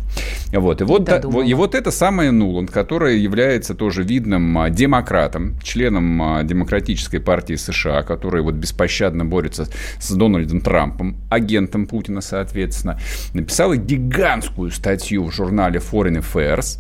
Вот. 0.53 0.81
И, 0.81 0.85
вот, 0.85 1.09
и 1.45 1.55
вот 1.55 1.75
это 1.75 1.91
самая 1.91 2.33
Нуланд, 2.33 2.71
которая 2.71 3.15
является 3.15 3.75
тоже 3.75 4.03
видным 4.03 4.59
а, 4.59 4.71
демократом, 4.71 5.59
членом 5.63 6.23
а, 6.23 6.43
Демократической 6.43 7.19
партии 7.19 7.55
США, 7.55 8.03
который 8.03 8.43
вот 8.43 8.55
беспощадно 8.55 9.25
борется 9.25 9.69
с 10.01 10.11
Дональдом 10.11 10.61
Трампом, 10.61 11.17
агентом 11.31 11.87
Путина, 11.87 12.21
соответственно, 12.21 12.99
написала 13.33 13.77
гигантскую 13.77 14.71
статью 14.71 15.25
в 15.25 15.33
журнале 15.33 15.81
Foreign 15.81 16.23
Affairs, 16.23 16.79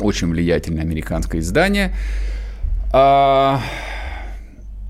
очень 0.00 0.28
влиятельное 0.28 0.82
американское 0.82 1.40
издание, 1.40 1.94
а, 2.92 3.60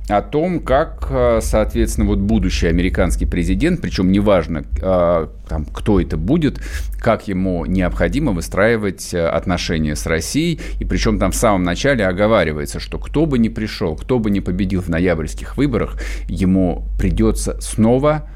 о 0.09 0.23
том, 0.23 0.61
как, 0.61 1.07
э, 1.11 1.41
соответственно, 1.41 2.07
вот 2.09 2.19
будущий 2.19 2.67
американский 2.67 3.27
президент, 3.27 3.81
причем 3.81 4.11
неважно, 4.11 4.65
э, 4.81 5.29
там, 5.49 5.65
кто 5.67 6.01
это 6.01 6.17
будет, 6.17 6.61
как 6.99 7.29
ему 7.29 7.65
необходимо 7.65 8.33
выстраивать 8.33 9.15
э, 9.15 9.27
отношения 9.27 9.95
с 9.95 10.07
Россией, 10.07 10.61
и 10.81 10.85
причем 10.85 11.19
там 11.19 11.31
в 11.31 11.37
самом 11.37 11.63
начале 11.63 12.07
оговаривается, 12.07 12.81
что 12.81 12.99
кто 12.99 13.27
бы 13.27 13.39
ни 13.39 13.49
пришел, 13.49 13.95
кто 13.97 14.19
бы 14.19 14.31
ни 14.31 14.41
победил 14.41 14.83
в 14.83 14.89
ноябрьских 14.89 15.57
выборах, 15.57 15.97
ему 16.29 16.87
придется 16.99 17.61
снова 17.61 18.29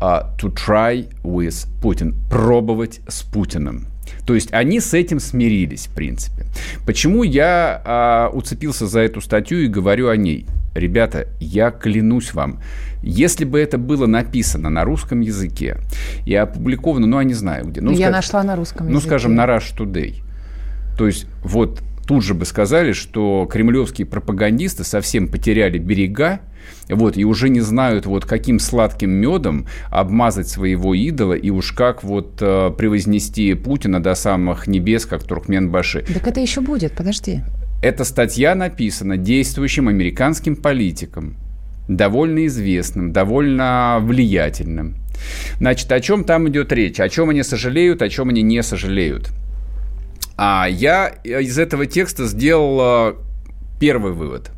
to 0.00 0.52
try 0.52 1.08
with 1.22 1.68
Putin, 1.80 2.14
пробовать 2.28 3.00
с 3.06 3.22
Путиным. 3.22 3.86
То 4.26 4.34
есть 4.34 4.52
они 4.52 4.80
с 4.80 4.94
этим 4.94 5.20
смирились, 5.20 5.86
в 5.86 5.94
принципе. 5.94 6.46
Почему 6.84 7.22
я 7.22 7.80
а, 7.84 8.30
уцепился 8.32 8.86
за 8.86 9.00
эту 9.00 9.20
статью 9.20 9.62
и 9.62 9.68
говорю 9.68 10.08
о 10.08 10.16
ней? 10.16 10.46
Ребята, 10.74 11.28
я 11.38 11.70
клянусь 11.70 12.34
вам, 12.34 12.60
если 13.02 13.44
бы 13.44 13.60
это 13.60 13.78
было 13.78 14.06
написано 14.06 14.70
на 14.70 14.84
русском 14.84 15.20
языке 15.20 15.78
и 16.24 16.34
опубликовано, 16.34 17.06
ну, 17.06 17.18
я 17.18 17.24
не 17.24 17.34
знаю 17.34 17.66
где. 17.66 17.80
Ну, 17.80 17.90
я 17.92 18.08
скаж... 18.08 18.12
нашла 18.12 18.42
на 18.42 18.56
русском 18.56 18.88
языке. 18.88 18.94
Ну, 18.94 19.00
скажем, 19.00 19.34
на 19.34 19.44
Rush 19.44 19.76
Today. 19.76 20.22
То 20.96 21.06
есть 21.06 21.26
вот 21.42 21.82
тут 22.06 22.24
же 22.24 22.34
бы 22.34 22.44
сказали, 22.44 22.92
что 22.92 23.48
кремлевские 23.50 24.06
пропагандисты 24.06 24.84
совсем 24.84 25.28
потеряли 25.28 25.78
берега, 25.78 26.40
вот, 26.88 27.16
и 27.16 27.24
уже 27.24 27.48
не 27.48 27.60
знают, 27.60 28.06
вот 28.06 28.24
каким 28.24 28.58
сладким 28.58 29.10
медом 29.10 29.66
обмазать 29.90 30.48
своего 30.48 30.94
идола 30.94 31.34
и 31.34 31.50
уж 31.50 31.72
как 31.72 32.02
вот 32.04 32.38
э, 32.40 32.70
превознести 32.76 33.54
Путина 33.54 34.02
до 34.02 34.14
самых 34.14 34.66
небес, 34.66 35.06
как 35.06 35.24
Туркменбаши. 35.24 36.04
Так 36.12 36.26
это 36.26 36.40
еще 36.40 36.60
будет, 36.60 36.92
подожди. 36.92 37.42
Эта 37.82 38.04
статья 38.04 38.54
написана 38.54 39.16
действующим 39.16 39.88
американским 39.88 40.54
политиком, 40.54 41.34
довольно 41.88 42.46
известным, 42.46 43.12
довольно 43.12 43.98
влиятельным. 44.00 44.94
Значит, 45.58 45.90
о 45.90 45.98
чем 45.98 46.22
там 46.22 46.48
идет 46.48 46.70
речь? 46.70 47.00
О 47.00 47.08
чем 47.08 47.30
они 47.30 47.42
сожалеют, 47.42 48.00
о 48.00 48.08
чем 48.08 48.28
они 48.28 48.42
не 48.42 48.62
сожалеют? 48.62 49.30
А 50.36 50.68
я 50.70 51.08
из 51.08 51.58
этого 51.58 51.86
текста 51.86 52.26
сделал 52.26 53.16
первый 53.80 54.12
вывод. 54.12 54.52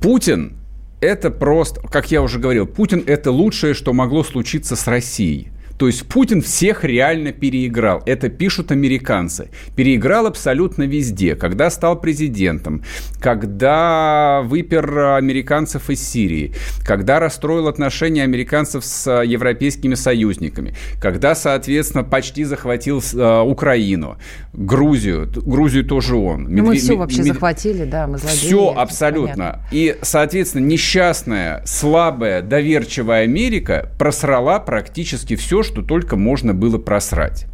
Путин– 0.00 0.52
это 1.00 1.30
просто, 1.30 1.80
как 1.88 2.12
я 2.12 2.22
уже 2.22 2.38
говорил, 2.38 2.68
Путин– 2.68 3.02
это 3.06 3.32
лучшее, 3.32 3.74
что 3.74 3.92
могло 3.92 4.22
случиться 4.22 4.76
с 4.76 4.86
Россией– 4.86 5.48
то 5.80 5.86
есть 5.86 6.06
Путин 6.06 6.42
всех 6.42 6.84
реально 6.84 7.32
переиграл. 7.32 8.02
Это 8.04 8.28
пишут 8.28 8.70
американцы. 8.70 9.48
Переиграл 9.76 10.26
абсолютно 10.26 10.82
везде. 10.82 11.36
Когда 11.36 11.70
стал 11.70 11.98
президентом, 11.98 12.84
когда 13.18 14.42
выпер 14.44 15.14
американцев 15.16 15.88
из 15.88 16.06
Сирии, 16.06 16.52
когда 16.84 17.18
расстроил 17.18 17.66
отношения 17.66 18.24
американцев 18.24 18.84
с 18.84 19.22
европейскими 19.22 19.94
союзниками, 19.94 20.74
когда, 21.00 21.34
соответственно, 21.34 22.04
почти 22.04 22.44
захватил 22.44 23.02
э, 23.14 23.40
Украину, 23.40 24.18
Грузию. 24.52 25.32
Грузию 25.34 25.86
тоже 25.86 26.14
он. 26.14 26.44
Ну, 26.44 26.62
мы 26.62 26.76
все 26.76 26.94
вообще 26.94 27.22
захватили, 27.22 27.86
да, 27.86 28.06
мы 28.06 28.18
злодеи. 28.18 28.36
Все 28.36 28.74
абсолютно. 28.76 29.30
Понятно. 29.30 29.66
И, 29.70 29.96
соответственно, 30.02 30.66
несчастная, 30.66 31.62
слабая, 31.64 32.42
доверчивая 32.42 33.22
Америка 33.22 33.88
просрала 33.98 34.58
практически 34.58 35.36
все, 35.36 35.62
что 35.70 35.82
только 35.82 36.16
можно 36.16 36.52
было 36.52 36.78
просрать. 36.78 37.46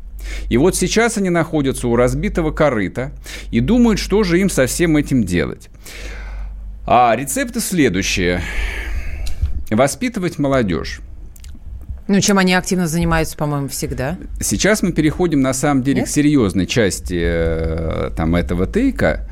И 0.48 0.56
вот 0.56 0.74
сейчас 0.74 1.18
они 1.18 1.28
находятся 1.30 1.86
у 1.86 1.96
разбитого 1.96 2.50
корыта 2.50 3.12
и 3.50 3.60
думают, 3.60 3.98
что 3.98 4.24
же 4.24 4.40
им 4.40 4.48
со 4.48 4.66
всем 4.66 4.96
этим 4.96 5.22
делать. 5.22 5.68
А 6.86 7.14
рецепты 7.14 7.60
следующие. 7.60 8.40
Воспитывать 9.70 10.38
молодежь. 10.38 11.00
Ну, 12.08 12.20
чем 12.20 12.38
они 12.38 12.54
активно 12.54 12.86
занимаются, 12.86 13.36
по-моему, 13.36 13.68
всегда. 13.68 14.16
Сейчас 14.40 14.82
мы 14.82 14.92
переходим, 14.92 15.40
на 15.40 15.52
самом 15.52 15.82
деле, 15.82 16.00
Нет? 16.00 16.08
к 16.08 16.10
серьезной 16.10 16.66
части 16.66 17.20
э, 17.20 18.10
там, 18.16 18.34
этого 18.36 18.66
тейка. 18.66 19.28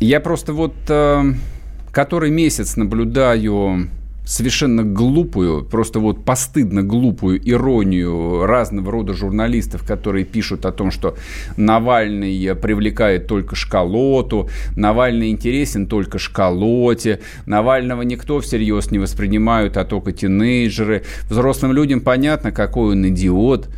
Я 0.00 0.20
просто 0.20 0.52
вот 0.52 0.74
э, 0.88 1.32
который 1.90 2.30
месяц 2.30 2.76
наблюдаю 2.76 3.88
совершенно 4.28 4.84
глупую, 4.84 5.64
просто 5.64 6.00
вот 6.00 6.24
постыдно 6.24 6.82
глупую 6.82 7.40
иронию 7.48 8.44
разного 8.44 8.92
рода 8.92 9.14
журналистов, 9.14 9.86
которые 9.86 10.26
пишут 10.26 10.66
о 10.66 10.72
том, 10.72 10.90
что 10.90 11.16
Навальный 11.56 12.54
привлекает 12.54 13.26
только 13.26 13.56
шкалоту, 13.56 14.50
Навальный 14.76 15.30
интересен 15.30 15.86
только 15.86 16.18
шкалоте, 16.18 17.20
Навального 17.46 18.02
никто 18.02 18.38
всерьез 18.40 18.90
не 18.90 18.98
воспринимают, 18.98 19.78
а 19.78 19.86
только 19.86 20.12
тинейджеры. 20.12 21.04
Взрослым 21.30 21.72
людям 21.72 22.00
понятно, 22.00 22.52
какой 22.52 22.92
он 22.92 23.08
идиот. 23.08 23.70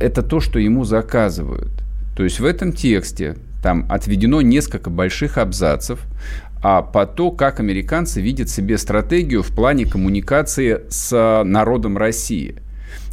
Это 0.00 0.22
то, 0.22 0.40
что 0.40 0.58
ему 0.58 0.84
заказывают. 0.84 1.72
То 2.16 2.24
есть 2.24 2.40
в 2.40 2.46
этом 2.46 2.72
тексте 2.72 3.36
там 3.62 3.86
отведено 3.90 4.40
несколько 4.40 4.88
больших 4.88 5.36
абзацев, 5.36 6.00
а 6.62 6.82
по 6.82 7.06
то, 7.06 7.30
как 7.30 7.60
американцы 7.60 8.20
видят 8.20 8.48
себе 8.48 8.78
стратегию 8.78 9.42
в 9.42 9.54
плане 9.54 9.86
коммуникации 9.86 10.82
с 10.88 11.42
народом 11.44 11.96
России. 11.96 12.56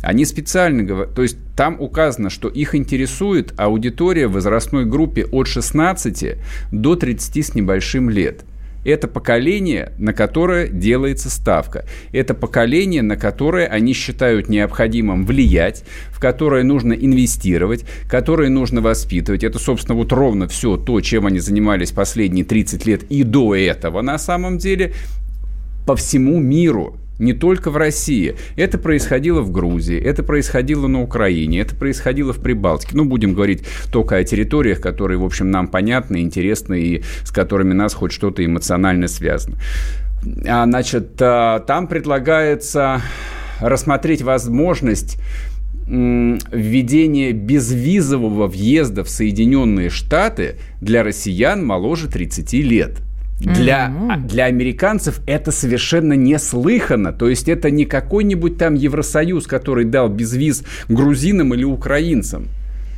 Они 0.02 0.26
специально 0.26 0.84
говорят, 0.84 1.16
то 1.16 1.24
есть 1.24 1.38
там 1.56 1.78
указано, 1.80 2.30
что 2.30 2.48
их 2.48 2.76
интересует 2.76 3.54
аудитория 3.58 4.28
в 4.28 4.34
возрастной 4.34 4.86
группе 4.86 5.26
от 5.26 5.48
16 5.48 6.38
до 6.72 6.96
30 6.96 7.46
с 7.46 7.56
небольшим 7.56 8.10
лет– 8.10 8.46
это 8.86 9.08
поколение, 9.08 9.92
на 9.98 10.14
которое 10.14 10.68
делается 10.68 11.30
ставка. 11.30 11.86
Это 12.12 12.34
поколение, 12.34 13.02
на 13.02 13.18
которое 13.18 13.68
они 13.68 13.94
считают 13.94 14.48
необходимым 14.48 15.26
влиять, 15.26 15.84
в 16.12 16.20
которое 16.20 16.64
нужно 16.64 16.94
инвестировать, 16.94 17.86
которое 18.08 18.50
нужно 18.50 18.82
воспитывать. 18.82 19.44
Это, 19.44 19.60
собственно, 19.60 19.96
вот 19.96 20.14
ровно 20.14 20.48
все 20.48 20.78
то, 20.78 21.02
чем 21.02 21.26
они 21.26 21.40
занимались 21.40 21.92
последние 21.92 22.46
30 22.46 22.86
лет 22.86 23.04
и 23.04 23.24
до 23.24 23.56
этого 23.56 24.02
на 24.02 24.18
самом 24.18 24.58
деле 24.58 24.94
по 25.86 25.96
всему 25.96 26.40
миру 26.40 26.98
не 27.20 27.34
только 27.34 27.72
в 27.72 27.78
России. 27.78 28.36
Это 28.56 28.78
происходило 28.78 29.42
в 29.42 29.52
Грузии, 29.52 30.00
это 30.00 30.24
происходило 30.24 30.88
на 30.88 31.02
Украине, 31.02 31.62
это 31.62 31.76
происходило 31.76 32.34
в 32.34 32.42
Прибалтике. 32.42 32.96
Ну, 32.96 33.06
будем 33.06 33.34
говорить 33.34 33.64
только 33.92 34.18
о 34.18 34.24
территориях, 34.24 34.82
которые, 34.82 35.18
в 35.18 35.24
общем, 35.24 35.52
нам 35.52 35.68
понятны, 35.68 36.22
интересны 36.22 36.82
и 36.82 37.04
с 37.24 37.32
которыми 37.32 37.74
нас 37.74 37.94
хоть 37.94 38.12
что-то 38.12 38.44
эмоционально 38.46 39.08
связано. 39.08 39.58
А, 40.48 40.66
значит, 40.66 41.22
а, 41.22 41.60
там 41.60 41.88
предлагается 41.88 43.02
рассмотреть 43.60 44.22
возможность 44.22 45.20
введения 45.88 47.32
безвизового 47.32 48.48
въезда 48.48 49.04
в 49.04 49.10
Соединенные 49.10 49.90
Штаты 49.90 50.56
для 50.82 51.04
россиян 51.04 51.64
моложе 51.64 52.08
30 52.08 52.54
лет. 52.64 53.02
Для, 53.40 53.88
mm-hmm. 53.88 54.28
для 54.28 54.46
американцев 54.46 55.20
это 55.28 55.52
совершенно 55.52 56.14
неслыханно. 56.14 57.12
То 57.12 57.28
есть 57.28 57.50
это 57.50 57.70
не 57.70 57.86
какой-нибудь 57.86 58.58
там 58.58 58.76
Евросоюз, 58.76 59.46
который 59.46 59.86
дал 59.86 60.08
безвиз 60.08 60.64
грузинам 60.88 61.54
или 61.54 61.64
украинцам. 61.64 62.48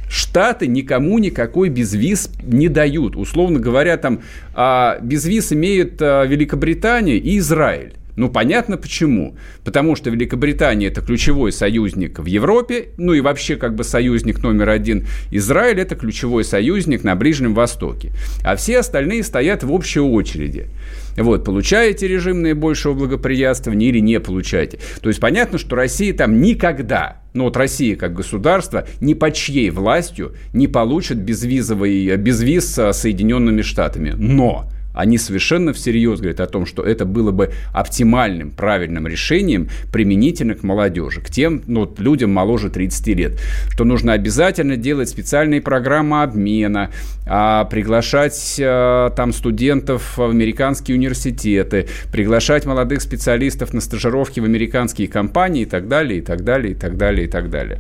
Штаты 0.10 0.68
никому 0.68 1.20
никакой 1.20 1.70
безвиз 1.70 2.30
не 2.42 2.70
дают. 2.70 3.16
Условно 3.16 3.60
говоря, 3.60 3.98
там 3.98 4.22
а, 4.54 5.00
безвиз 5.02 5.52
имеют 5.52 6.02
а, 6.02 6.24
Великобритания 6.26 7.18
и 7.18 7.40
Израиль. 7.40 7.94
Ну, 8.18 8.30
понятно 8.30 8.78
почему. 8.78 9.38
Потому 9.64 9.96
что 9.96 10.10
Великобритания– 10.10 10.88
это 10.90 11.02
ключевой 11.02 11.52
союзник 11.52 12.18
в 12.18 12.26
Европе, 12.26 12.90
ну 12.98 13.14
и 13.14 13.22
вообще 13.22 13.56
как 13.56 13.76
бы 13.76 13.84
союзник 13.84 14.42
номер 14.42 14.70
один. 14.70 15.06
Израиль– 15.32 15.80
это 15.82 15.96
ключевой 15.96 16.44
союзник 16.44 17.04
на 17.04 17.16
Ближнем 17.16 17.54
Востоке. 17.54 18.12
А 18.44 18.56
все 18.56 18.80
остальные 18.80 19.24
стоят 19.24 19.64
в 19.64 19.72
общей 19.72 20.00
очереди. 20.00 20.68
Вот, 21.16 21.46
получаете 21.46 22.08
режим 22.08 22.42
наибольшего 22.42 22.94
благоприятствования 22.94 23.90
или 23.90 24.00
не 24.00 24.20
получаете. 24.20 24.80
То 25.02 25.10
есть 25.10 25.20
понятно, 25.20 25.60
что 25.60 25.76
Россия 25.76 26.14
там 26.14 26.42
никогда, 26.42 27.22
ну 27.34 27.44
вот 27.44 27.56
Россия 27.56 27.96
как 27.96 28.14
государство, 28.14 28.88
ни 29.00 29.14
под 29.14 29.36
чьей 29.36 29.70
властью 29.70 30.34
не 30.54 30.68
получит 30.68 31.18
безвизовый, 31.18 32.16
безвиз 32.18 32.66
с 32.66 32.94
Соединенными 32.94 33.62
Штатами. 33.62 34.16
Но 34.18 34.70
они 34.98 35.18
совершенно 35.18 35.74
всерьез 35.74 36.20
говорят 36.20 36.40
о 36.40 36.48
том, 36.48 36.66
что 36.66 36.82
это 36.82 37.06
было 37.06 37.32
бы 37.32 37.52
оптимальным, 37.72 38.52
правильным 38.52 39.08
решением 39.08 39.70
применительно 39.92 40.56
к 40.56 40.64
молодежи, 40.64 41.22
к 41.22 41.30
тем 41.30 41.62
ну, 41.68 41.94
людям 41.98 42.34
моложе 42.34 42.70
30 42.70 43.08
лет, 43.08 43.40
что 43.70 43.84
нужно 43.84 44.14
обязательно 44.14 44.76
делать 44.76 45.10
специальные 45.10 45.62
программы 45.62 46.24
обмена, 46.24 46.90
а, 47.28 47.66
приглашать 47.66 48.60
а, 48.60 49.12
там 49.12 49.34
студентов 49.34 50.18
в 50.18 50.24
американские 50.24 50.98
университеты, 50.98 51.88
приглашать 52.12 52.66
молодых 52.66 53.02
специалистов 53.02 53.74
на 53.74 53.82
стажировки 53.82 54.40
в 54.40 54.46
американские 54.46 55.08
компании 55.08 55.62
и 55.62 55.66
так 55.66 55.88
далее, 55.88 56.20
и 56.20 56.22
так 56.24 56.44
далее, 56.44 56.72
и 56.72 56.76
так 56.76 56.98
далее, 56.98 57.28
и 57.28 57.30
так 57.30 57.50
далее. 57.52 57.80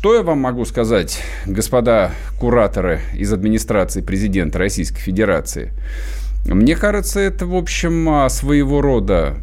Что 0.00 0.14
я 0.14 0.22
вам 0.22 0.38
могу 0.38 0.64
сказать, 0.64 1.22
господа 1.44 2.12
кураторы 2.38 3.02
из 3.12 3.34
администрации 3.34 4.00
президента 4.00 4.58
Российской 4.58 4.98
Федерации? 4.98 5.74
Мне 6.46 6.74
кажется, 6.74 7.20
это, 7.20 7.44
в 7.44 7.54
общем, 7.54 8.08
а, 8.08 8.30
своего 8.30 8.80
рода 8.80 9.34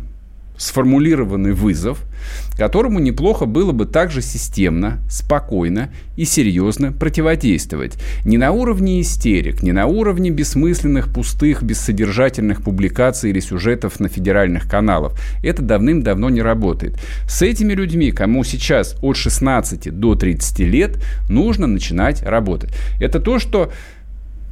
сформулированный 0.57 1.51
вызов, 1.51 2.01
которому 2.57 2.99
неплохо 2.99 3.45
было 3.45 3.71
бы 3.71 3.85
также 3.85 4.21
системно, 4.21 4.99
спокойно 5.09 5.89
и 6.15 6.25
серьезно 6.25 6.91
противодействовать. 6.91 7.97
Не 8.25 8.37
на 8.37 8.51
уровне 8.51 9.01
истерик, 9.01 9.63
не 9.63 9.71
на 9.71 9.85
уровне 9.85 10.31
бессмысленных, 10.31 11.13
пустых, 11.13 11.63
бессодержательных 11.63 12.63
публикаций 12.63 13.29
или 13.29 13.39
сюжетов 13.39 13.99
на 13.99 14.09
федеральных 14.09 14.69
каналах. 14.69 15.13
Это 15.43 15.61
давным-давно 15.61 16.29
не 16.29 16.41
работает. 16.41 16.99
С 17.27 17.41
этими 17.41 17.73
людьми, 17.73 18.11
кому 18.11 18.43
сейчас 18.43 18.95
от 19.01 19.15
16 19.15 19.91
до 19.97 20.15
30 20.15 20.59
лет, 20.59 20.97
нужно 21.29 21.67
начинать 21.67 22.23
работать. 22.23 22.71
Это 22.99 23.19
то, 23.19 23.39
что 23.39 23.71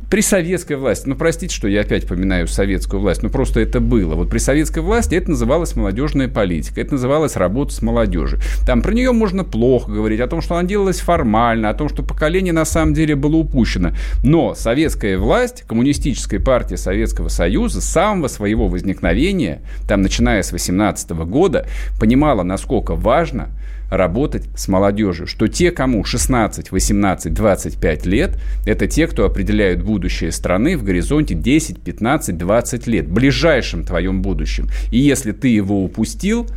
при 0.10 0.22
советской 0.22 0.78
власти, 0.78 1.08
ну, 1.08 1.15
простите, 1.15 1.54
что 1.54 1.68
я 1.68 1.82
опять 1.82 2.08
поминаю 2.08 2.48
советскую 2.48 3.02
власть, 3.02 3.24
но 3.24 3.30
просто 3.30 3.60
это 3.60 3.80
было. 3.80 4.15
Вот 4.15 4.30
при 4.30 4.38
советской 4.38 4.80
власти 4.80 5.15
это 5.15 5.32
называлось 5.32 5.76
молодежная 5.76 6.28
политика, 6.28 6.82
это 6.82 6.94
называлось 6.94 7.36
работа 7.36 7.74
с 7.74 7.82
молодежью. 7.82 8.39
Там 8.65 8.82
про 8.82 8.94
нее 8.94 9.12
можно 9.12 9.44
плохо 9.44 9.91
говорить, 9.91 10.20
о 10.20 10.28
том, 10.28 10.41
что 10.41 10.56
она 10.56 10.68
делалась 10.68 11.00
формально, 11.00 11.70
о 11.70 11.74
том, 11.74 11.89
что 11.89 12.04
поколение 12.04 12.54
на 12.54 12.65
самом 12.65 12.94
деле 12.94 13.15
было 13.15 13.36
упущено. 13.36 13.91
Но 14.24 14.56
советская 14.56 15.18
власть, 15.18 15.63
коммунистическая 15.68 16.39
партия 16.39 16.78
Советского 16.78 17.30
Союза 17.30 17.82
с 17.82 17.86
самого 17.86 18.28
своего 18.28 18.68
возникновения, 18.68 19.62
там, 19.88 20.02
начиная 20.02 20.44
с 20.44 20.52
18 20.52 21.12
года, 21.12 21.68
понимала, 22.00 22.44
насколько 22.44 22.96
важно 22.96 23.50
работать 23.89 24.43
с 24.56 24.67
молодежью, 24.67 25.28
что 25.28 25.48
те, 25.48 25.71
кому 25.71 26.04
16, 26.04 26.71
18, 26.71 27.34
25 27.34 28.06
лет, 28.06 28.38
это 28.65 28.88
те, 28.88 29.08
кто 29.08 29.26
определяют 29.26 29.84
будущее 29.84 30.32
страны 30.32 30.78
в 30.78 30.84
горизонте 30.84 31.36
10, 31.36 31.82
15, 31.82 32.38
20 32.38 32.88
лет, 32.88 33.08
ближайшем 33.08 33.84
твоем 33.84 34.21
будущем. 34.21 34.69
И 34.91 35.00
если 35.00 35.32
ты 35.32 35.50
его 35.50 35.84
упустил, 35.84 36.48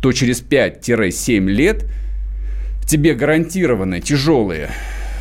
то 0.00 0.12
через 0.12 0.42
5-7 0.42 1.46
лет 1.46 1.86
тебе 2.86 3.14
гарантированы 3.14 4.00
тяжелые 4.00 4.70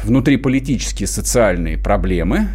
внутриполитические 0.04 1.08
социальные 1.08 1.78
проблемы, 1.78 2.47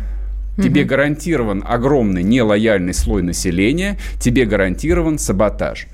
тебе 0.57 0.85
гарантирован 0.85 1.65
огромный 1.67 2.23
нелояльный 2.23 2.95
слой 2.95 3.23
населения, 3.23 3.99
тебе 4.21 4.45
гарантирован 4.45 5.19
саботаж 5.19 5.87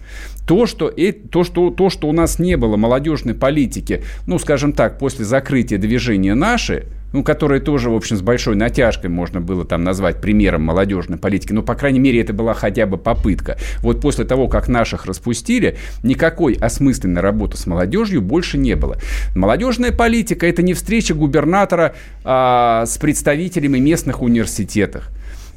то, 0.46 0.66
что, 0.66 0.92
то, 1.30 1.44
что, 1.44 1.70
то, 1.70 1.90
что 1.90 2.09
у 2.09 2.12
нас 2.12 2.38
не 2.38 2.56
было 2.56 2.76
молодежной 2.76 3.35
политики, 3.35 4.02
ну, 4.26 4.38
скажем 4.38 4.72
так, 4.72 4.98
после 4.98 5.24
закрытия 5.24 5.78
движения 5.78 6.35
«Наши», 6.35 6.87
ну, 7.12 7.22
которое 7.22 7.61
тоже, 7.61 7.90
в 7.90 7.94
общем, 7.94 8.16
с 8.16 8.20
большой 8.20 8.56
натяжкой 8.56 9.11
можно 9.11 9.40
было 9.40 9.64
там 9.64 9.85
назвать 9.85 10.20
примером 10.20 10.62
молодежной 10.62 11.18
политики, 11.18 11.52
но, 11.52 11.62
по 11.62 11.74
крайней 11.74 11.98
мере, 11.98 12.20
это 12.20 12.32
была 12.32 12.52
хотя 12.54 12.87
бы 12.87 12.98
попытка. 12.98 13.56
Вот 13.78 14.00
после 14.00 14.24
того, 14.24 14.48
как 14.48 14.68
наших 14.68 15.06
распустили, 15.06 15.78
никакой 16.02 16.54
осмысленной 16.54 17.22
работы 17.22 17.56
с 17.56 17.66
молодежью 17.66 18.22
больше 18.22 18.59
не 18.59 18.74
было. 18.74 18.98
Молодежная 19.35 19.92
политика– 19.92 20.46
это 20.48 20.62
не 20.62 20.74
встреча 20.74 21.14
губернатора 21.14 21.94
а, 22.22 22.85
с 22.87 22.98
представителями 22.98 23.78
местных 23.78 24.20
университетов. 24.20 25.09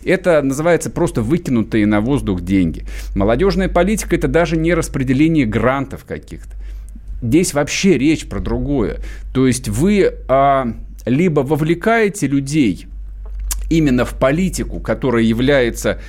Это 0.04 0.42
называется 0.42 0.90
просто 0.90 1.22
выкинутые 1.22 1.86
на 1.86 2.02
воздух 2.02 2.42
деньги. 2.42 2.86
Молодежная 3.16 3.68
политика– 3.68 4.16
это 4.18 4.28
даже 4.28 4.58
не 4.58 4.74
распределение 4.74 5.46
грантов 5.46 6.06
каких-то. 6.06 6.56
Здесь 7.22 7.54
вообще 7.54 7.98
речь 7.98 8.28
про 8.28 8.40
другое. 8.40 9.00
То 9.34 9.46
есть 9.46 9.68
вы 9.68 10.14
а, 10.28 10.74
либо 11.06 11.42
вовлекаете 11.42 12.28
людей 12.28 12.88
именно 13.70 14.06
в 14.06 14.16
политику, 14.16 14.80
которая 14.80 15.24
является, 15.24 16.00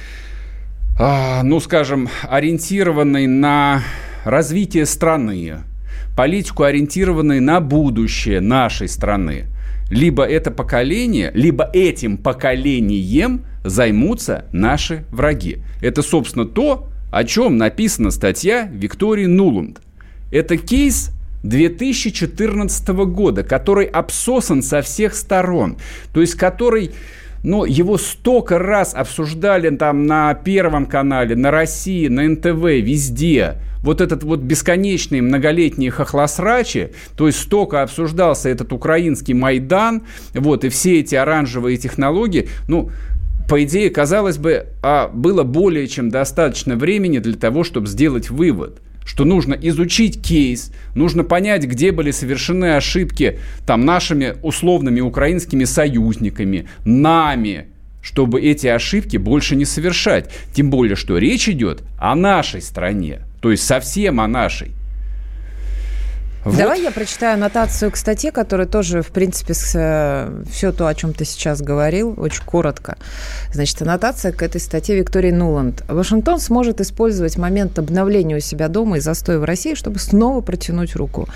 а, 0.99 1.43
ну, 1.43 1.59
скажем, 1.59 2.09
ориентированной 2.23 3.27
на 3.27 3.83
развитие 4.25 4.87
страны, 4.87 5.59
политику, 6.17 6.63
ориентированной 6.63 7.41
на 7.41 7.61
будущее 7.61 8.41
нашей 8.41 8.89
страны– 8.89 9.47
либо 9.91 10.25
это 10.25 10.51
поколение, 10.51 11.31
либо 11.35 11.69
этим 11.73 12.17
поколением 12.17 13.45
займутся 13.65 14.47
наши 14.53 15.05
враги. 15.11 15.59
Это, 15.83 16.03
собственно, 16.03 16.47
то, 16.47 16.89
о 17.11 17.25
чем 17.25 17.59
написана 17.59 18.11
статья 18.11 18.69
Виктории 18.73 19.27
Нуланд. 19.27 19.81
Это 20.31 20.57
кейс 20.57 21.11
2014 21.43 22.89
года, 22.89 23.43
который 23.43 23.87
обсосан 23.87 24.63
со 24.63 24.83
всех 24.83 25.15
сторон, 25.15 25.77
то 26.13 26.21
есть 26.21 26.35
который 26.35 26.93
но 27.43 27.65
его 27.65 27.99
столько 27.99 28.59
раз 28.59 28.95
обсуждали 28.95 29.75
там 29.77 30.07
на 30.07 30.35
Первом 30.35 30.87
канале, 30.87 31.37
на 31.37 31.51
России, 31.51 32.09
на 32.09 32.29
НТВ, 32.29 32.65
везде. 32.65 33.57
Вот 33.83 34.01
этот 34.01 34.25
вот 34.25 34.41
бесконечный 34.41 35.23
многолетний 35.23 35.89
хохлосрачи, 35.89 36.93
то 37.17 37.27
есть 37.27 37.39
столько 37.39 37.83
обсуждался 37.83 38.51
этот 38.51 38.73
украинский 38.73 39.33
Майдан, 39.33 40.03
вот, 40.35 40.65
и 40.65 40.69
все 40.69 41.01
эти 41.01 41.15
оранжевые 41.15 41.79
технологии, 41.79 42.49
ну, 42.69 42.91
по 43.49 43.65
идее, 43.65 43.91
казалось 43.91 44.37
бы, 44.37 44.67
а 44.83 45.09
было 45.09 45.43
более 45.43 45.89
чем 45.89 46.11
достаточно 46.11 46.77
времени 46.77 47.19
для 47.19 47.35
того, 47.35 47.65
чтобы 47.65 47.87
сделать 47.87 48.31
вывод– 48.31 48.81
что 49.05 49.25
нужно 49.25 49.55
изучить 49.55 50.23
кейс, 50.23 50.73
нужно 50.95 51.25
понять, 51.25 51.65
где 51.65 51.93
были 51.93 52.11
совершены 52.11 52.77
ошибки 52.77 53.39
там 53.67 53.85
нашими 53.85 54.37
условными 54.43 55.01
украинскими 55.01 55.65
союзниками, 55.65 56.69
нами, 56.85 57.67
чтобы 58.03 58.41
эти 58.41 58.67
ошибки 58.67 59.17
больше 59.17 59.57
не 59.57 59.65
совершать. 59.65 60.31
Тем 60.53 60.71
более, 60.71 60.97
что 60.97 61.19
речь 61.19 61.49
идет 61.49 61.83
о 61.99 62.15
нашей 62.15 62.63
стране, 62.63 63.21
то 63.41 63.51
есть 63.51 63.65
совсем 63.65 64.21
о 64.21 64.29
нашей. 64.29 64.73
Вот. 66.45 66.57
Давай 66.57 66.83
я 66.83 66.91
прочитаю 66.91 67.35
аннотацию 67.35 67.91
к 67.91 67.97
статье, 67.97 68.33
которая 68.33 68.67
тоже, 68.67 69.03
в 69.03 69.09
принципе, 69.09 69.53
с, 69.53 69.73
э, 69.75 70.43
все 70.51 70.73
то, 70.73 70.87
о 70.87 70.95
чем 70.95 71.13
ты 71.13 71.27
сейчас 71.27 71.61
говорил, 71.61 72.15
очень 72.17 72.43
коротко. 72.45 72.97
Значит, 73.53 73.83
аннотация 73.83 74.33
к 74.33 74.43
этой 74.43 74.61
статье 74.61 74.97
Виктории 74.97 75.33
Нуланд. 75.33 75.85
Вашингтон 75.87 76.41
сможет 76.41 76.81
использовать 76.81 77.37
момент 77.37 77.79
обновления 77.79 78.37
у 78.37 78.41
себя 78.41 78.69
дома 78.69 78.97
и 78.97 79.01
застоя 79.01 79.39
в 79.39 79.45
России, 79.45 79.75
чтобы 79.75 79.99
снова 79.99 80.41
протянуть 80.41 80.97
руку. 80.97 81.29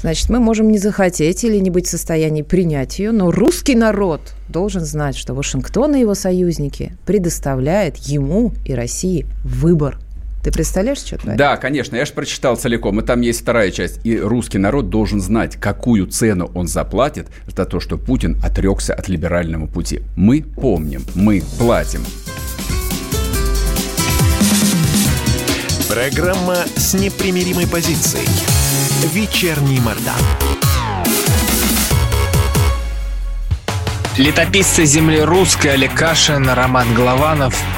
Значит, 0.00 0.28
мы 0.28 0.40
можем 0.40 0.72
не 0.72 0.78
захотеть 0.78 1.44
или 1.44 1.58
не 1.58 1.70
быть 1.70 1.86
в 1.86 1.90
состоянии 1.90 2.42
принять 2.42 2.98
ее, 2.98 3.12
но 3.12 3.30
русский 3.30 3.76
народ 3.76 4.20
должен 4.48 4.84
знать, 4.84 5.16
что 5.16 5.34
Вашингтон 5.34 5.94
и 5.94 6.00
его 6.00 6.14
союзники 6.14 6.96
предоставляют 7.06 7.96
ему 7.96 8.52
и 8.64 8.74
России 8.74 9.24
выбор– 9.44 9.98
ты 10.42 10.52
представляешь, 10.52 10.98
что 10.98 11.18
творится? 11.18 11.36
Да, 11.36 11.56
конечно, 11.56 11.96
я 11.96 12.04
же 12.04 12.12
прочитал 12.12 12.56
целиком, 12.56 13.00
и 13.00 13.04
там 13.04 13.20
есть 13.22 13.42
вторая 13.42 13.70
часть. 13.70 14.00
И 14.04 14.16
русский 14.18 14.58
народ 14.58 14.88
должен 14.88 15.20
знать, 15.20 15.56
какую 15.56 16.06
цену 16.06 16.50
он 16.54 16.68
заплатит 16.68 17.26
за 17.46 17.64
то, 17.64 17.80
что 17.80 17.98
Путин 17.98 18.38
отрекся 18.42 18.94
от 18.94 19.08
либерального 19.08 19.66
пути. 19.66 20.02
Мы 20.16 20.42
помним, 20.42 21.04
мы 21.14 21.42
платим. 21.58 22.04
Программа 25.88 26.56
с 26.76 26.94
непримиримой 26.94 27.66
позицией. 27.66 28.28
Вечерний 29.12 29.80
Мордан. 29.80 30.14
Летописцы 34.16 34.84
земли 34.84 35.20
русской 35.20 35.68
Олег 35.68 35.94
Кашин, 35.94 36.48
Роман 36.48 36.92
Голованов– 36.94 37.60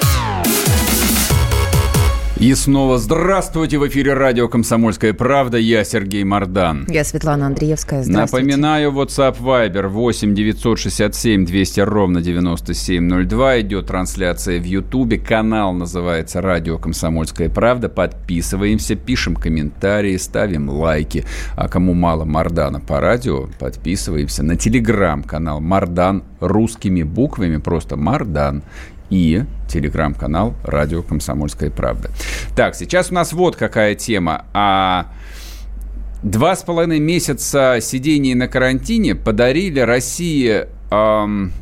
И 2.41 2.55
снова 2.55 2.97
здравствуйте! 2.97 3.77
В 3.77 3.87
эфире 3.87 4.15
радио 4.15 4.47
«Комсомольская 4.47 5.13
правда». 5.13 5.59
Я 5.59 5.83
Сергей 5.83 6.23
Мордан. 6.23 6.87
Я 6.89 7.03
Светлана 7.03 7.45
Андреевская. 7.45 8.01
Здравствуйте. 8.01 8.47
Напоминаю, 8.47 8.91
WhatsApp 8.91 9.37
Viber 9.39 9.87
8 9.87 10.33
967 10.33 11.45
200 11.45 11.79
ровно 11.81 12.19
9702. 12.19 13.61
Идет 13.61 13.85
трансляция 13.85 14.59
в 14.59 14.63
Ютубе. 14.63 15.19
Канал 15.19 15.73
называется 15.73 16.41
«Радио 16.41 16.79
«Комсомольская 16.79 17.47
правда». 17.47 17.89
Подписываемся, 17.89 18.95
пишем 18.95 19.35
комментарии, 19.35 20.17
ставим 20.17 20.67
лайки. 20.67 21.25
А 21.55 21.67
кому 21.67 21.93
мало 21.93 22.25
Мордана 22.25 22.79
по 22.79 22.99
радио, 22.99 23.49
подписываемся 23.59 24.41
на 24.41 24.55
телеграм-канал 24.55 25.61
Мордан 25.61 26.23
русскими 26.39 27.03
буквами, 27.03 27.57
просто 27.57 27.97
Мордан 27.97 28.63
и 29.11 29.43
телеграм-канал 29.67 30.55
«Радио 30.63 31.03
Комсомольская 31.03 31.69
правда». 31.69 32.09
Так, 32.55 32.73
сейчас 32.73 33.11
у 33.11 33.13
нас 33.13 33.33
вот 33.33 33.55
какая 33.55 33.93
тема. 33.93 34.45
А 34.53 35.11
два 36.23 36.55
с 36.55 36.63
половиной 36.63 36.99
месяца 36.99 37.77
сидения 37.81 38.35
на 38.35 38.47
карантине 38.47 39.13
подарили 39.13 39.79
России 39.81 40.65
эм, 40.89 41.53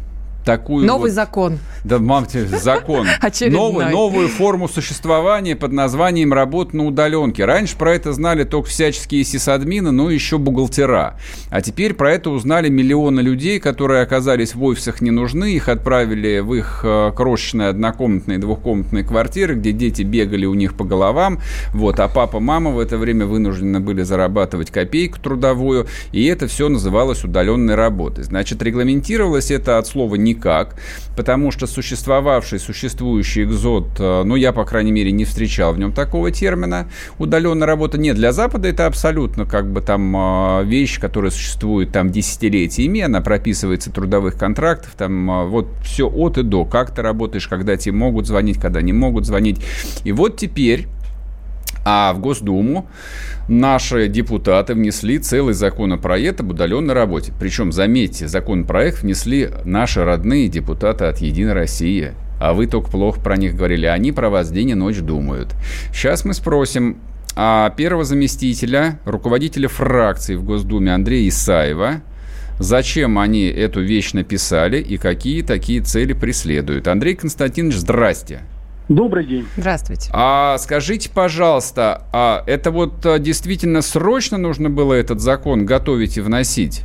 такую 0.46 0.86
Новый 0.86 1.10
вот, 1.12 1.16
закон. 1.16 1.60
Да, 1.84 2.00
мамте, 2.00 2.46
закон. 2.46 3.08
Новый, 3.50 3.90
новую 3.92 4.28
форму 4.28 4.68
существования 4.68 5.56
под 5.56 5.72
названием 5.72 6.34
работа 6.34 6.76
на 6.76 6.86
удаленке. 6.86 7.46
Раньше 7.46 7.78
про 7.78 7.94
это 7.96 8.14
знали 8.14 8.44
только 8.44 8.70
всяческие 8.70 9.24
сисадмины, 9.24 9.92
но 9.92 10.10
еще 10.10 10.38
бухгалтера. 10.38 11.18
А 11.50 11.62
теперь 11.62 11.94
про 11.94 12.14
это 12.14 12.30
узнали 12.30 12.70
миллионы 12.70 13.22
людей, 13.22 13.60
которые 13.60 14.02
оказались 14.02 14.56
в 14.56 14.64
офисах 14.64 15.02
не 15.02 15.12
нужны. 15.12 15.54
Их 15.54 15.70
отправили 15.70 16.40
в 16.40 16.54
их 16.54 16.82
э, 16.84 17.12
крошечные 17.16 17.70
однокомнатные, 17.70 18.38
двухкомнатные 18.38 19.04
квартиры, 19.04 19.56
где 19.56 19.72
дети 19.72 20.02
бегали 20.02 20.46
у 20.46 20.54
них 20.54 20.76
по 20.76 20.84
головам. 20.84 21.40
Вот, 21.74 22.00
а 22.00 22.08
папа, 22.08 22.40
мама 22.40 22.72
в 22.72 22.80
это 22.80 22.98
время 22.98 23.26
вынуждены 23.26 23.80
были 23.80 24.04
зарабатывать 24.04 24.72
копейку 24.72 25.20
трудовую. 25.20 25.88
И 26.12 26.26
это 26.26 26.48
все 26.48 26.70
называлось 26.70 27.24
удаленной 27.24 27.76
работой. 27.76 28.24
Значит, 28.24 28.62
регламентировалось 28.62 29.52
это 29.52 29.78
от 29.78 29.88
слова 29.88 30.16
«никак», 30.30 30.76
потому 31.16 31.52
что 31.52 31.68
существовавший, 31.68 32.60
существующий 32.60 33.44
экзот, 33.44 33.88
э, 34.00 34.24
ну, 34.24 34.36
я, 34.36 34.54
по 34.54 34.66
крайней 34.66 34.92
мере, 34.92 35.12
не 35.12 35.26
встречал 35.26 35.74
в 35.74 35.80
нем 35.80 35.92
такого 35.92 36.32
термина. 36.32 36.88
Удаленная 37.18 37.68
работа 37.68 37.98
нет. 37.98 38.16
Для 38.16 38.32
Запада 38.32 38.68
это 38.68 38.86
абсолютно 38.86 39.46
как 39.46 39.72
бы 39.72 39.82
там 39.82 40.16
э, 40.16 40.64
вещь, 40.66 41.00
которая 41.00 41.32
существует 41.32 41.92
там 41.92 42.10
десятилетиями, 42.10 43.02
она 43.02 43.22
прописывается 43.22 43.92
трудовых 43.92 44.38
контрактов, 44.38 44.92
там 44.98 45.30
э, 45.30 45.46
вот 45.48 45.68
все 45.84 46.08
от 46.08 46.38
и 46.38 46.44
до, 46.44 46.66
как 46.66 46.94
ты 46.94 47.02
работаешь, 47.02 47.48
когда 47.48 47.76
тебе 47.78 47.96
могут 47.96 48.28
звонить, 48.28 48.60
когда 48.60 48.82
не 48.82 48.94
могут 48.94 49.26
звонить. 49.26 49.62
И 50.04 50.12
вот 50.12 50.38
теперь 50.38 50.88
а 51.86 52.14
в 52.14 52.20
Госдуму 52.20 52.88
наши 53.48 54.08
депутаты 54.08 54.74
внесли 54.74 55.20
целый 55.20 55.54
законопроект 55.54 56.40
об 56.42 56.52
удаленной 56.52 56.94
работе. 56.94 57.34
Причем, 57.40 57.72
заметьте, 57.72 58.28
законопроект 58.28 59.02
внесли 59.02 59.50
наши 59.66 60.04
родные 60.04 60.48
депутаты 60.48 61.06
от 61.06 61.20
«Единой 61.20 61.54
России». 61.54 62.14
А 62.40 62.54
вы 62.54 62.68
только 62.68 62.90
плохо 62.90 63.20
про 63.20 63.36
них 63.36 63.56
говорили. 63.56 63.86
Они 63.86 64.12
про 64.12 64.30
вас 64.30 64.50
день 64.50 64.70
и 64.70 64.76
ночь 64.76 65.00
думают. 65.00 65.54
Сейчас 65.92 66.24
мы 66.24 66.34
спросим 66.34 66.98
а 67.36 67.70
первого 67.70 68.04
заместителя, 68.04 69.00
руководителя 69.06 69.68
фракции 69.68 70.36
в 70.36 70.44
Госдуме 70.44 70.94
Андрея 70.94 71.30
Исаева, 71.30 72.02
зачем 72.60 73.18
они 73.18 73.46
эту 73.46 73.82
вещь 73.82 74.14
написали 74.14 74.82
и 74.82 74.98
какие 74.98 75.42
такие 75.42 75.82
цели 75.82 76.14
преследуют. 76.14 76.88
Андрей 76.88 77.16
Константинович, 77.16 77.78
здрасте. 77.78 78.42
Добрый 78.90 79.24
день. 79.24 79.46
Здравствуйте. 79.56 80.10
А 80.12 80.58
скажите, 80.58 81.12
пожалуйста, 81.14 82.04
а 82.12 82.44
это 82.48 82.72
вот 82.72 83.06
а, 83.06 83.20
действительно 83.20 83.82
срочно 83.82 84.40
нужно 84.40 84.72
было 84.72 84.96
этот 84.96 85.20
закон 85.20 85.66
готовить 85.66 86.18
и 86.18 86.22
вносить? 86.22 86.84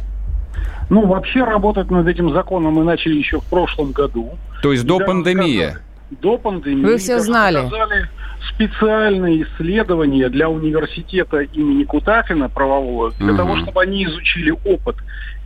Ну, 0.91 1.07
вообще 1.07 1.43
работать 1.43 1.91
над 1.91 2.07
этим 2.07 2.31
законом 2.35 2.75
мы 2.75 2.85
начали 2.85 3.17
еще 3.17 3.41
в 3.41 3.45
прошлом 3.45 3.93
году. 3.93 4.35
То 4.63 4.73
есть 4.73 4.85
до 4.85 4.99
пандемии? 4.99 5.77
до 6.21 6.39
пандемии... 6.39 6.85
Вы 6.85 6.99
все 6.99 7.19
знали. 7.21 7.57
Показали 7.57 8.09
специальные 8.55 9.45
исследования 9.45 10.29
для 10.29 10.49
университета 10.49 11.41
имени 11.41 11.85
Кутафина 11.85 12.49
правового, 12.49 13.13
для 13.13 13.31
угу. 13.31 13.37
того, 13.37 13.57
чтобы 13.57 13.83
они 13.83 14.05
изучили 14.05 14.55
опыт 14.65 14.97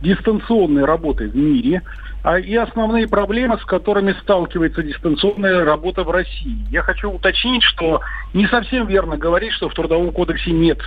дистанционной 0.01 0.85
работы 0.85 1.29
в 1.29 1.35
мире 1.35 1.81
и 2.23 2.55
основные 2.55 3.07
проблемы, 3.07 3.57
с 3.57 3.65
которыми 3.65 4.13
сталкивается 4.21 4.83
дистанционная 4.83 5.63
работа 5.63 6.03
в 6.03 6.11
России. 6.11 6.65
Я 6.69 6.81
хочу 6.81 7.09
уточнить, 7.09 7.63
что 7.63 8.01
не 8.33 8.47
совсем 8.47 8.87
верно 8.87 9.17
говорить, 9.17 9.53
что 9.53 9.69
в 9.69 9.73
Трудовом 9.73 10.11
кодексе 10.11 10.51
нет 10.51 10.79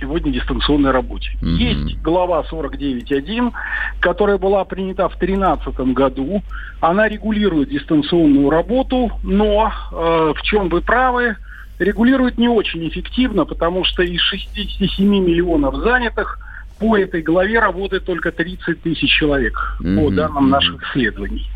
сегодня 0.00 0.32
дистанционной 0.32 0.90
работе. 0.90 1.30
Mm-hmm. 1.42 1.56
Есть 1.56 2.02
глава 2.02 2.42
49.1, 2.50 3.52
которая 4.00 4.38
была 4.38 4.64
принята 4.64 5.08
в 5.08 5.18
2013 5.18 5.78
году. 5.94 6.42
Она 6.80 7.08
регулирует 7.08 7.68
дистанционную 7.68 8.50
работу, 8.50 9.12
но 9.22 9.70
э, 9.92 10.32
в 10.36 10.42
чем 10.42 10.70
вы 10.70 10.80
правы, 10.80 11.36
регулирует 11.78 12.38
не 12.38 12.48
очень 12.48 12.86
эффективно, 12.88 13.44
потому 13.44 13.84
что 13.84 14.02
из 14.02 14.20
67 14.20 15.06
миллионов 15.06 15.76
занятых 15.76 16.38
по 16.80 16.96
этой 16.96 17.22
главе 17.22 17.60
работает 17.60 18.06
только 18.06 18.32
30 18.32 18.82
тысяч 18.82 19.10
человек, 19.10 19.54
mm-hmm. 19.80 19.96
по 19.96 20.10
данным 20.10 20.48
наших 20.48 20.82
исследований. 20.82 21.46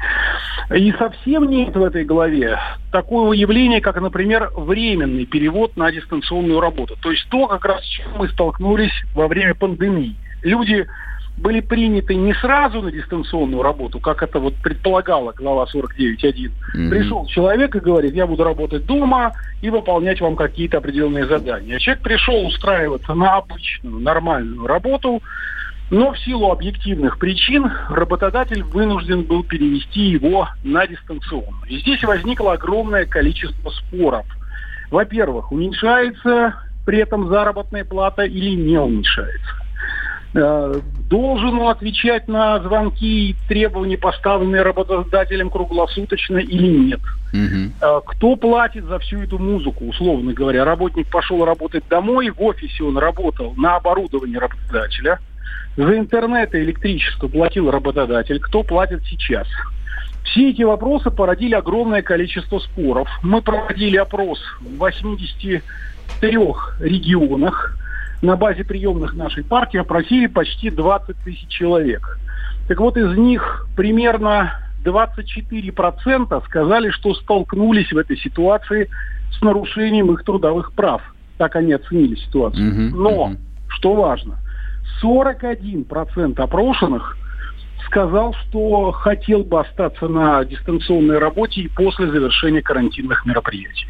И 0.72 0.92
совсем 0.92 1.48
нет 1.48 1.74
в 1.74 1.82
этой 1.82 2.04
главе 2.04 2.58
такого 2.92 3.32
явления, 3.32 3.80
как, 3.80 4.00
например, 4.00 4.50
временный 4.54 5.24
перевод 5.24 5.76
на 5.76 5.90
дистанционную 5.90 6.60
работу. 6.60 6.96
То 7.00 7.10
есть 7.10 7.26
то, 7.30 7.46
как 7.46 7.64
раз 7.64 7.82
с 7.82 7.88
чем 7.88 8.06
мы 8.18 8.28
столкнулись 8.28 8.92
во 9.14 9.26
время 9.26 9.54
пандемии. 9.54 10.14
Люди 10.42 10.86
были 11.36 11.60
приняты 11.60 12.14
не 12.14 12.32
сразу 12.34 12.80
на 12.80 12.92
дистанционную 12.92 13.62
работу, 13.62 13.98
как 13.98 14.22
это 14.22 14.38
вот 14.38 14.54
предполагала 14.56 15.32
глава 15.32 15.66
49.1. 15.72 16.16
Mm-hmm. 16.16 16.90
Пришел 16.90 17.26
человек 17.26 17.74
и 17.74 17.80
говорит, 17.80 18.14
я 18.14 18.26
буду 18.26 18.44
работать 18.44 18.86
дома 18.86 19.32
и 19.60 19.68
выполнять 19.68 20.20
вам 20.20 20.36
какие-то 20.36 20.78
определенные 20.78 21.26
задания. 21.26 21.78
Человек 21.78 22.02
пришел 22.02 22.46
устраиваться 22.46 23.14
на 23.14 23.36
обычную, 23.36 23.98
нормальную 24.00 24.66
работу, 24.66 25.22
но 25.90 26.12
в 26.12 26.18
силу 26.20 26.50
объективных 26.50 27.18
причин 27.18 27.70
работодатель 27.88 28.62
вынужден 28.62 29.22
был 29.22 29.42
перевести 29.42 30.00
его 30.00 30.48
на 30.62 30.86
дистанционную. 30.86 31.64
И 31.68 31.78
здесь 31.80 32.02
возникло 32.04 32.52
огромное 32.52 33.06
количество 33.06 33.70
споров. 33.70 34.24
Во-первых, 34.90 35.50
уменьшается 35.50 36.54
при 36.86 36.98
этом 36.98 37.28
заработная 37.28 37.84
плата 37.84 38.22
или 38.22 38.50
не 38.50 38.78
уменьшается. 38.78 39.64
Должен 41.14 41.60
он 41.60 41.68
отвечать 41.68 42.26
на 42.26 42.58
звонки 42.58 43.30
и 43.30 43.36
требования, 43.46 43.96
поставленные 43.96 44.62
работодателем 44.62 45.48
круглосуточно 45.48 46.38
или 46.38 46.66
нет. 46.66 47.00
Угу. 47.32 48.00
Кто 48.06 48.34
платит 48.34 48.84
за 48.86 48.98
всю 48.98 49.22
эту 49.22 49.38
музыку, 49.38 49.86
условно 49.86 50.32
говоря? 50.32 50.64
Работник 50.64 51.06
пошел 51.06 51.44
работать 51.44 51.84
домой, 51.88 52.30
в 52.30 52.42
офисе 52.42 52.82
он 52.82 52.98
работал 52.98 53.54
на 53.56 53.76
оборудовании 53.76 54.38
работодателя. 54.38 55.20
За 55.76 55.96
интернет 55.96 56.52
и 56.52 56.58
электричество 56.58 57.28
платил 57.28 57.70
работодатель. 57.70 58.40
Кто 58.40 58.64
платит 58.64 59.04
сейчас? 59.08 59.46
Все 60.24 60.50
эти 60.50 60.62
вопросы 60.62 61.12
породили 61.12 61.54
огромное 61.54 62.02
количество 62.02 62.58
споров. 62.58 63.08
Мы 63.22 63.40
проводили 63.40 63.98
опрос 63.98 64.40
в 64.60 64.78
83 64.78 65.62
регионах 66.80 67.78
на 68.24 68.36
базе 68.36 68.64
приемных 68.64 69.14
нашей 69.14 69.44
партии 69.44 69.78
опросили 69.78 70.26
почти 70.26 70.70
20 70.70 71.16
тысяч 71.24 71.46
человек. 71.48 72.18
Так 72.68 72.80
вот, 72.80 72.96
из 72.96 73.16
них 73.16 73.66
примерно 73.76 74.60
24% 74.84 76.44
сказали, 76.46 76.90
что 76.90 77.14
столкнулись 77.14 77.92
в 77.92 77.98
этой 77.98 78.16
ситуации 78.16 78.88
с 79.38 79.42
нарушением 79.42 80.12
их 80.12 80.24
трудовых 80.24 80.72
прав. 80.72 81.02
Так 81.36 81.56
они 81.56 81.72
оценили 81.72 82.14
ситуацию. 82.16 82.90
Угу, 82.90 82.96
Но, 82.96 83.32
что 83.68 83.94
важно, 83.94 84.38
41% 85.02 86.40
опрошенных 86.40 87.18
сказал, 87.86 88.34
что 88.34 88.92
хотел 88.92 89.44
бы 89.44 89.60
остаться 89.60 90.08
на 90.08 90.44
дистанционной 90.44 91.18
работе 91.18 91.62
и 91.62 91.68
после 91.68 92.10
завершения 92.10 92.62
карантинных 92.62 93.26
мероприятий. 93.26 93.86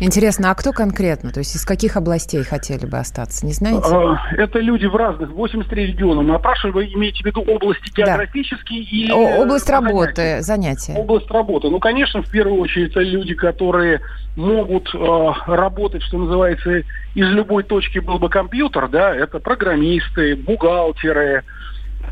Интересно, 0.00 0.50
а 0.50 0.54
кто 0.54 0.72
конкретно? 0.72 1.30
То 1.30 1.40
есть 1.40 1.54
из 1.54 1.64
каких 1.64 1.96
областей 1.96 2.42
хотели 2.42 2.86
бы 2.86 2.98
остаться? 2.98 3.44
Не 3.44 3.52
знаете? 3.52 3.84
А, 3.84 4.16
это 4.36 4.58
люди 4.58 4.86
в 4.86 4.96
разных, 4.96 5.30
83 5.30 5.86
региона. 5.86 6.22
Мы 6.22 6.34
опрашиваем, 6.34 6.74
вы 6.74 6.86
имеете 6.86 7.22
в 7.22 7.26
виду 7.26 7.42
области 7.42 7.92
географические 7.94 8.82
да. 8.82 8.88
или... 8.90 9.12
О, 9.12 9.42
область 9.42 9.68
работы, 9.68 10.40
занятия. 10.40 10.94
Область 10.94 11.30
работы. 11.30 11.68
Ну, 11.68 11.78
конечно, 11.78 12.22
в 12.22 12.30
первую 12.30 12.60
очередь, 12.60 12.92
это 12.92 13.00
люди, 13.00 13.34
которые 13.34 14.00
могут 14.36 14.88
э, 14.94 15.32
работать, 15.46 16.02
что 16.02 16.18
называется, 16.18 16.78
из 17.14 17.28
любой 17.28 17.62
точки 17.64 17.98
был 17.98 18.18
бы 18.18 18.28
компьютер, 18.28 18.88
да, 18.88 19.14
это 19.14 19.38
программисты, 19.38 20.34
бухгалтеры, 20.36 21.44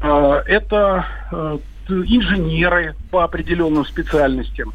э, 0.02 0.42
это 0.46 1.06
э, 1.32 1.58
инженеры 1.88 2.94
по 3.10 3.24
определенным 3.24 3.86
специальностям. 3.86 4.74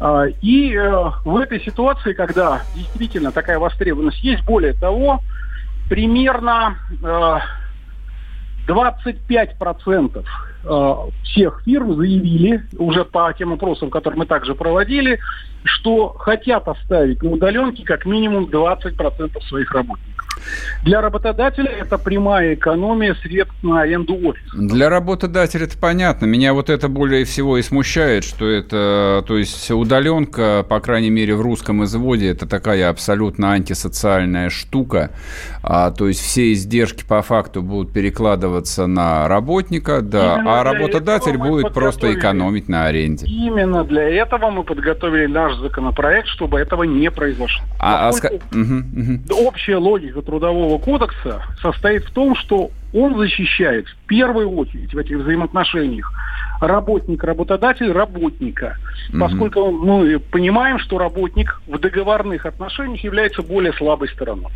А, 0.00 0.26
и 0.26 0.74
э, 0.74 1.10
в 1.24 1.36
этой 1.36 1.60
ситуации, 1.60 2.12
когда 2.12 2.62
действительно 2.74 3.32
такая 3.32 3.58
востребованность 3.58 4.22
есть, 4.22 4.44
более 4.44 4.72
того, 4.72 5.20
примерно 5.88 6.76
25% 8.66 10.18
э, 10.18 10.22
э, 10.64 10.94
всех 11.22 11.62
фирм 11.64 11.96
заявили 11.96 12.64
уже 12.78 13.04
по 13.04 13.32
тем 13.32 13.52
опросам, 13.52 13.90
которые 13.90 14.18
мы 14.18 14.26
также 14.26 14.54
проводили, 14.54 15.20
что 15.64 16.08
хотят 16.18 16.68
оставить 16.68 17.22
на 17.22 17.30
удаленке 17.30 17.84
как 17.84 18.04
минимум 18.04 18.44
20% 18.44 19.42
своих 19.48 19.72
работников. 19.72 20.13
Для 20.82 21.00
работодателя 21.00 21.70
это 21.70 21.98
прямая 21.98 22.54
экономия 22.54 23.14
средств 23.14 23.56
на 23.62 23.82
аренду 23.82 24.14
офиса. 24.14 24.56
Для 24.56 24.88
работодателя 24.88 25.64
это 25.64 25.78
понятно. 25.78 26.26
Меня 26.26 26.52
вот 26.52 26.70
это 26.70 26.88
более 26.88 27.24
всего 27.24 27.58
и 27.58 27.62
смущает, 27.62 28.24
что 28.24 28.48
это, 28.48 29.24
то 29.26 29.38
есть 29.38 29.70
удаленка, 29.70 30.64
по 30.68 30.80
крайней 30.80 31.10
мере 31.10 31.34
в 31.34 31.40
русском 31.40 31.84
изводе, 31.84 32.28
это 32.28 32.46
такая 32.46 32.90
абсолютно 32.90 33.52
антисоциальная 33.52 34.50
штука. 34.50 35.10
А, 35.66 35.90
то 35.92 36.08
есть 36.08 36.20
все 36.20 36.52
издержки 36.52 37.04
по 37.04 37.22
факту 37.22 37.62
будут 37.62 37.90
перекладываться 37.90 38.86
на 38.86 39.26
работника, 39.28 40.02
да, 40.02 40.34
Именно 40.34 40.60
а 40.60 40.64
работодатель 40.64 41.38
будет 41.38 41.72
просто 41.72 42.12
экономить 42.12 42.68
на 42.68 42.84
аренде. 42.84 43.26
Именно 43.26 43.82
для 43.84 44.02
этого 44.02 44.50
мы 44.50 44.62
подготовили 44.62 45.24
наш 45.24 45.56
законопроект, 45.56 46.28
чтобы 46.28 46.60
этого 46.60 46.82
не 46.82 47.10
произошло. 47.10 47.64
А, 47.78 48.08
а 48.08 48.10
Поскольку 48.10 48.44
а, 48.52 48.56
угу, 48.56 48.74
угу. 48.74 49.46
Общая 49.48 49.76
логика 49.76 50.20
Трудового 50.20 50.78
кодекса 50.78 51.42
состоит 51.62 52.04
в 52.04 52.12
том, 52.12 52.36
что 52.36 52.70
он 52.92 53.16
защищает 53.16 53.86
в 53.88 54.06
первую 54.06 54.50
очередь 54.50 54.92
в 54.92 54.98
этих 54.98 55.16
взаимоотношениях 55.16 56.12
работник-работодатель 56.60 57.90
работника, 57.90 58.76
угу. 59.08 59.18
поскольку 59.18 59.70
мы 59.70 60.18
понимаем, 60.18 60.78
что 60.78 60.98
работник 60.98 61.62
в 61.66 61.78
договорных 61.78 62.44
отношениях 62.44 63.02
является 63.02 63.42
более 63.42 63.72
слабой 63.72 64.08
стороной. 64.08 64.52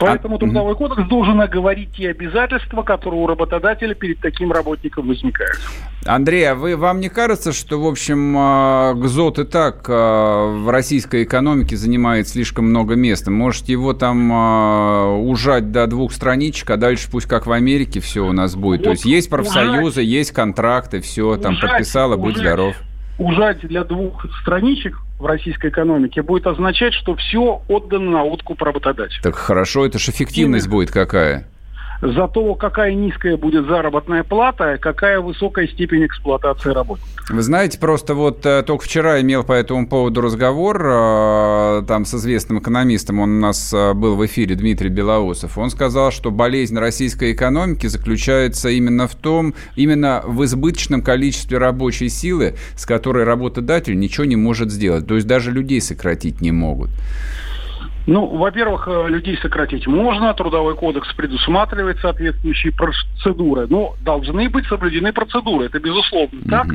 Поэтому 0.00 0.36
а, 0.36 0.38
трудовой 0.38 0.74
кодекс 0.76 1.06
должен 1.08 1.40
оговорить 1.40 1.92
те 1.94 2.10
обязательства, 2.10 2.82
которые 2.82 3.20
у 3.20 3.26
работодателя 3.26 3.94
перед 3.94 4.18
таким 4.20 4.50
работником 4.50 5.08
возникают. 5.08 5.60
Андрей, 6.06 6.50
а 6.50 6.54
вы, 6.54 6.76
вам 6.76 7.00
не 7.00 7.10
кажется, 7.10 7.52
что, 7.52 7.78
в 7.78 7.86
общем, 7.86 8.34
а, 8.36 8.94
ГЗОТ 8.94 9.40
и 9.40 9.44
так 9.44 9.84
а, 9.88 10.56
в 10.56 10.70
российской 10.70 11.24
экономике 11.24 11.76
занимает 11.76 12.28
слишком 12.28 12.64
много 12.64 12.94
места? 12.94 13.30
Может, 13.30 13.68
его 13.68 13.92
там 13.92 14.30
а, 14.32 15.14
ужать 15.18 15.70
до 15.70 15.86
двух 15.86 16.12
страничек, 16.12 16.70
а 16.70 16.78
дальше 16.78 17.08
пусть 17.10 17.26
как 17.26 17.46
в 17.46 17.52
Америке 17.52 18.00
все 18.00 18.26
у 18.26 18.32
нас 18.32 18.56
будет? 18.56 18.80
Вот 18.80 18.84
То 18.84 18.90
есть 18.92 19.04
есть 19.04 19.28
профсоюзы, 19.28 20.00
ужать, 20.00 20.06
есть 20.06 20.32
контракты, 20.32 21.00
все 21.02 21.36
там 21.36 21.52
ужать, 21.52 21.70
подписала, 21.72 22.16
будь 22.16 22.36
ужать, 22.36 22.46
здоров. 22.46 22.76
Ужать 23.20 23.60
для 23.60 23.84
двух 23.84 24.24
страничек 24.40 24.96
в 25.18 25.26
российской 25.26 25.68
экономике 25.68 26.22
будет 26.22 26.46
означать, 26.46 26.94
что 26.94 27.14
все 27.16 27.62
отдано 27.68 28.10
на 28.10 28.24
откуп 28.24 28.62
работодателя. 28.62 29.20
Так 29.22 29.34
хорошо, 29.34 29.84
это 29.84 29.98
же 29.98 30.10
эффективность 30.10 30.64
Именно. 30.64 30.76
будет 30.76 30.90
какая? 30.90 31.46
За 32.02 32.28
то, 32.28 32.54
какая 32.54 32.94
низкая 32.94 33.36
будет 33.36 33.66
заработная 33.66 34.24
плата, 34.24 34.78
какая 34.80 35.20
высокая 35.20 35.66
степень 35.68 36.06
эксплуатации 36.06 36.70
работников. 36.70 37.10
Вы 37.28 37.42
знаете, 37.42 37.78
просто 37.78 38.14
вот 38.14 38.44
э, 38.46 38.62
только 38.62 38.84
вчера 38.84 39.20
имел 39.20 39.44
по 39.44 39.52
этому 39.52 39.86
поводу 39.86 40.20
разговор 40.20 40.82
э, 40.82 41.82
там 41.86 42.04
с 42.04 42.14
известным 42.14 42.58
экономистом, 42.58 43.20
он 43.20 43.36
у 43.36 43.40
нас 43.40 43.72
э, 43.72 43.92
был 43.92 44.16
в 44.16 44.26
эфире, 44.26 44.54
Дмитрий 44.54 44.88
Белоусов. 44.88 45.58
Он 45.58 45.70
сказал, 45.70 46.10
что 46.10 46.30
болезнь 46.30 46.76
российской 46.78 47.32
экономики 47.32 47.86
заключается 47.86 48.70
именно 48.70 49.06
в 49.06 49.14
том, 49.14 49.54
именно 49.76 50.22
в 50.24 50.44
избыточном 50.44 51.02
количестве 51.02 51.58
рабочей 51.58 52.08
силы, 52.08 52.54
с 52.76 52.86
которой 52.86 53.24
работодатель 53.24 53.98
ничего 53.98 54.24
не 54.24 54.36
может 54.36 54.70
сделать. 54.70 55.06
То 55.06 55.14
есть 55.14 55.26
даже 55.26 55.52
людей 55.52 55.80
сократить 55.80 56.40
не 56.40 56.50
могут. 56.50 56.90
Ну, 58.06 58.26
во-первых, 58.26 58.88
э, 58.88 59.08
людей 59.08 59.36
сократить 59.36 59.86
можно, 59.86 60.32
трудовой 60.34 60.74
кодекс 60.74 61.12
предусматривает 61.14 61.98
соответствующие 62.00 62.72
процедуры, 62.72 63.66
но 63.68 63.94
должны 64.00 64.48
быть 64.48 64.66
соблюдены 64.66 65.12
процедуры, 65.12 65.66
это 65.66 65.78
безусловно 65.78 66.38
mm-hmm. 66.38 66.50
так, 66.50 66.66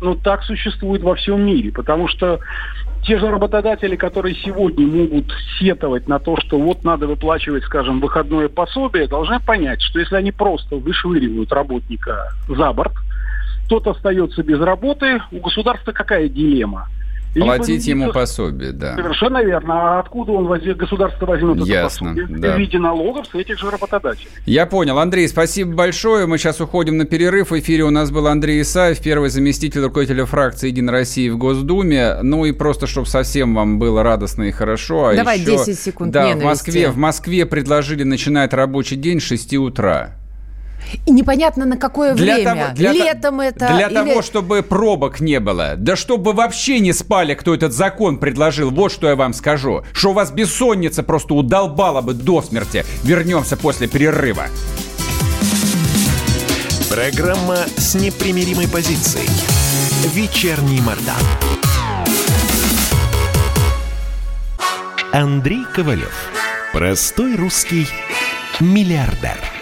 но 0.00 0.14
так 0.16 0.42
существует 0.42 1.02
во 1.02 1.14
всем 1.14 1.40
мире, 1.46 1.70
потому 1.70 2.08
что 2.08 2.40
те 3.04 3.18
же 3.18 3.28
работодатели, 3.30 3.96
которые 3.96 4.34
сегодня 4.36 4.86
могут 4.86 5.32
сетовать 5.58 6.08
на 6.08 6.18
то, 6.18 6.36
что 6.36 6.58
вот 6.58 6.84
надо 6.84 7.06
выплачивать, 7.06 7.64
скажем, 7.64 8.00
выходное 8.00 8.48
пособие, 8.48 9.08
должны 9.08 9.40
понять, 9.40 9.80
что 9.82 9.98
если 9.98 10.16
они 10.16 10.30
просто 10.30 10.76
вышвыривают 10.76 11.52
работника 11.52 12.28
за 12.48 12.72
борт, 12.72 12.92
тот 13.68 13.86
остается 13.86 14.42
без 14.42 14.60
работы, 14.60 15.20
у 15.30 15.38
государства 15.38 15.92
какая 15.92 16.28
дилемма? 16.28 16.88
Платить 17.34 17.86
ему 17.86 18.12
пособие, 18.12 18.72
да. 18.72 18.94
Совершенно 18.96 19.42
верно. 19.42 19.74
А 19.74 20.00
откуда 20.00 20.32
он 20.32 20.46
возьмет, 20.46 20.76
государство 20.76 21.26
возьмет 21.26 21.66
Ясно, 21.66 22.08
это 22.08 22.20
пособие? 22.20 22.38
Да. 22.40 22.56
В 22.56 22.58
виде 22.58 22.78
налогов 22.78 23.26
с 23.26 23.34
этих 23.34 23.58
же 23.58 23.70
работодателей. 23.70 24.28
Я 24.46 24.66
понял. 24.66 24.98
Андрей, 24.98 25.28
спасибо 25.28 25.74
большое. 25.74 26.26
Мы 26.26 26.38
сейчас 26.38 26.60
уходим 26.60 26.96
на 26.98 27.04
перерыв. 27.04 27.50
В 27.50 27.58
эфире 27.58 27.84
у 27.84 27.90
нас 27.90 28.10
был 28.10 28.26
Андрей 28.26 28.62
Исаев, 28.62 29.00
первый 29.00 29.30
заместитель 29.30 29.82
руководителя 29.82 30.26
фракции 30.26 30.68
«Единая 30.68 30.92
Россия» 30.92 31.32
в 31.32 31.38
Госдуме. 31.38 32.18
Ну 32.22 32.44
и 32.44 32.52
просто, 32.52 32.86
чтобы 32.86 33.06
совсем 33.06 33.54
вам 33.54 33.78
было 33.78 34.02
радостно 34.02 34.44
и 34.44 34.50
хорошо. 34.50 35.06
А 35.06 35.14
Давай 35.14 35.38
еще... 35.38 35.52
10 35.52 35.78
секунд 35.78 36.12
Да, 36.12 36.24
ненависти. 36.24 36.42
в 36.42 36.46
Москве, 36.46 36.90
в 36.90 36.96
Москве 36.96 37.46
предложили 37.46 38.02
начинать 38.02 38.52
рабочий 38.52 38.96
день 38.96 39.20
с 39.20 39.24
6 39.24 39.54
утра. 39.54 40.21
И 41.06 41.10
непонятно 41.10 41.64
на 41.64 41.76
какое 41.76 42.14
для 42.14 42.34
время. 42.34 42.54
Того, 42.54 42.74
для 42.74 42.92
Летом 42.92 43.36
то, 43.38 43.42
это. 43.42 43.68
Для 43.74 43.86
или... 43.86 43.94
того, 43.94 44.22
чтобы 44.22 44.62
пробок 44.62 45.20
не 45.20 45.40
было. 45.40 45.74
Да 45.76 45.96
чтобы 45.96 46.32
вообще 46.32 46.80
не 46.80 46.92
спали, 46.92 47.34
кто 47.34 47.54
этот 47.54 47.72
закон 47.72 48.18
предложил. 48.18 48.70
Вот 48.70 48.92
что 48.92 49.08
я 49.08 49.16
вам 49.16 49.34
скажу. 49.34 49.84
Что 49.92 50.10
у 50.10 50.12
вас 50.12 50.30
бессонница 50.30 51.02
просто 51.02 51.34
удолбала 51.34 52.00
бы 52.00 52.14
до 52.14 52.42
смерти. 52.42 52.84
Вернемся 53.02 53.56
после 53.56 53.88
перерыва. 53.88 54.46
Программа 56.90 57.56
с 57.76 57.94
непримиримой 57.94 58.68
позицией. 58.68 59.28
Вечерний 60.12 60.80
Мордан. 60.80 61.14
Андрей 65.12 65.64
Ковалев. 65.74 66.30
Простой 66.72 67.36
русский 67.36 67.86
миллиардер. 68.60 69.61